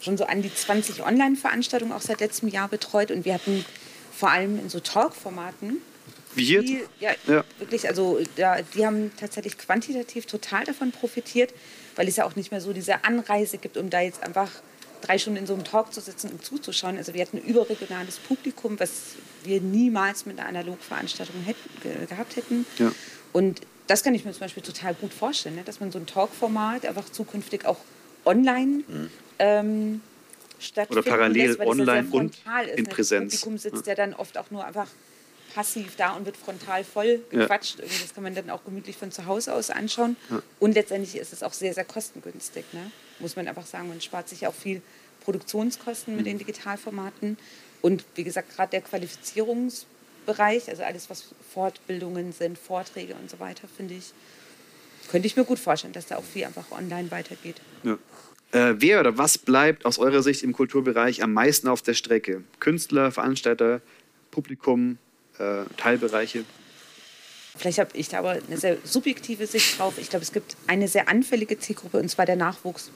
schon 0.00 0.16
so 0.16 0.24
an 0.24 0.42
die 0.42 0.52
20 0.52 1.04
Online-Veranstaltungen 1.04 1.92
auch 1.92 2.00
seit 2.00 2.20
letztem 2.20 2.48
Jahr 2.48 2.68
betreut 2.68 3.10
und 3.10 3.24
wir 3.24 3.34
hatten 3.34 3.64
vor 4.12 4.30
allem 4.30 4.58
in 4.58 4.68
so 4.68 4.80
Talk-Formaten. 4.80 5.78
Wie 6.34 6.44
jetzt? 6.44 6.68
Die, 6.68 6.82
ja, 7.00 7.10
ja, 7.26 7.44
wirklich. 7.58 7.88
Also 7.88 8.20
da, 8.36 8.62
die 8.62 8.86
haben 8.86 9.12
tatsächlich 9.18 9.58
quantitativ 9.58 10.26
total 10.26 10.64
davon 10.64 10.90
profitiert, 10.90 11.52
weil 11.96 12.08
es 12.08 12.16
ja 12.16 12.24
auch 12.24 12.36
nicht 12.36 12.50
mehr 12.50 12.60
so 12.60 12.72
diese 12.72 13.04
Anreise 13.04 13.58
gibt, 13.58 13.76
um 13.76 13.90
da 13.90 14.00
jetzt 14.00 14.22
einfach 14.22 14.50
drei 15.02 15.18
Stunden 15.18 15.40
in 15.40 15.46
so 15.46 15.54
einem 15.54 15.64
Talk 15.64 15.92
zu 15.92 16.00
sitzen 16.00 16.30
und 16.30 16.44
zuzuschauen. 16.44 16.96
Also 16.96 17.12
wir 17.12 17.22
hatten 17.22 17.38
ein 17.38 17.44
überregionales 17.44 18.18
Publikum, 18.18 18.80
was 18.80 18.90
wir 19.44 19.60
niemals 19.60 20.24
mit 20.24 20.38
einer 20.38 20.48
Analogveranstaltung 20.48 21.42
hätten, 21.42 22.08
gehabt 22.08 22.36
hätten. 22.36 22.64
Ja. 22.78 22.92
Und 23.32 23.60
das 23.86 24.02
kann 24.02 24.14
ich 24.14 24.24
mir 24.24 24.32
zum 24.32 24.40
Beispiel 24.40 24.62
total 24.62 24.94
gut 24.94 25.12
vorstellen, 25.12 25.56
ne? 25.56 25.62
dass 25.64 25.80
man 25.80 25.90
so 25.90 25.98
ein 25.98 26.06
Talk-Format 26.06 26.86
einfach 26.86 27.08
zukünftig 27.10 27.64
auch 27.66 27.78
online 28.24 28.84
mhm. 28.86 29.10
ähm, 29.38 30.00
stattfinden 30.58 31.00
Oder 31.00 31.10
parallel 31.10 31.48
lässt, 31.48 31.60
online 31.60 32.08
ja 32.10 32.18
und 32.18 32.36
in 32.76 32.86
Präsenz. 32.86 33.32
Das 33.32 33.40
Publikum 33.40 33.58
sitzt 33.58 33.86
ja. 33.86 33.92
ja 33.92 33.96
dann 33.96 34.14
oft 34.14 34.38
auch 34.38 34.50
nur 34.50 34.64
einfach 34.64 34.88
passiv 35.54 35.96
da 35.96 36.12
und 36.12 36.24
wird 36.24 36.36
frontal 36.36 36.84
voll 36.84 37.20
gequatscht. 37.30 37.78
Ja. 37.78 37.84
Das 37.84 38.14
kann 38.14 38.22
man 38.22 38.34
dann 38.34 38.50
auch 38.50 38.64
gemütlich 38.64 38.96
von 38.96 39.12
zu 39.12 39.26
Hause 39.26 39.54
aus 39.54 39.70
anschauen. 39.70 40.16
Ja. 40.30 40.42
Und 40.60 40.74
letztendlich 40.74 41.16
ist 41.16 41.32
es 41.32 41.42
auch 41.42 41.52
sehr, 41.52 41.74
sehr 41.74 41.84
kostengünstig. 41.84 42.64
Ne? 42.72 42.90
Muss 43.18 43.36
man 43.36 43.48
einfach 43.48 43.66
sagen, 43.66 43.88
man 43.88 44.00
spart 44.00 44.28
sich 44.28 44.46
auch 44.46 44.54
viel 44.54 44.80
Produktionskosten 45.20 46.14
mhm. 46.14 46.16
mit 46.18 46.26
den 46.26 46.38
Digitalformaten. 46.38 47.36
Und 47.80 48.04
wie 48.14 48.24
gesagt, 48.24 48.54
gerade 48.56 48.70
der 48.70 48.80
Qualifizierungsbereich, 50.24 50.68
also 50.68 50.82
alles, 50.82 51.10
was 51.10 51.34
Fortbildungen 51.52 52.32
sind, 52.32 52.58
Vorträge 52.58 53.14
und 53.14 53.30
so 53.30 53.38
weiter, 53.40 53.68
finde 53.76 53.94
ich, 53.94 54.12
könnte 55.10 55.26
ich 55.26 55.36
mir 55.36 55.44
gut 55.44 55.58
vorstellen, 55.58 55.92
dass 55.92 56.06
da 56.06 56.16
auch 56.16 56.24
viel 56.24 56.44
einfach 56.44 56.70
online 56.70 57.10
weitergeht. 57.10 57.56
Ja. 57.82 57.98
Äh, 58.52 58.74
wer 58.78 59.00
oder 59.00 59.16
was 59.18 59.38
bleibt 59.38 59.86
aus 59.86 59.98
eurer 59.98 60.22
Sicht 60.22 60.42
im 60.42 60.52
Kulturbereich 60.52 61.22
am 61.22 61.32
meisten 61.32 61.68
auf 61.68 61.82
der 61.82 61.94
Strecke? 61.94 62.44
Künstler, 62.60 63.10
Veranstalter, 63.10 63.80
Publikum, 64.30 64.98
äh, 65.38 65.64
Teilbereiche? 65.76 66.44
Vielleicht 67.56 67.78
habe 67.78 67.90
ich 67.94 68.08
da 68.08 68.18
aber 68.18 68.38
eine 68.46 68.56
sehr 68.58 68.78
subjektive 68.84 69.46
Sicht 69.46 69.78
drauf. 69.78 69.94
Ich 69.98 70.10
glaube, 70.10 70.22
es 70.22 70.32
gibt 70.32 70.56
eine 70.66 70.88
sehr 70.88 71.08
anfällige 71.08 71.58
Zielgruppe 71.58 71.98
und 71.98 72.08
zwar 72.08 72.26
der 72.26 72.36
Nachwuchs. 72.36 72.90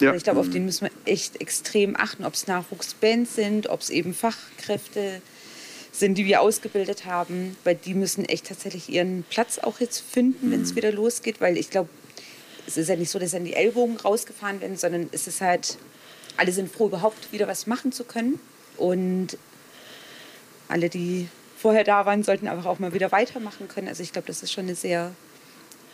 Ja. 0.00 0.14
Ich 0.14 0.24
glaube, 0.24 0.40
auf 0.40 0.50
den 0.50 0.66
müssen 0.66 0.88
wir 0.88 0.90
echt 1.10 1.40
extrem 1.40 1.96
achten, 1.96 2.24
ob 2.26 2.34
es 2.34 2.46
Nachwuchsbands 2.46 3.34
sind, 3.34 3.68
ob 3.68 3.80
es 3.80 3.88
eben 3.88 4.12
Fachkräfte 4.12 5.00
sind, 5.00 5.22
die 6.14 6.26
wir 6.26 6.40
ausgebildet 6.40 7.04
haben, 7.04 7.56
weil 7.64 7.74
die 7.74 7.94
müssen 7.94 8.24
echt 8.24 8.46
tatsächlich 8.46 8.88
ihren 8.88 9.24
Platz 9.30 9.58
auch 9.58 9.80
jetzt 9.80 10.00
finden, 10.00 10.50
wenn 10.50 10.62
es 10.62 10.72
mhm. 10.72 10.76
wieder 10.76 10.92
losgeht, 10.92 11.40
weil 11.40 11.56
ich 11.56 11.70
glaube, 11.70 11.88
es 12.66 12.76
ist 12.76 12.88
ja 12.88 12.96
nicht 12.96 13.10
so, 13.10 13.18
dass 13.18 13.30
dann 13.30 13.44
die 13.44 13.54
Ellbogen 13.54 13.96
rausgefahren 13.96 14.60
werden, 14.60 14.76
sondern 14.76 15.08
es 15.12 15.26
ist 15.26 15.40
halt, 15.40 15.78
alle 16.36 16.52
sind 16.52 16.70
froh, 16.70 16.86
überhaupt 16.86 17.32
wieder 17.32 17.46
was 17.48 17.66
machen 17.66 17.92
zu 17.92 18.04
können 18.04 18.40
und 18.76 19.38
alle, 20.68 20.88
die 20.88 21.28
vorher 21.56 21.84
da 21.84 22.06
waren, 22.06 22.22
sollten 22.22 22.48
einfach 22.48 22.66
auch 22.66 22.78
mal 22.78 22.92
wieder 22.92 23.12
weitermachen 23.12 23.68
können. 23.68 23.88
Also 23.88 24.02
ich 24.02 24.12
glaube, 24.12 24.26
das 24.26 24.42
ist 24.42 24.52
schon 24.52 24.64
eine 24.64 24.74
sehr 24.74 25.12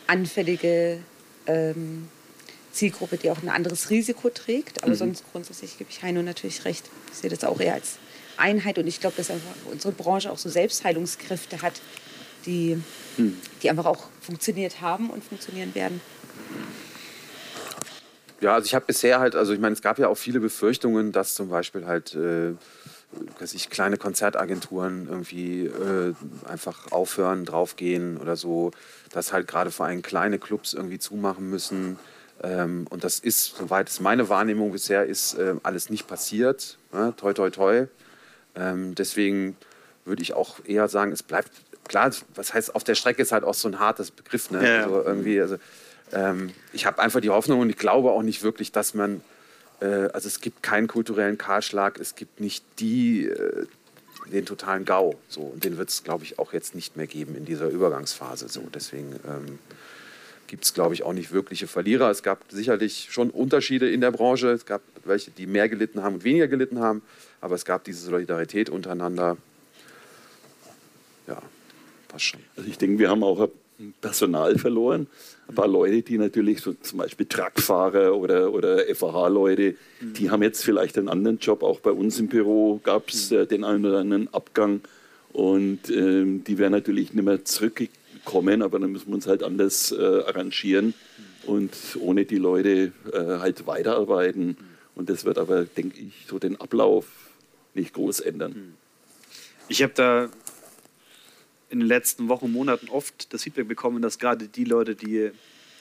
anfällige 0.07 0.99
ähm, 1.47 2.09
Zielgruppe, 2.73 3.17
die 3.19 3.31
auch 3.31 3.43
ein 3.43 3.49
anderes 3.49 3.91
Risiko 3.91 4.31
trägt. 4.31 4.83
Aber 4.83 4.93
mhm. 4.93 4.97
sonst 4.97 5.25
grundsätzlich 5.31 5.79
gebe 5.79 5.91
ich 5.91 6.03
Heino 6.03 6.23
natürlich 6.23 6.65
recht. 6.65 6.91
Ich 7.13 7.19
sehe 7.19 7.31
das 7.31 7.45
auch 7.45 7.61
eher 7.61 7.75
als 7.75 7.99
Einheit 8.37 8.79
und 8.79 8.87
ich 8.87 9.01
glaube, 9.01 9.17
dass 9.17 9.31
unsere 9.71 9.93
Branche 9.93 10.31
auch 10.31 10.39
so 10.39 10.49
Selbstheilungskräfte 10.49 11.63
hat, 11.63 11.81
die, 12.47 12.83
mhm. 13.17 13.39
die 13.63 13.71
einfach 13.71 13.87
auch 13.87 14.09
funktioniert 14.21 14.81
haben 14.81 15.11
und 15.11 15.25
funktionieren 15.25 15.75
werden. 15.75 16.01
Ja, 18.41 18.55
also 18.55 18.67
ich 18.67 18.75
habe 18.75 18.87
bisher 18.87 19.21
halt, 19.21 19.37
also 19.37 19.53
ich 19.53 19.61
meine, 19.61 19.75
es 19.75 19.83
gab 19.83 19.99
ja 19.99 20.09
auch 20.09 20.17
viele 20.17 20.41
Befürchtungen, 20.41 21.13
dass 21.13 21.35
zum 21.35 21.49
Beispiel 21.49 21.87
halt 21.87 22.15
äh, 22.15 22.55
dass 23.39 23.55
ich 23.55 23.71
kleine 23.71 23.97
Konzertagenturen 23.97 25.07
irgendwie 25.09 25.67
äh, 25.67 26.15
einfach 26.47 26.91
aufhören, 26.93 27.45
draufgehen 27.45 28.17
oder 28.17 28.37
so, 28.37 28.71
dass 29.13 29.33
halt 29.33 29.47
gerade 29.47 29.71
vor 29.71 29.87
allem 29.87 30.03
kleine 30.03 30.39
Clubs 30.39 30.73
irgendwie 30.75 30.99
zumachen 30.99 31.49
müssen. 31.51 31.99
Ähm, 32.43 32.87
und 32.91 33.05
das 33.05 33.19
ist, 33.19 33.57
soweit 33.57 33.89
es 33.89 34.01
meine 34.01 34.29
Wahrnehmung 34.29 34.73
bisher 34.73 35.07
ist, 35.07 35.35
äh, 35.35 35.55
alles 35.63 35.91
nicht 35.91 36.07
passiert. 36.07 36.79
Ne? 36.93 37.13
Toi, 37.17 37.33
toi, 37.33 37.51
toi. 37.51 37.87
Ähm, 38.57 38.95
deswegen 38.95 39.57
würde 40.05 40.23
ich 40.23 40.35
auch 40.35 40.65
eher 40.65 40.89
sagen, 40.89 41.13
es 41.13 41.23
bleibt 41.23 41.51
klar, 41.89 42.11
was 42.35 42.55
heißt 42.55 42.75
auf 42.75 42.85
der 42.85 42.95
Strecke 42.95 43.23
ist 43.23 43.33
halt 43.33 43.45
auch 43.45 43.55
so 43.55 43.69
ein 43.69 43.79
hartes 43.79 44.11
Begriff. 44.11 44.51
Ne? 44.51 44.67
Ja, 44.67 44.85
Also 44.85 45.03
irgendwie, 45.03 45.41
also, 45.41 45.57
ähm, 46.13 46.51
ich 46.73 46.87
habe 46.87 47.01
einfach 47.01 47.21
die 47.21 47.31
Hoffnung 47.31 47.61
und 47.61 47.71
ich 47.71 47.77
glaube 47.79 48.11
auch 48.11 48.23
nicht 48.23 48.43
wirklich, 48.43 48.73
dass 48.73 48.95
man, 48.95 49.23
äh, 49.81 49.87
also 49.87 50.29
es 50.29 50.41
gibt 50.41 50.63
keinen 50.63 50.89
kulturellen 50.89 51.39
Kahlschlag, 51.39 51.99
es 51.99 52.15
gibt 52.15 52.41
nicht 52.41 52.65
die, 52.79 53.27
äh, 53.27 53.67
den 54.31 54.47
totalen 54.47 54.85
GAU. 54.85 55.15
So. 55.29 55.41
Und 55.41 55.65
den 55.65 55.79
wird 55.79 55.89
es, 55.89 56.05
glaube 56.05 56.25
ich, 56.25 56.39
auch 56.39 56.53
jetzt 56.53 56.75
nicht 56.75 56.97
mehr 56.97 57.07
geben 57.07 57.35
in 57.35 57.45
dieser 57.45 57.69
Übergangsphase. 57.69 58.49
So. 58.49 58.63
Deswegen 58.73 59.19
ähm, 59.27 59.59
gibt 60.53 60.65
es, 60.65 60.75
glaube 60.75 60.93
ich, 60.93 61.03
auch 61.03 61.15
nicht 61.15 61.33
wirkliche 61.33 61.67
Verlierer. 61.67 62.11
Es 62.11 62.23
gab 62.23 62.45
sicherlich 62.51 63.09
schon 63.11 63.31
Unterschiede 63.31 63.91
in 63.91 64.03
der 64.03 64.11
Branche. 64.11 64.51
Es 64.51 64.67
gab 64.67 64.83
welche, 65.03 65.31
die 65.31 65.47
mehr 65.47 65.67
gelitten 65.67 66.03
haben 66.03 66.17
und 66.17 66.25
weniger 66.25 66.47
gelitten 66.47 66.79
haben. 66.79 67.01
Aber 67.41 67.55
es 67.55 67.65
gab 67.65 67.85
diese 67.85 68.05
Solidarität 68.05 68.69
untereinander. 68.69 69.39
Ja, 71.27 71.41
passt 72.07 72.27
schon. 72.27 72.41
Also 72.55 72.69
ich 72.69 72.77
denke, 72.77 72.99
wir 72.99 73.09
haben 73.09 73.25
auch 73.25 73.49
Personal 74.03 74.59
verloren. 74.59 75.07
Ein 75.49 75.55
paar 75.55 75.69
Leute, 75.69 76.03
die 76.03 76.19
natürlich 76.19 76.61
so 76.61 76.75
zum 76.75 76.99
Beispiel 76.99 77.25
Truckfahrer 77.25 78.15
oder, 78.15 78.53
oder 78.53 78.95
FAH-Leute, 78.95 79.77
mhm. 80.03 80.13
die 80.13 80.29
haben 80.29 80.43
jetzt 80.43 80.63
vielleicht 80.63 80.99
einen 80.99 81.09
anderen 81.09 81.39
Job. 81.39 81.63
Auch 81.63 81.81
bei 81.81 81.93
uns 81.93 82.21
im 82.21 82.29
Büro 82.29 82.79
gab 82.85 83.09
es 83.09 83.31
mhm. 83.31 83.39
äh, 83.39 83.47
den 83.47 83.65
einen 83.65 83.87
oder 83.87 84.01
anderen 84.01 84.29
Abgang. 84.35 84.83
Und 85.33 85.89
ähm, 85.89 86.45
die 86.45 86.59
werden 86.59 86.73
natürlich 86.73 87.15
nicht 87.15 87.25
mehr 87.25 87.43
zurückgekommen 87.43 88.02
kommen, 88.25 88.63
aber 88.63 88.79
dann 88.79 88.93
müssen 88.93 89.09
wir 89.09 89.15
uns 89.15 89.27
halt 89.27 89.43
anders 89.43 89.93
äh, 89.93 89.97
arrangieren 89.97 90.95
und 91.45 91.73
ohne 92.01 92.25
die 92.25 92.37
Leute 92.37 92.93
äh, 93.13 93.39
halt 93.39 93.67
weiterarbeiten. 93.67 94.57
Und 94.95 95.09
das 95.09 95.25
wird 95.25 95.39
aber, 95.39 95.65
denke 95.65 96.01
ich, 96.01 96.27
so 96.29 96.39
den 96.39 96.61
Ablauf 96.61 97.07
nicht 97.75 97.95
groß 97.95 98.21
ändern. 98.21 98.75
Ich 99.69 99.83
habe 99.83 99.93
da 99.95 100.29
in 101.71 101.81
den 101.81 101.89
letzten 101.89 102.29
Wochen, 102.29 102.53
Monaten 102.53 102.91
oft 102.91 103.33
das 103.33 103.45
Feedback 103.45 103.67
bekommen, 103.67 104.03
dass 104.03 104.19
gerade 104.19 104.47
die 104.47 104.65
Leute, 104.65 104.95
die 104.95 105.31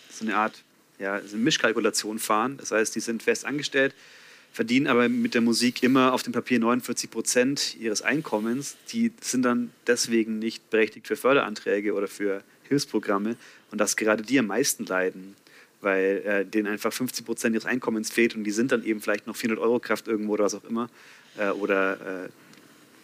so 0.09 0.25
eine 0.25 0.35
Art 0.35 0.63
ja, 1.01 1.19
so 1.19 1.35
eine 1.35 1.43
Mischkalkulation 1.43 2.19
fahren, 2.19 2.57
das 2.57 2.71
heißt, 2.71 2.95
die 2.95 2.99
sind 2.99 3.23
fest 3.23 3.45
angestellt, 3.45 3.93
verdienen 4.51 4.87
aber 4.87 5.07
mit 5.09 5.33
der 5.33 5.41
Musik 5.41 5.81
immer 5.81 6.13
auf 6.13 6.23
dem 6.23 6.33
Papier 6.33 6.59
49 6.59 7.09
Prozent 7.09 7.77
ihres 7.79 8.01
Einkommens. 8.01 8.75
Die 8.91 9.11
sind 9.21 9.43
dann 9.43 9.71
deswegen 9.87 10.39
nicht 10.39 10.69
berechtigt 10.69 11.07
für 11.07 11.15
Förderanträge 11.15 11.93
oder 11.93 12.07
für 12.07 12.43
Hilfsprogramme. 12.67 13.37
Und 13.71 13.79
dass 13.79 13.95
gerade 13.95 14.23
die 14.23 14.37
am 14.39 14.47
meisten 14.47 14.85
leiden, 14.85 15.35
weil 15.79 16.21
äh, 16.25 16.45
denen 16.45 16.67
einfach 16.67 16.91
50 16.91 17.25
Prozent 17.25 17.55
ihres 17.55 17.65
Einkommens 17.65 18.11
fehlt 18.11 18.35
und 18.35 18.43
die 18.43 18.51
sind 18.51 18.71
dann 18.71 18.83
eben 18.83 19.01
vielleicht 19.01 19.25
noch 19.25 19.35
400 19.35 19.63
Euro 19.63 19.79
Kraft 19.79 20.07
irgendwo 20.07 20.33
oder 20.33 20.45
was 20.45 20.55
auch 20.55 20.65
immer. 20.65 20.89
Äh, 21.37 21.49
oder 21.51 22.25
äh, 22.25 22.29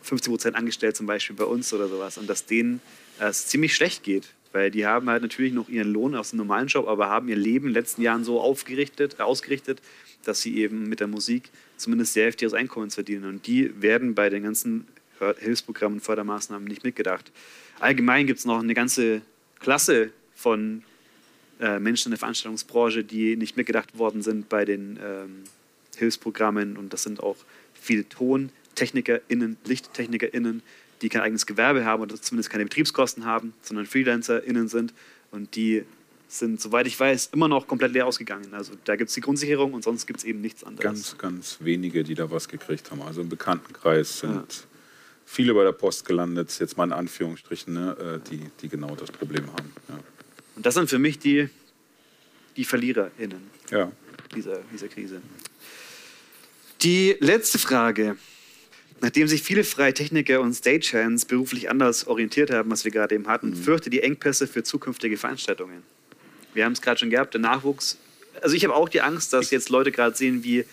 50 0.04 0.32
Prozent 0.32 0.56
angestellt 0.56 0.96
zum 0.96 1.06
Beispiel 1.06 1.36
bei 1.36 1.46
uns 1.46 1.74
oder 1.74 1.88
sowas. 1.88 2.18
Und 2.18 2.30
dass 2.30 2.46
denen 2.46 2.82
äh, 3.20 3.26
es 3.26 3.48
ziemlich 3.48 3.74
schlecht 3.74 4.04
geht, 4.04 4.34
weil 4.54 4.72
die 4.72 4.86
haben 4.86 5.10
halt 5.10 5.22
natürlich 5.22 5.54
noch 5.54 5.70
ihren 5.70 5.92
Lohn 5.92 6.16
aus 6.16 6.32
dem 6.32 6.38
normalen 6.38 6.68
Job, 6.68 6.88
aber 6.88 7.10
haben 7.10 7.30
ihr 7.30 7.36
Leben 7.36 7.68
in 7.68 7.74
den 7.74 7.82
letzten 7.82 8.02
Jahren 8.02 8.24
so 8.24 8.42
aufgerichtet, 8.42 9.20
ausgerichtet, 9.20 9.82
dass 10.24 10.42
sie 10.42 10.58
eben 10.58 10.90
mit 10.90 11.00
der 11.00 11.08
Musik 11.08 11.50
zumindest 11.78 12.16
die 12.16 12.22
Hälfte 12.22 12.46
ihres 12.46 12.54
Einkommens 12.54 12.96
verdienen. 12.96 13.26
Und 13.26 13.48
die 13.48 13.82
werden 13.82 14.16
bei 14.16 14.30
den 14.30 14.44
ganzen 14.44 14.88
Hilfsprogrammen 15.40 16.00
und 16.00 16.04
Fördermaßnahmen 16.04 16.68
nicht 16.68 16.84
mitgedacht. 16.84 17.32
Allgemein 17.80 18.28
gibt 18.28 18.40
es 18.40 18.46
noch 18.46 18.60
eine 18.60 18.74
ganze 18.74 19.22
Klasse 19.60 20.12
von 20.36 20.84
äh, 21.60 21.80
Menschen 21.80 22.10
in 22.10 22.12
der 22.12 22.20
Veranstaltungsbranche, 22.20 23.04
die 23.04 23.36
nicht 23.36 23.58
mitgedacht 23.58 23.98
worden 23.98 24.22
sind 24.22 24.50
bei 24.50 24.66
den 24.66 25.00
ähm, 25.04 25.44
Hilfsprogrammen. 25.96 26.78
Und 26.78 26.94
das 26.94 27.04
sind 27.04 27.22
auch 27.22 27.38
viele 27.74 28.08
TontechnikerInnen, 28.08 29.58
LichttechnikerInnen, 29.66 30.62
die 31.02 31.10
kein 31.10 31.22
eigenes 31.22 31.46
Gewerbe 31.46 31.86
haben 31.86 32.02
oder 32.02 32.20
zumindest 32.20 32.50
keine 32.50 32.64
Betriebskosten 32.64 33.26
haben, 33.26 33.54
sondern 33.62 33.86
FreelancerInnen 33.86 34.68
sind 34.68 34.94
und 35.32 35.56
die 35.56 35.84
sind, 36.28 36.60
soweit 36.60 36.88
ich 36.88 37.00
weiß, 37.00 37.30
immer 37.34 37.48
noch 37.48 37.68
komplett 37.68 37.94
leer 37.94 38.06
ausgegangen. 38.06 38.54
Also 38.54 38.74
da 38.84 38.96
gibt 38.96 39.10
es 39.10 39.14
die 39.14 39.22
Grundsicherung 39.22 39.74
und 39.74 39.84
sonst 39.84 40.06
gibt 40.08 40.20
es 40.20 40.26
eben 40.26 40.42
nichts 40.42 40.64
anderes. 40.64 40.84
Ganz, 40.84 41.18
ganz 41.18 41.58
wenige, 41.62 42.04
die 42.04 42.16
da 42.16 42.30
was 42.30 42.50
gekriegt 42.50 42.92
haben. 42.92 43.02
Also 43.02 43.22
im 43.22 43.30
Bekanntenkreis 43.30 44.20
sind 44.20 44.34
ja. 44.34 44.68
viele 45.26 45.54
bei 45.54 45.64
der 45.64 45.72
Post 45.72 46.06
gelandet, 46.06 46.58
jetzt 46.60 46.76
mal 46.76 46.84
in 46.84 46.92
Anführungsstrichen, 46.92 47.74
ne, 47.74 48.22
äh, 48.26 48.30
die, 48.30 48.42
die 48.62 48.68
genau 48.68 48.96
das 48.96 49.10
Problem 49.10 49.48
haben. 49.54 49.72
Ja. 49.88 50.00
Und 50.56 50.66
das 50.66 50.74
sind 50.74 50.90
für 50.90 51.00
mich 51.00 51.18
die, 51.20 51.50
die 52.58 52.66
VerliererInnen 52.66 53.42
ja. 53.72 53.92
dieser, 54.36 54.60
dieser 54.74 54.90
Krise. 54.90 55.22
Die 56.82 57.16
letzte 57.20 57.58
Frage. 57.58 58.18
Nachdem 59.00 59.28
sich 59.28 59.44
viele 59.44 59.64
freie 59.64 59.94
Techniker 59.94 60.42
und 60.42 60.54
Stagehands 60.54 61.26
beruflich 61.26 61.70
anders 61.70 62.08
orientiert 62.08 62.52
haben, 62.52 62.72
was 62.72 62.84
wir 62.84 62.92
gerade 62.92 63.16
eben 63.16 63.28
hatten, 63.28 63.52
mhm. 63.52 63.56
fürchte 63.56 63.90
die 63.90 64.02
Engpässe 64.02 64.48
für 64.48 64.64
zukünftige 64.64 65.18
Veranstaltungen. 65.18 65.84
Wir 66.54 66.66
haben 66.66 66.74
es 66.74 66.82
gerade 66.82 67.00
schon 67.00 67.10
gehabt, 67.10 67.34
der 67.34 67.42
Nachwuchs. 67.42 67.98
Also 68.42 68.56
ich 68.56 68.64
habe 68.64 68.76
auch 68.76 68.90
die 68.90 69.02
Angst, 69.02 69.34
dass 69.34 69.52
jetzt 69.52 69.70
Leute 69.70 69.92
gerade 69.92 70.16
sehen, 70.16 70.44
wie, 70.44 70.66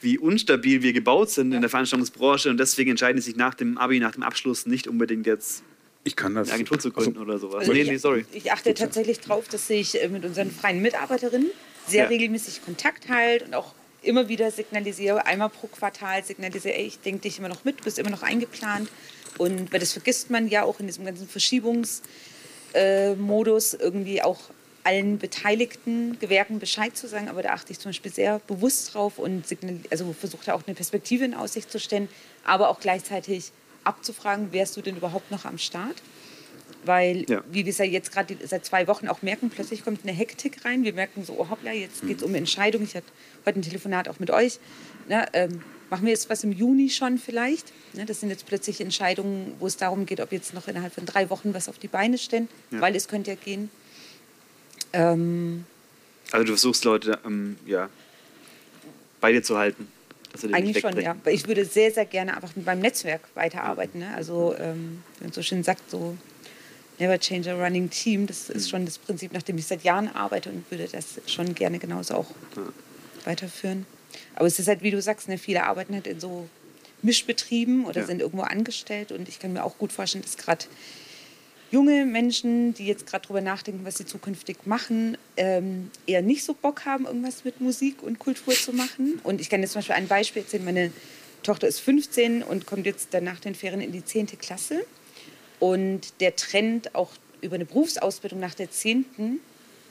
wie 0.00 0.18
unstabil 0.18 0.82
wir 0.82 0.92
gebaut 0.92 1.30
sind 1.30 1.52
in 1.52 1.60
der 1.60 1.70
Veranstaltungsbranche 1.70 2.48
und 2.48 2.58
deswegen 2.58 2.90
entscheiden 2.90 3.20
sie 3.20 3.30
sich 3.30 3.36
nach 3.36 3.54
dem 3.54 3.76
Abi, 3.76 4.00
nach 4.00 4.12
dem 4.12 4.22
Abschluss 4.22 4.66
nicht 4.66 4.88
unbedingt 4.88 5.26
jetzt 5.26 5.62
ich 6.04 6.16
kann 6.16 6.34
das, 6.34 6.48
eine 6.48 6.56
Agentur 6.56 6.78
zu 6.78 6.90
gründen 6.90 7.18
also, 7.18 7.22
oder 7.22 7.38
sowas. 7.38 7.60
Also 7.60 7.72
nee, 7.72 7.84
nee, 7.84 7.96
sorry. 7.96 8.26
Ich, 8.30 8.44
ich 8.44 8.52
achte 8.52 8.74
tatsächlich 8.74 9.20
darauf, 9.20 9.48
dass 9.48 9.68
ich 9.70 10.00
äh, 10.02 10.08
mit 10.08 10.24
unseren 10.24 10.50
freien 10.50 10.82
Mitarbeiterinnen 10.82 11.50
sehr 11.86 12.04
ja. 12.04 12.08
regelmäßig 12.08 12.62
Kontakt 12.62 13.08
halte 13.08 13.46
und 13.46 13.54
auch 13.54 13.74
immer 14.04 14.28
wieder 14.28 14.50
signalisiere, 14.50 15.26
einmal 15.26 15.50
pro 15.50 15.66
Quartal 15.66 16.24
signalisiere, 16.24 16.74
ey, 16.74 16.86
ich 16.86 17.00
denke 17.00 17.22
dich 17.22 17.38
immer 17.38 17.48
noch 17.48 17.64
mit, 17.64 17.80
du 17.80 17.84
bist 17.84 17.98
immer 17.98 18.10
noch 18.10 18.22
eingeplant. 18.22 18.88
Und 19.38 19.72
weil 19.72 19.80
das 19.80 19.92
vergisst 19.92 20.30
man 20.30 20.48
ja 20.48 20.62
auch 20.62 20.80
in 20.80 20.86
diesem 20.86 21.04
ganzen 21.04 21.28
Verschiebungsmodus 21.28 23.74
äh, 23.74 23.82
irgendwie 23.82 24.22
auch 24.22 24.38
allen 24.84 25.18
beteiligten 25.18 26.18
Gewerken 26.20 26.58
Bescheid 26.58 26.96
zu 26.96 27.08
sagen, 27.08 27.28
aber 27.28 27.42
da 27.42 27.54
achte 27.54 27.72
ich 27.72 27.80
zum 27.80 27.88
Beispiel 27.88 28.12
sehr 28.12 28.38
bewusst 28.40 28.94
drauf 28.94 29.18
und 29.18 29.44
also 29.90 30.12
versuche 30.12 30.44
da 30.44 30.54
auch 30.54 30.62
eine 30.66 30.74
Perspektive 30.74 31.24
in 31.24 31.34
Aussicht 31.34 31.72
zu 31.72 31.80
stellen, 31.80 32.08
aber 32.44 32.68
auch 32.68 32.80
gleichzeitig 32.80 33.50
abzufragen, 33.82 34.52
wärst 34.52 34.76
du 34.76 34.82
denn 34.82 34.96
überhaupt 34.96 35.30
noch 35.30 35.46
am 35.46 35.58
Start? 35.58 35.96
Weil, 36.84 37.24
ja. 37.28 37.42
wie 37.50 37.64
wir 37.64 37.70
es 37.70 37.78
ja 37.78 37.84
jetzt 37.84 38.12
gerade 38.12 38.36
seit 38.44 38.64
zwei 38.64 38.86
Wochen 38.86 39.08
auch 39.08 39.22
merken, 39.22 39.50
plötzlich 39.50 39.84
kommt 39.84 40.00
eine 40.02 40.12
Hektik 40.12 40.64
rein. 40.64 40.84
Wir 40.84 40.92
merken 40.92 41.24
so, 41.24 41.34
oh 41.38 41.48
hoppla, 41.48 41.72
jetzt 41.72 42.06
geht 42.06 42.18
es 42.18 42.22
um 42.22 42.34
Entscheidungen. 42.34 42.84
Ich 42.84 42.94
hatte 42.94 43.06
heute 43.46 43.60
ein 43.60 43.62
Telefonat 43.62 44.08
auch 44.08 44.18
mit 44.18 44.30
euch. 44.30 44.58
Na, 45.08 45.26
ähm, 45.32 45.62
machen 45.90 46.04
wir 46.04 46.12
jetzt 46.12 46.28
was 46.28 46.44
im 46.44 46.52
Juni 46.52 46.90
schon 46.90 47.18
vielleicht? 47.18 47.72
Ne, 47.94 48.04
das 48.04 48.20
sind 48.20 48.30
jetzt 48.30 48.46
plötzlich 48.46 48.80
Entscheidungen, 48.80 49.54
wo 49.58 49.66
es 49.66 49.76
darum 49.76 50.06
geht, 50.06 50.20
ob 50.20 50.32
jetzt 50.32 50.54
noch 50.54 50.68
innerhalb 50.68 50.92
von 50.92 51.06
drei 51.06 51.30
Wochen 51.30 51.54
was 51.54 51.68
auf 51.68 51.78
die 51.78 51.88
Beine 51.88 52.18
stellen, 52.18 52.48
ja. 52.70 52.80
weil 52.80 52.94
es 52.96 53.08
könnte 53.08 53.30
ja 53.30 53.36
gehen. 53.36 53.70
Ähm, 54.92 55.64
also 56.30 56.44
du 56.44 56.52
versuchst 56.52 56.84
Leute 56.84 57.18
ähm, 57.24 57.56
ja, 57.66 57.88
bei 59.20 59.32
dir 59.32 59.42
zu 59.42 59.56
halten. 59.56 59.88
Eigentlich 60.52 60.80
schon, 60.80 61.00
ja. 61.00 61.14
Ich 61.26 61.46
würde 61.46 61.64
sehr, 61.64 61.92
sehr 61.92 62.06
gerne 62.06 62.34
einfach 62.34 62.56
mit 62.56 62.66
meinem 62.66 62.80
Netzwerk 62.80 63.20
weiterarbeiten. 63.34 64.00
Ne? 64.00 64.12
Also, 64.16 64.54
ähm, 64.58 65.02
wie 65.18 65.24
man 65.24 65.32
so 65.32 65.42
schön 65.42 65.62
sagt, 65.62 65.88
so 65.88 66.16
Never 66.98 67.18
Change 67.18 67.50
a 67.50 67.54
Running 67.54 67.90
Team, 67.90 68.26
das 68.26 68.50
ist 68.50 68.66
mhm. 68.66 68.70
schon 68.70 68.84
das 68.84 68.98
Prinzip, 68.98 69.32
nach 69.32 69.42
dem 69.42 69.58
ich 69.58 69.66
seit 69.66 69.82
Jahren 69.82 70.08
arbeite 70.08 70.50
und 70.50 70.70
würde 70.70 70.88
das 70.90 71.20
schon 71.26 71.54
gerne 71.54 71.78
genauso 71.78 72.14
auch 72.14 72.26
weiterführen. 73.24 73.86
Aber 74.34 74.46
es 74.46 74.58
ist 74.58 74.68
halt, 74.68 74.82
wie 74.82 74.90
du 74.90 75.00
sagst, 75.02 75.28
ne, 75.28 75.38
viele 75.38 75.64
arbeiten 75.64 75.94
halt 75.94 76.06
in 76.06 76.20
so 76.20 76.48
Mischbetrieben 77.02 77.84
oder 77.84 78.02
ja. 78.02 78.06
sind 78.06 78.20
irgendwo 78.20 78.44
angestellt. 78.44 79.12
Und 79.12 79.28
ich 79.28 79.38
kann 79.38 79.52
mir 79.52 79.64
auch 79.64 79.78
gut 79.78 79.92
vorstellen, 79.92 80.22
dass 80.22 80.36
gerade 80.36 80.64
junge 81.70 82.06
Menschen, 82.06 82.74
die 82.74 82.86
jetzt 82.86 83.06
gerade 83.06 83.22
darüber 83.22 83.40
nachdenken, 83.40 83.84
was 83.84 83.98
sie 83.98 84.06
zukünftig 84.06 84.58
machen, 84.64 85.18
ähm, 85.36 85.90
eher 86.06 86.22
nicht 86.22 86.44
so 86.44 86.54
Bock 86.54 86.84
haben, 86.84 87.06
irgendwas 87.06 87.44
mit 87.44 87.60
Musik 87.60 88.02
und 88.02 88.18
Kultur 88.18 88.54
zu 88.54 88.72
machen. 88.72 89.20
Und 89.22 89.40
ich 89.40 89.50
kann 89.50 89.60
jetzt 89.60 89.72
zum 89.72 89.80
Beispiel 89.80 89.96
ein 89.96 90.08
Beispiel 90.08 90.42
erzählen. 90.42 90.64
Meine 90.64 90.92
Tochter 91.42 91.66
ist 91.66 91.80
15 91.80 92.42
und 92.42 92.66
kommt 92.66 92.86
jetzt 92.86 93.12
dann 93.12 93.24
nach 93.24 93.40
den 93.40 93.54
Ferien 93.54 93.80
in 93.80 93.92
die 93.92 94.04
10. 94.04 94.38
Klasse. 94.38 94.84
Und 95.64 96.20
der 96.20 96.36
Trend, 96.36 96.94
auch 96.94 97.08
über 97.40 97.54
eine 97.54 97.64
Berufsausbildung 97.64 98.38
nach 98.38 98.52
der 98.52 98.70
10. 98.70 99.40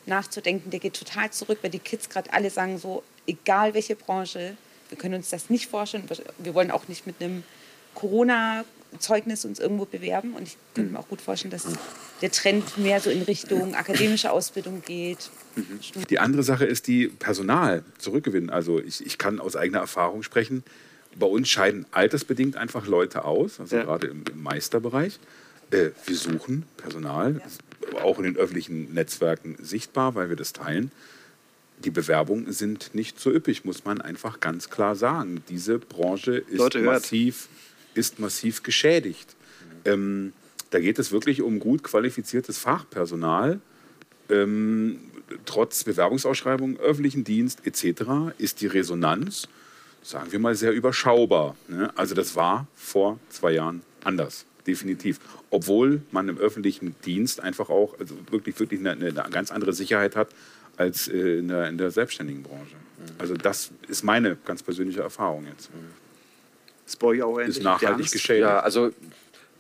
nachzudenken, 0.06 0.70
der 0.70 0.80
geht 0.80 0.94
total 0.94 1.32
zurück, 1.32 1.58
weil 1.64 1.72
die 1.72 1.80
Kids 1.80 2.10
gerade 2.10 2.32
alle 2.32 2.52
sagen 2.52 2.78
so, 2.78 3.02
egal 3.26 3.74
welche 3.74 3.96
Branche, 3.96 4.56
wir 4.90 5.00
können 5.00 5.16
uns 5.16 5.32
das 5.32 5.50
nicht 5.50 5.66
vorstellen. 5.66 6.04
Wir 6.38 6.54
wollen 6.54 6.70
auch 6.70 6.88
nicht 6.90 7.08
mit 7.08 7.16
einem 7.20 7.42
Corona-Zeugnis 7.96 9.46
uns 9.46 9.58
irgendwo 9.58 9.86
bewerben. 9.86 10.36
Und 10.36 10.44
ich 10.44 10.58
könnte 10.76 10.92
mir 10.92 11.00
auch 11.00 11.08
gut 11.08 11.22
vorstellen, 11.22 11.50
dass 11.50 11.66
der 12.22 12.32
Trend 12.32 12.78
mehr 12.78 13.00
so 13.00 13.10
in 13.10 13.24
Richtung 13.24 13.74
akademische 13.74 14.32
Ausbildung 14.32 14.84
geht. 14.86 15.32
Die 16.08 16.20
andere 16.20 16.44
Sache 16.44 16.66
ist 16.66 16.86
die 16.86 17.08
Personal 17.08 17.84
zurückgewinnen. 17.98 18.52
Also 18.52 18.80
ich, 18.80 19.04
ich 19.04 19.18
kann 19.18 19.40
aus 19.40 19.56
eigener 19.56 19.80
Erfahrung 19.80 20.22
sprechen. 20.22 20.64
Bei 21.16 21.26
uns 21.26 21.50
scheiden 21.50 21.88
altersbedingt 21.90 22.58
einfach 22.58 22.86
Leute 22.86 23.26
aus, 23.26 23.60
also 23.60 23.76
ja. 23.76 23.84
gerade 23.86 24.06
im, 24.06 24.24
im 24.32 24.44
Meisterbereich. 24.44 25.20
Äh, 25.72 25.90
wir 26.06 26.16
suchen 26.16 26.64
Personal, 26.78 27.42
ja. 27.94 28.02
auch 28.04 28.18
in 28.18 28.26
den 28.26 28.38
öffentlichen 28.38 28.94
Netzwerken 28.94 29.58
sichtbar, 29.62 30.16
weil 30.16 30.30
wir 30.30 30.36
das 30.36 30.54
teilen 30.54 30.92
die 31.84 31.92
Bewerbungen 31.92 32.52
sind 32.52 32.94
nicht 32.94 33.20
so 33.20 33.32
üppig, 33.32 33.66
muss 33.66 33.86
man 33.86 34.02
einfach 34.02 34.40
ganz 34.40 34.70
klar 34.70 34.96
sagen. 34.96 35.44
Diese 35.50 35.80
Branche 35.80 36.38
ist, 36.38 36.76
massiv, 36.76 37.50
ist 37.94 38.20
massiv 38.20 38.64
geschädigt. 38.64 39.36
Ähm, 39.86 40.34
da 40.70 40.80
geht 40.80 41.00
es 41.00 41.12
wirklich 41.12 41.42
um 41.42 41.60
gut 41.60 41.84
qualifiziertes 41.84 42.58
Fachpersonal. 42.58 43.60
Ähm, 44.30 45.00
trotz 45.46 45.84
Bewerbungsausschreibung, 45.84 46.80
öffentlichen 46.80 47.24
Dienst 47.24 47.66
etc. 47.66 48.34
ist 48.38 48.62
die 48.62 48.68
Resonanz, 48.68 49.48
sagen 50.02 50.32
wir 50.32 50.40
mal, 50.40 50.56
sehr 50.56 50.72
überschaubar. 50.72 51.56
Ne? 51.68 51.92
Also 51.96 52.16
das 52.16 52.36
war 52.36 52.68
vor 52.76 53.20
zwei 53.30 53.52
Jahren 53.52 53.82
anders, 54.04 54.46
definitiv. 54.68 55.20
Obwohl 55.50 56.02
man 56.12 56.30
im 56.30 56.38
öffentlichen 56.38 56.96
Dienst 57.06 57.42
einfach 57.42 57.70
auch 57.70 58.00
also 58.00 58.16
wirklich, 58.30 58.60
wirklich 58.60 58.80
eine, 58.80 58.92
eine 58.92 59.12
ganz 59.12 59.52
andere 59.52 59.74
Sicherheit 59.74 60.16
hat 60.16 60.30
als 60.78 61.08
äh, 61.08 61.40
in, 61.40 61.48
der, 61.48 61.70
in 61.70 61.78
der 61.78 61.92
selbstständigen 61.92 62.44
Branche. 62.44 62.76
Also 63.18 63.36
das 63.36 63.72
ist 63.88 64.04
meine 64.04 64.38
ganz 64.46 64.64
persönliche 64.64 65.02
Erfahrung 65.02 65.46
jetzt. 65.48 65.70
Das 66.86 66.96
bei 66.96 67.08
euch 67.08 67.22
auch 67.22 67.38
ist 67.40 67.62
nachhaltig 67.62 68.12
geschehen. 68.12 68.42
Ja, 68.42 68.60
also 68.60 68.92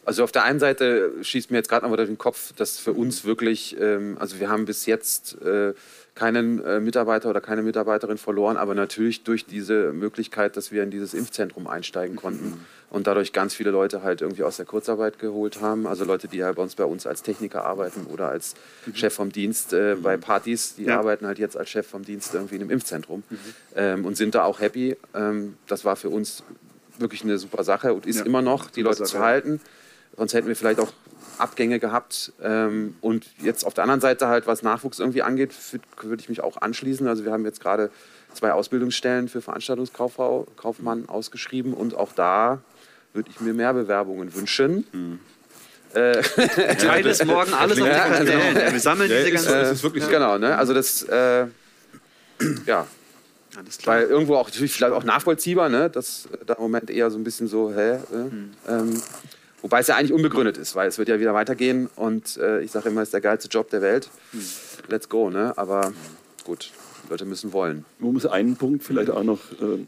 also 0.05 0.23
auf 0.23 0.31
der 0.31 0.43
einen 0.43 0.59
Seite 0.59 1.11
schießt 1.21 1.51
mir 1.51 1.57
jetzt 1.57 1.69
gerade 1.69 1.87
noch 1.87 1.95
durch 1.95 2.09
den 2.09 2.17
Kopf, 2.17 2.53
dass 2.53 2.77
für 2.77 2.93
uns 2.93 3.23
wirklich, 3.23 3.77
ähm, 3.79 4.17
also 4.19 4.39
wir 4.39 4.49
haben 4.49 4.65
bis 4.65 4.85
jetzt 4.85 5.41
äh, 5.41 5.73
keinen 6.15 6.63
äh, 6.63 6.79
Mitarbeiter 6.79 7.29
oder 7.29 7.41
keine 7.41 7.63
Mitarbeiterin 7.63 8.17
verloren, 8.17 8.57
aber 8.57 8.75
natürlich 8.75 9.23
durch 9.23 9.45
diese 9.45 9.93
Möglichkeit, 9.93 10.57
dass 10.57 10.71
wir 10.71 10.83
in 10.83 10.91
dieses 10.91 11.13
Impfzentrum 11.13 11.67
einsteigen 11.67 12.15
konnten 12.15 12.51
mhm. 12.51 12.59
Und 12.93 13.07
dadurch 13.07 13.33
ganz 13.33 13.55
viele 13.55 13.71
Leute 13.71 14.03
halt 14.03 14.21
irgendwie 14.21 14.43
aus 14.43 14.57
der 14.57 14.67
Kurzarbeit 14.67 15.17
geholt 15.17 15.61
haben. 15.61 15.87
Also 15.87 16.05
Leute, 16.05 16.27
die 16.27 16.43
halt 16.43 16.55
bei 16.55 16.61
uns, 16.61 16.75
bei 16.75 16.85
uns 16.85 17.07
als 17.07 17.23
Techniker 17.23 17.65
arbeiten 17.65 18.05
oder 18.05 18.29
als 18.29 18.53
mhm. 18.85 18.95
Chef 18.95 19.13
vom 19.13 19.31
Dienst 19.31 19.73
äh, 19.73 19.95
bei 19.95 20.15
Partys, 20.15 20.75
die 20.75 20.83
ja. 20.85 20.99
arbeiten 20.99 21.25
halt 21.25 21.39
jetzt 21.39 21.57
als 21.57 21.71
Chef 21.71 21.87
vom 21.87 22.05
Dienst 22.05 22.35
irgendwie 22.35 22.55
in 22.55 22.61
einem 22.61 22.69
Impfzentrum 22.69 23.23
mhm. 23.27 23.37
ähm, 23.75 24.05
und 24.05 24.15
sind 24.15 24.35
da 24.35 24.45
auch 24.45 24.59
happy. 24.59 24.95
Ähm, 25.15 25.57
das 25.65 25.83
war 25.85 25.95
für 25.95 26.09
uns 26.09 26.43
wirklich 26.99 27.23
eine 27.23 27.39
super 27.39 27.63
Sache 27.63 27.95
und 27.95 28.05
ist 28.05 28.19
ja. 28.19 28.25
immer 28.25 28.43
noch, 28.43 28.69
die 28.69 28.83
Leute 28.83 29.03
zu 29.05 29.17
halten. 29.17 29.59
Sonst 30.15 30.35
hätten 30.35 30.47
wir 30.47 30.55
vielleicht 30.55 30.79
auch 30.79 30.93
Abgänge 31.39 31.79
gehabt. 31.79 32.31
Ähm, 32.43 32.95
und 33.01 33.25
jetzt 33.41 33.65
auf 33.65 33.73
der 33.73 33.85
anderen 33.85 34.01
Seite 34.01 34.27
halt, 34.27 34.45
was 34.45 34.61
Nachwuchs 34.61 34.99
irgendwie 34.99 35.23
angeht, 35.23 35.51
würde 36.03 36.21
ich 36.21 36.29
mich 36.29 36.41
auch 36.41 36.61
anschließen. 36.61 37.07
Also 37.07 37.25
wir 37.25 37.31
haben 37.31 37.43
jetzt 37.43 37.59
gerade 37.59 37.89
zwei 38.35 38.53
Ausbildungsstellen 38.53 39.29
für 39.29 39.41
Veranstaltungskaufmann 39.41 41.09
ausgeschrieben 41.09 41.73
und 41.73 41.95
auch 41.95 42.13
da 42.13 42.61
würde 43.13 43.29
ich 43.29 43.39
mir 43.39 43.53
mehr 43.53 43.73
Bewerbungen 43.73 44.33
wünschen. 44.35 44.85
Hm. 44.91 45.19
Äh, 45.93 46.21
Teil 46.77 47.03
des 47.03 47.23
morgen 47.23 47.53
alles 47.53 47.79
auf 47.79 47.87
ja, 47.87 48.03
also, 48.05 48.27
Wir 48.27 48.79
sammeln 48.79 49.11
ja, 49.11 49.17
diese 49.17 49.31
ganzen. 49.31 49.53
Äh, 49.53 49.71
ist 49.71 49.83
wirklich 49.83 50.03
so. 50.03 50.09
Genau, 50.09 50.37
ne? 50.37 50.57
also 50.57 50.73
das, 50.73 51.03
äh, 51.03 51.45
ja. 52.65 52.87
Weil 53.85 54.05
irgendwo 54.05 54.35
auch 54.35 54.47
natürlich 54.47 54.73
vielleicht 54.73 54.93
auch 54.93 55.03
nachvollziehbar, 55.03 55.69
ne? 55.69 55.87
dass 55.87 56.27
da 56.47 56.55
im 56.55 56.63
Moment 56.63 56.89
eher 56.89 57.11
so 57.11 57.19
ein 57.19 57.23
bisschen 57.23 57.47
so, 57.47 57.71
hä? 57.71 57.91
Äh, 57.91 57.99
hm. 58.11 58.51
ähm, 58.67 59.01
Wobei 59.63 59.79
es 59.79 59.87
ja 59.87 59.95
eigentlich 59.95 60.11
unbegründet 60.11 60.57
ist, 60.57 60.75
weil 60.75 60.89
es 60.89 60.97
wird 60.97 61.07
ja 61.07 61.21
wieder 61.21 61.33
weitergehen 61.33 61.89
und 61.95 62.35
äh, 62.35 62.59
ich 62.61 62.71
sage 62.71 62.89
immer, 62.89 63.01
es 63.01 63.07
ist 63.07 63.13
der 63.13 63.21
geilste 63.21 63.47
Job 63.47 63.69
der 63.69 63.81
Welt. 63.81 64.09
Let's 64.89 65.07
go, 65.07 65.29
ne? 65.29 65.53
Aber 65.57 65.93
gut, 66.43 66.71
Leute 67.09 67.23
müssen 67.23 67.53
wollen. 67.53 67.85
Man 67.97 68.11
muss 68.11 68.25
einen 68.25 68.57
Punkt 68.57 68.83
vielleicht 68.83 69.09
auch 69.09 69.23
noch, 69.23 69.39
äh, 69.61 69.85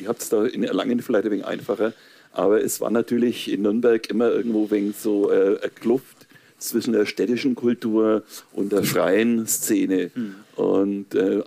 ihr 0.00 0.08
habt 0.08 0.22
es 0.22 0.28
da 0.28 0.44
in 0.44 0.62
Erlangen 0.62 1.02
vielleicht 1.02 1.24
ein 1.24 1.32
wenig 1.32 1.44
einfacher, 1.44 1.92
aber 2.36 2.62
es 2.62 2.82
war 2.82 2.90
natürlich 2.90 3.50
in 3.50 3.62
Nürnberg 3.62 4.10
immer 4.10 4.30
irgendwo 4.30 4.70
wegen 4.70 4.92
so 4.92 5.32
äh, 5.32 5.58
eine 5.58 5.70
Kluft 5.74 6.26
zwischen 6.58 6.92
der 6.92 7.06
städtischen 7.06 7.54
Kultur 7.54 8.24
und 8.52 8.72
der 8.72 8.82
freien 8.82 9.46
Szene. 9.46 10.10
Mhm. 10.14 10.34
Und 10.54 11.14
äh, 11.14 11.42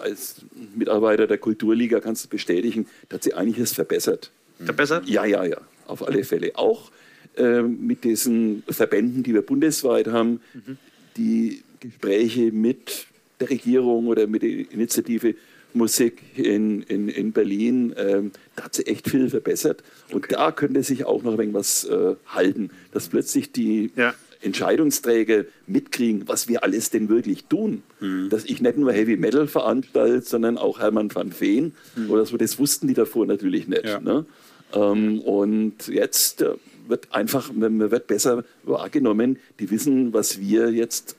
als 0.00 0.36
Mitarbeiter 0.74 1.28
der 1.28 1.38
Kulturliga 1.38 2.00
kannst 2.00 2.24
du 2.24 2.28
bestätigen, 2.28 2.86
dass 3.08 3.22
sie 3.22 3.34
einiges 3.34 3.72
verbessert. 3.72 4.32
Verbessert? 4.58 5.08
Ja, 5.08 5.24
ja, 5.24 5.44
ja, 5.44 5.58
auf 5.86 6.04
alle 6.04 6.24
Fälle. 6.24 6.50
Auch 6.56 6.90
äh, 7.36 7.62
mit 7.62 8.02
diesen 8.02 8.64
Verbänden, 8.68 9.22
die 9.22 9.34
wir 9.34 9.42
bundesweit 9.42 10.08
haben, 10.08 10.40
mhm. 10.54 10.76
die 11.16 11.62
Gespräche 11.78 12.50
mit 12.50 13.06
der 13.38 13.50
Regierung 13.50 14.08
oder 14.08 14.26
mit 14.26 14.42
der 14.42 14.50
Initiative 14.50 15.36
Musik 15.74 16.22
in, 16.36 16.82
in, 16.82 17.08
in 17.08 17.32
Berlin, 17.32 17.94
ähm, 17.96 18.32
da 18.56 18.64
hat 18.64 18.74
sie 18.74 18.86
echt 18.86 19.08
viel 19.08 19.30
verbessert. 19.30 19.82
Und 20.10 20.24
okay. 20.24 20.34
da 20.34 20.52
könnte 20.52 20.82
sich 20.82 21.04
auch 21.04 21.22
noch 21.22 21.38
irgendwas 21.38 21.84
äh, 21.84 22.14
halten, 22.26 22.70
dass 22.92 23.08
plötzlich 23.08 23.52
die 23.52 23.90
ja. 23.96 24.14
Entscheidungsträger 24.42 25.44
mitkriegen, 25.66 26.26
was 26.26 26.48
wir 26.48 26.64
alles 26.64 26.90
denn 26.90 27.08
wirklich 27.08 27.44
tun. 27.44 27.82
Mhm. 28.00 28.28
Dass 28.28 28.44
ich 28.44 28.60
nicht 28.60 28.76
nur 28.76 28.92
Heavy 28.92 29.16
Metal 29.16 29.46
veranstalte, 29.46 30.22
sondern 30.22 30.58
auch 30.58 30.80
Hermann 30.80 31.14
van 31.14 31.32
Veen 31.38 31.72
mhm. 31.96 32.10
oder 32.10 32.26
so, 32.26 32.36
das 32.36 32.58
wussten 32.58 32.88
die 32.88 32.94
davor 32.94 33.26
natürlich 33.26 33.68
nicht. 33.68 33.84
Ja. 33.84 34.00
Ne? 34.00 34.26
Ähm, 34.74 35.20
und 35.20 35.88
jetzt 35.88 36.42
äh, 36.42 36.54
wird 36.88 37.08
einfach, 37.12 37.52
man 37.52 37.90
wird 37.90 38.06
besser 38.06 38.44
wahrgenommen. 38.64 39.38
Die 39.60 39.70
wissen, 39.70 40.12
was 40.12 40.40
wir 40.40 40.70
jetzt 40.70 41.16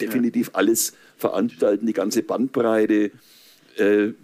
definitiv 0.00 0.50
alles 0.52 0.92
veranstalten, 1.16 1.86
die 1.86 1.92
ganze 1.92 2.22
Bandbreite, 2.22 3.10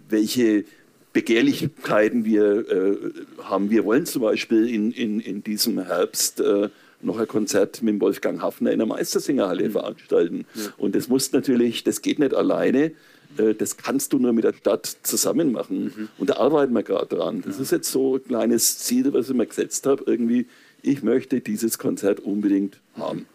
welche 0.09 0.65
Begehrlichkeiten 1.13 2.25
wir 2.25 2.69
äh, 2.69 2.97
haben. 3.43 3.69
Wir 3.69 3.85
wollen 3.85 4.05
zum 4.05 4.21
Beispiel 4.21 4.67
in, 4.67 4.91
in, 4.91 5.21
in 5.21 5.43
diesem 5.43 5.79
Herbst 5.79 6.41
äh, 6.41 6.69
noch 7.01 7.19
ein 7.19 7.27
Konzert 7.27 7.81
mit 7.81 8.01
Wolfgang 8.01 8.41
Hafner 8.41 8.71
in 8.71 8.79
der 8.79 8.87
Meistersingerhalle 8.87 9.69
mhm. 9.69 9.71
veranstalten. 9.71 10.45
Ja. 10.55 10.73
Und 10.77 10.93
das 10.93 11.07
muss 11.07 11.31
natürlich, 11.31 11.85
das 11.85 12.01
geht 12.01 12.19
nicht 12.19 12.33
alleine. 12.33 12.91
Äh, 13.37 13.53
das 13.53 13.77
kannst 13.77 14.11
du 14.11 14.19
nur 14.19 14.33
mit 14.33 14.43
der 14.43 14.53
Stadt 14.53 14.97
zusammen 15.03 15.53
machen. 15.53 15.85
Mhm. 15.85 16.09
Und 16.17 16.31
da 16.31 16.35
arbeiten 16.35 16.73
wir 16.73 16.83
gerade 16.83 17.15
dran. 17.15 17.41
Das 17.45 17.57
ja. 17.57 17.61
ist 17.61 17.71
jetzt 17.71 17.91
so 17.91 18.15
ein 18.15 18.23
kleines 18.23 18.79
Ziel, 18.79 19.13
was 19.13 19.29
ich 19.29 19.35
mir 19.35 19.45
gesetzt 19.45 19.85
habe, 19.85 20.03
irgendwie 20.05 20.47
ich 20.81 21.01
möchte 21.01 21.41
dieses 21.41 21.77
Konzert 21.79 22.19
unbedingt 22.19 22.77
haben. 22.97 23.25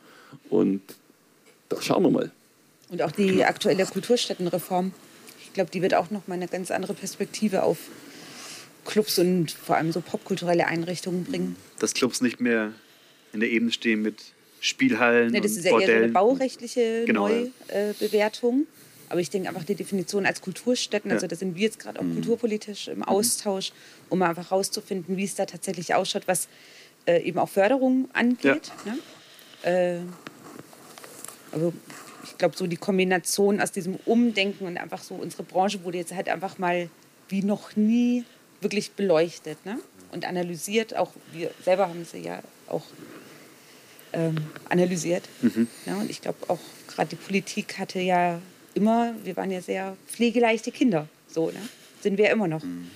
Und 0.48 0.82
da 1.68 1.80
schauen 1.82 2.04
wir 2.04 2.10
mal. 2.10 2.30
Und 2.90 3.02
auch 3.02 3.12
die 3.12 3.44
aktuelle 3.44 3.84
Kulturstättenreform, 3.86 4.92
ich 5.50 5.54
glaube, 5.54 5.72
die 5.72 5.82
wird 5.82 5.94
auch 5.94 6.12
noch 6.12 6.28
mal 6.28 6.36
eine 6.36 6.46
ganz 6.46 6.70
andere 6.70 6.94
Perspektive 6.94 7.64
auf 7.64 7.78
Clubs 8.84 9.18
und 9.18 9.50
vor 9.50 9.76
allem 9.76 9.90
so 9.90 10.00
popkulturelle 10.00 10.68
Einrichtungen 10.68 11.24
bringen. 11.24 11.56
Dass 11.80 11.92
Clubs 11.92 12.20
nicht 12.20 12.40
mehr 12.40 12.72
in 13.32 13.40
der 13.40 13.50
Ebene 13.50 13.72
stehen 13.72 14.00
mit 14.00 14.22
Spielhallen. 14.60 15.32
Nee, 15.32 15.40
das 15.40 15.56
ist 15.56 15.64
ja 15.64 15.72
Bordellen. 15.72 15.90
eher 15.90 15.98
so 15.98 16.04
eine 16.04 16.12
baurechtliche 16.12 17.04
genau, 17.04 17.28
Neubewertung. 17.28 18.68
Aber 19.08 19.18
ich 19.18 19.28
denke 19.28 19.48
einfach 19.48 19.64
die 19.64 19.74
Definition 19.74 20.24
als 20.24 20.40
Kulturstätten, 20.40 21.10
also 21.10 21.26
da 21.26 21.34
sind 21.34 21.56
wir 21.56 21.62
jetzt 21.62 21.80
gerade 21.80 21.98
auch 21.98 22.04
mhm. 22.04 22.14
kulturpolitisch 22.14 22.86
im 22.86 23.02
Austausch, 23.02 23.72
um 24.08 24.22
einfach 24.22 24.50
herauszufinden, 24.50 25.16
wie 25.16 25.24
es 25.24 25.34
da 25.34 25.46
tatsächlich 25.46 25.96
ausschaut, 25.96 26.28
was 26.28 26.46
äh, 27.06 27.20
eben 27.24 27.40
auch 27.40 27.48
Förderung 27.48 28.08
angeht. 28.12 28.70
Ja. 28.86 28.92
Ne? 29.72 29.98
Äh, 29.98 31.52
also 31.52 31.72
ich 32.24 32.38
glaube, 32.38 32.56
so 32.56 32.66
die 32.66 32.76
Kombination 32.76 33.60
aus 33.60 33.72
diesem 33.72 33.96
Umdenken 34.04 34.66
und 34.66 34.76
einfach 34.76 35.02
so, 35.02 35.14
unsere 35.14 35.42
Branche 35.42 35.84
wurde 35.84 35.98
jetzt 35.98 36.14
halt 36.14 36.28
einfach 36.28 36.58
mal 36.58 36.88
wie 37.28 37.42
noch 37.42 37.76
nie 37.76 38.24
wirklich 38.60 38.92
beleuchtet 38.92 39.64
ne? 39.64 39.78
und 40.12 40.24
analysiert. 40.26 40.96
Auch 40.96 41.12
wir 41.32 41.50
selber 41.64 41.88
haben 41.88 42.04
sie 42.04 42.18
ja 42.18 42.40
auch 42.66 42.84
ähm, 44.12 44.36
analysiert. 44.68 45.28
Mhm. 45.40 45.68
Ja, 45.86 45.96
und 45.96 46.10
ich 46.10 46.20
glaube 46.20 46.38
auch 46.48 46.58
gerade 46.88 47.10
die 47.10 47.16
Politik 47.16 47.78
hatte 47.78 48.00
ja 48.00 48.40
immer, 48.74 49.14
wir 49.24 49.36
waren 49.36 49.50
ja 49.50 49.60
sehr 49.60 49.96
pflegeleichte 50.08 50.72
Kinder. 50.72 51.08
So, 51.28 51.50
ne? 51.50 51.60
Sind 52.02 52.18
wir 52.18 52.30
immer 52.30 52.48
noch. 52.48 52.62
Mhm. 52.62 52.90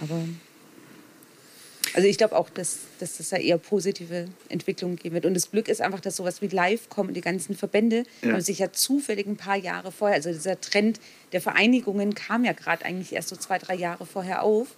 Aber 0.00 0.20
Also 1.94 2.08
ich 2.08 2.16
glaube 2.16 2.36
auch, 2.36 2.48
dass, 2.48 2.78
dass 2.98 3.18
das 3.18 3.28
da 3.28 3.36
eher 3.36 3.58
positive 3.58 4.26
Entwicklungen 4.48 4.96
geben 4.96 5.14
wird. 5.14 5.26
Und 5.26 5.34
das 5.34 5.50
Glück 5.50 5.68
ist 5.68 5.80
einfach, 5.80 6.00
dass 6.00 6.16
sowas 6.16 6.40
wie 6.40 6.48
live 6.48 6.88
kommen. 6.88 7.12
Die 7.12 7.20
ganzen 7.20 7.54
Verbände 7.54 8.04
ja. 8.22 8.32
haben 8.32 8.40
sich 8.40 8.58
ja 8.60 8.72
zufällig 8.72 9.26
ein 9.26 9.36
paar 9.36 9.56
Jahre 9.56 9.92
vorher, 9.92 10.16
also 10.16 10.30
dieser 10.30 10.60
Trend 10.60 11.00
der 11.32 11.40
Vereinigungen 11.40 12.14
kam 12.14 12.44
ja 12.44 12.52
gerade 12.52 12.84
eigentlich 12.84 13.12
erst 13.12 13.28
so 13.28 13.36
zwei, 13.36 13.58
drei 13.58 13.74
Jahre 13.74 14.06
vorher 14.06 14.42
auf, 14.42 14.68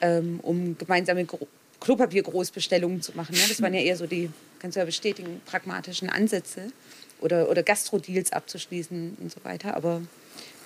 ähm, 0.00 0.40
um 0.42 0.76
gemeinsame 0.78 1.24
Gro 1.24 1.46
Klopapiergroßbestellungen 1.80 3.00
zu 3.00 3.12
machen. 3.16 3.34
Ne? 3.34 3.40
Das 3.48 3.62
waren 3.62 3.72
ja 3.72 3.80
eher 3.80 3.96
so 3.96 4.06
die, 4.06 4.28
kannst 4.58 4.76
du 4.76 4.80
ja 4.80 4.84
bestätigen, 4.84 5.40
pragmatischen 5.46 6.10
Ansätze 6.10 6.72
oder, 7.22 7.48
oder 7.48 7.62
Gastrodeals 7.62 8.32
abzuschließen 8.32 9.16
und 9.18 9.32
so 9.32 9.42
weiter. 9.44 9.74
Aber 9.74 10.02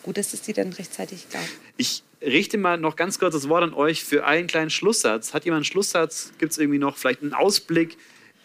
gut, 0.05 0.17
dass 0.19 0.33
es 0.33 0.43
die 0.43 0.53
dann 0.53 0.73
rechtzeitig 0.73 1.29
gab. 1.31 1.43
Ich 1.77 2.05
richte 2.23 2.59
mal 2.59 2.79
noch 2.79 2.95
ganz 2.95 3.19
kurz 3.19 3.35
das 3.35 3.49
Wort 3.49 3.65
an 3.65 3.75
euch 3.75 4.05
für 4.05 4.25
einen 4.25 4.47
kleinen 4.47 4.71
Schlusssatz. 4.71 5.35
Hat 5.35 5.45
jemand 5.45 5.59
einen 5.59 5.65
Schlusssatz? 5.65 6.33
Gibt 6.39 6.53
es 6.53 6.59
irgendwie 6.59 6.79
noch 6.79 6.97
vielleicht 6.97 7.23
einen 7.23 7.35
Ausblick? 7.35 7.97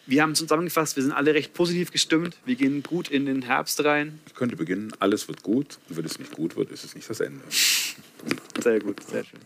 Wir 0.08 0.24
haben 0.24 0.34
zusammengefasst, 0.34 0.96
wir 0.96 1.04
sind 1.04 1.12
alle 1.12 1.36
recht 1.36 1.54
positiv 1.54 1.92
gestimmt. 1.92 2.36
Wir 2.44 2.56
gehen 2.56 2.82
gut 2.82 3.10
in 3.10 3.28
den 3.28 3.44
Herbst 3.44 3.84
rein. 3.86 4.20
Ich 4.26 4.34
könnte 4.34 4.56
beginnen, 4.56 4.92
alles 5.00 5.28
wird 5.28 5.44
gut. 5.44 5.78
Und 5.88 5.98
wenn 5.98 6.06
es 6.06 6.18
nicht 6.18 6.32
gut 6.32 6.56
wird, 6.56 6.72
ist 6.72 6.84
es 6.84 6.96
nicht 6.96 7.08
das 7.08 7.20
Ende. 7.20 7.44
Sehr 8.62 8.80
gut, 8.80 9.02
sehr 9.04 9.24
schön. 9.24 9.40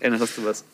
Anna, 0.00 0.20
hast 0.20 0.38
du 0.38 0.44
was? 0.44 0.64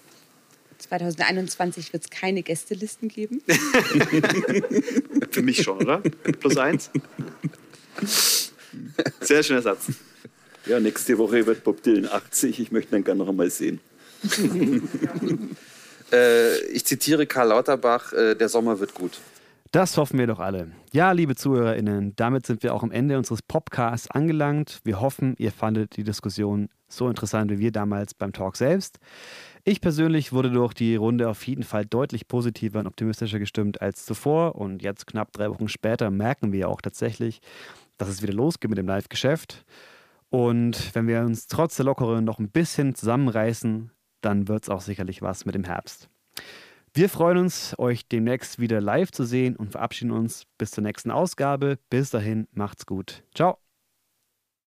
2021 0.79 1.93
wird 1.95 2.05
es 2.05 2.11
keine 2.11 2.43
Gästelisten 2.43 3.09
geben. 3.09 3.41
Für 5.31 5.41
mich 5.41 5.63
schon, 5.63 5.79
oder? 5.79 6.01
Plus 6.01 6.59
eins. 6.59 6.91
Sehr 9.21 9.43
schöner 9.43 9.63
Satz. 9.63 9.87
Ja, 10.67 10.81
nächste 10.81 11.17
Woche 11.19 11.47
wird 11.47 11.63
Bob 11.63 11.83
Dylan 11.83 12.11
80. 12.11 12.59
Ich 12.59 12.73
möchte 12.73 12.97
ihn 12.97 13.05
gerne 13.05 13.19
noch 13.19 13.29
einmal 13.29 13.51
sehen. 13.51 13.79
äh, 16.13 16.59
ich 16.67 16.85
zitiere 16.85 17.27
Karl 17.27 17.49
Lauterbach: 17.49 18.13
äh, 18.13 18.35
Der 18.35 18.49
Sommer 18.49 18.81
wird 18.81 18.93
gut. 18.93 19.21
Das 19.71 19.97
hoffen 19.97 20.19
wir 20.19 20.27
doch 20.27 20.41
alle. 20.41 20.73
Ja, 20.93 21.13
liebe 21.13 21.37
ZuhörerInnen, 21.37 22.15
damit 22.17 22.47
sind 22.47 22.63
wir 22.63 22.75
auch 22.75 22.83
am 22.83 22.91
Ende 22.91 23.19
unseres 23.19 23.43
Podcasts 23.43 24.11
angelangt. 24.11 24.81
Wir 24.85 25.01
hoffen, 25.01 25.35
ihr 25.39 25.53
fandet 25.53 25.97
die 25.97 26.05
Diskussion 26.05 26.69
so 26.89 27.09
interessant 27.09 27.51
wie 27.51 27.59
wir 27.59 27.73
damals 27.73 28.15
beim 28.15 28.33
Talk 28.33 28.57
selbst. 28.57 28.99
Ich 29.65 29.81
persönlich 29.81 30.33
wurde 30.33 30.51
durch 30.51 30.73
die 30.75 30.97
Runde 30.97 31.29
auf 31.29 31.47
jeden 31.47 31.65
Fall 31.65 31.85
deutlich 31.85 32.29
positiver 32.29 32.79
und 32.79 32.87
optimistischer 32.87 33.39
gestimmt 33.39 33.83
als 33.83 34.07
zuvor. 34.07 34.55
Und 34.55 34.83
jetzt, 34.83 35.07
knapp 35.07 35.33
drei 35.33 35.51
Wochen 35.51 35.69
später, 35.69 36.11
merken 36.11 36.53
wir 36.53 36.69
auch 36.69 36.81
tatsächlich, 36.81 37.41
dass 37.99 38.09
es 38.09 38.23
wieder 38.23 38.33
losgeht 38.33 38.71
mit 38.71 38.79
dem 38.79 38.87
Live-Geschäft. 38.87 39.65
Und 40.31 40.95
wenn 40.95 41.07
wir 41.07 41.21
uns 41.21 41.47
trotz 41.47 41.77
der 41.77 41.85
Lockeren 41.85 42.25
noch 42.25 42.39
ein 42.39 42.51
bisschen 42.51 42.95
zusammenreißen, 42.95 43.91
dann 44.21 44.49
wird 44.49 44.65
es 44.65 44.69
auch 44.69 44.81
sicherlich 44.81 45.23
was 45.23 45.45
mit 45.45 45.55
dem 45.55 45.65
Herbst. 45.65 46.09
Wir 46.93 47.09
freuen 47.11 47.39
uns, 47.39 47.79
euch 47.79 48.09
demnächst 48.09 48.59
wieder 48.59 48.81
live 48.81 49.13
zu 49.13 49.25
sehen 49.25 49.55
und 49.55 49.71
verabschieden 49.71 50.13
uns 50.13 50.47
bis 50.57 50.71
zur 50.71 50.83
nächsten 50.83 51.11
Ausgabe. 51.11 51.79
Bis 51.91 52.11
dahin, 52.11 52.49
macht's 52.53 52.87
gut. 52.87 53.23
Ciao. 53.35 53.66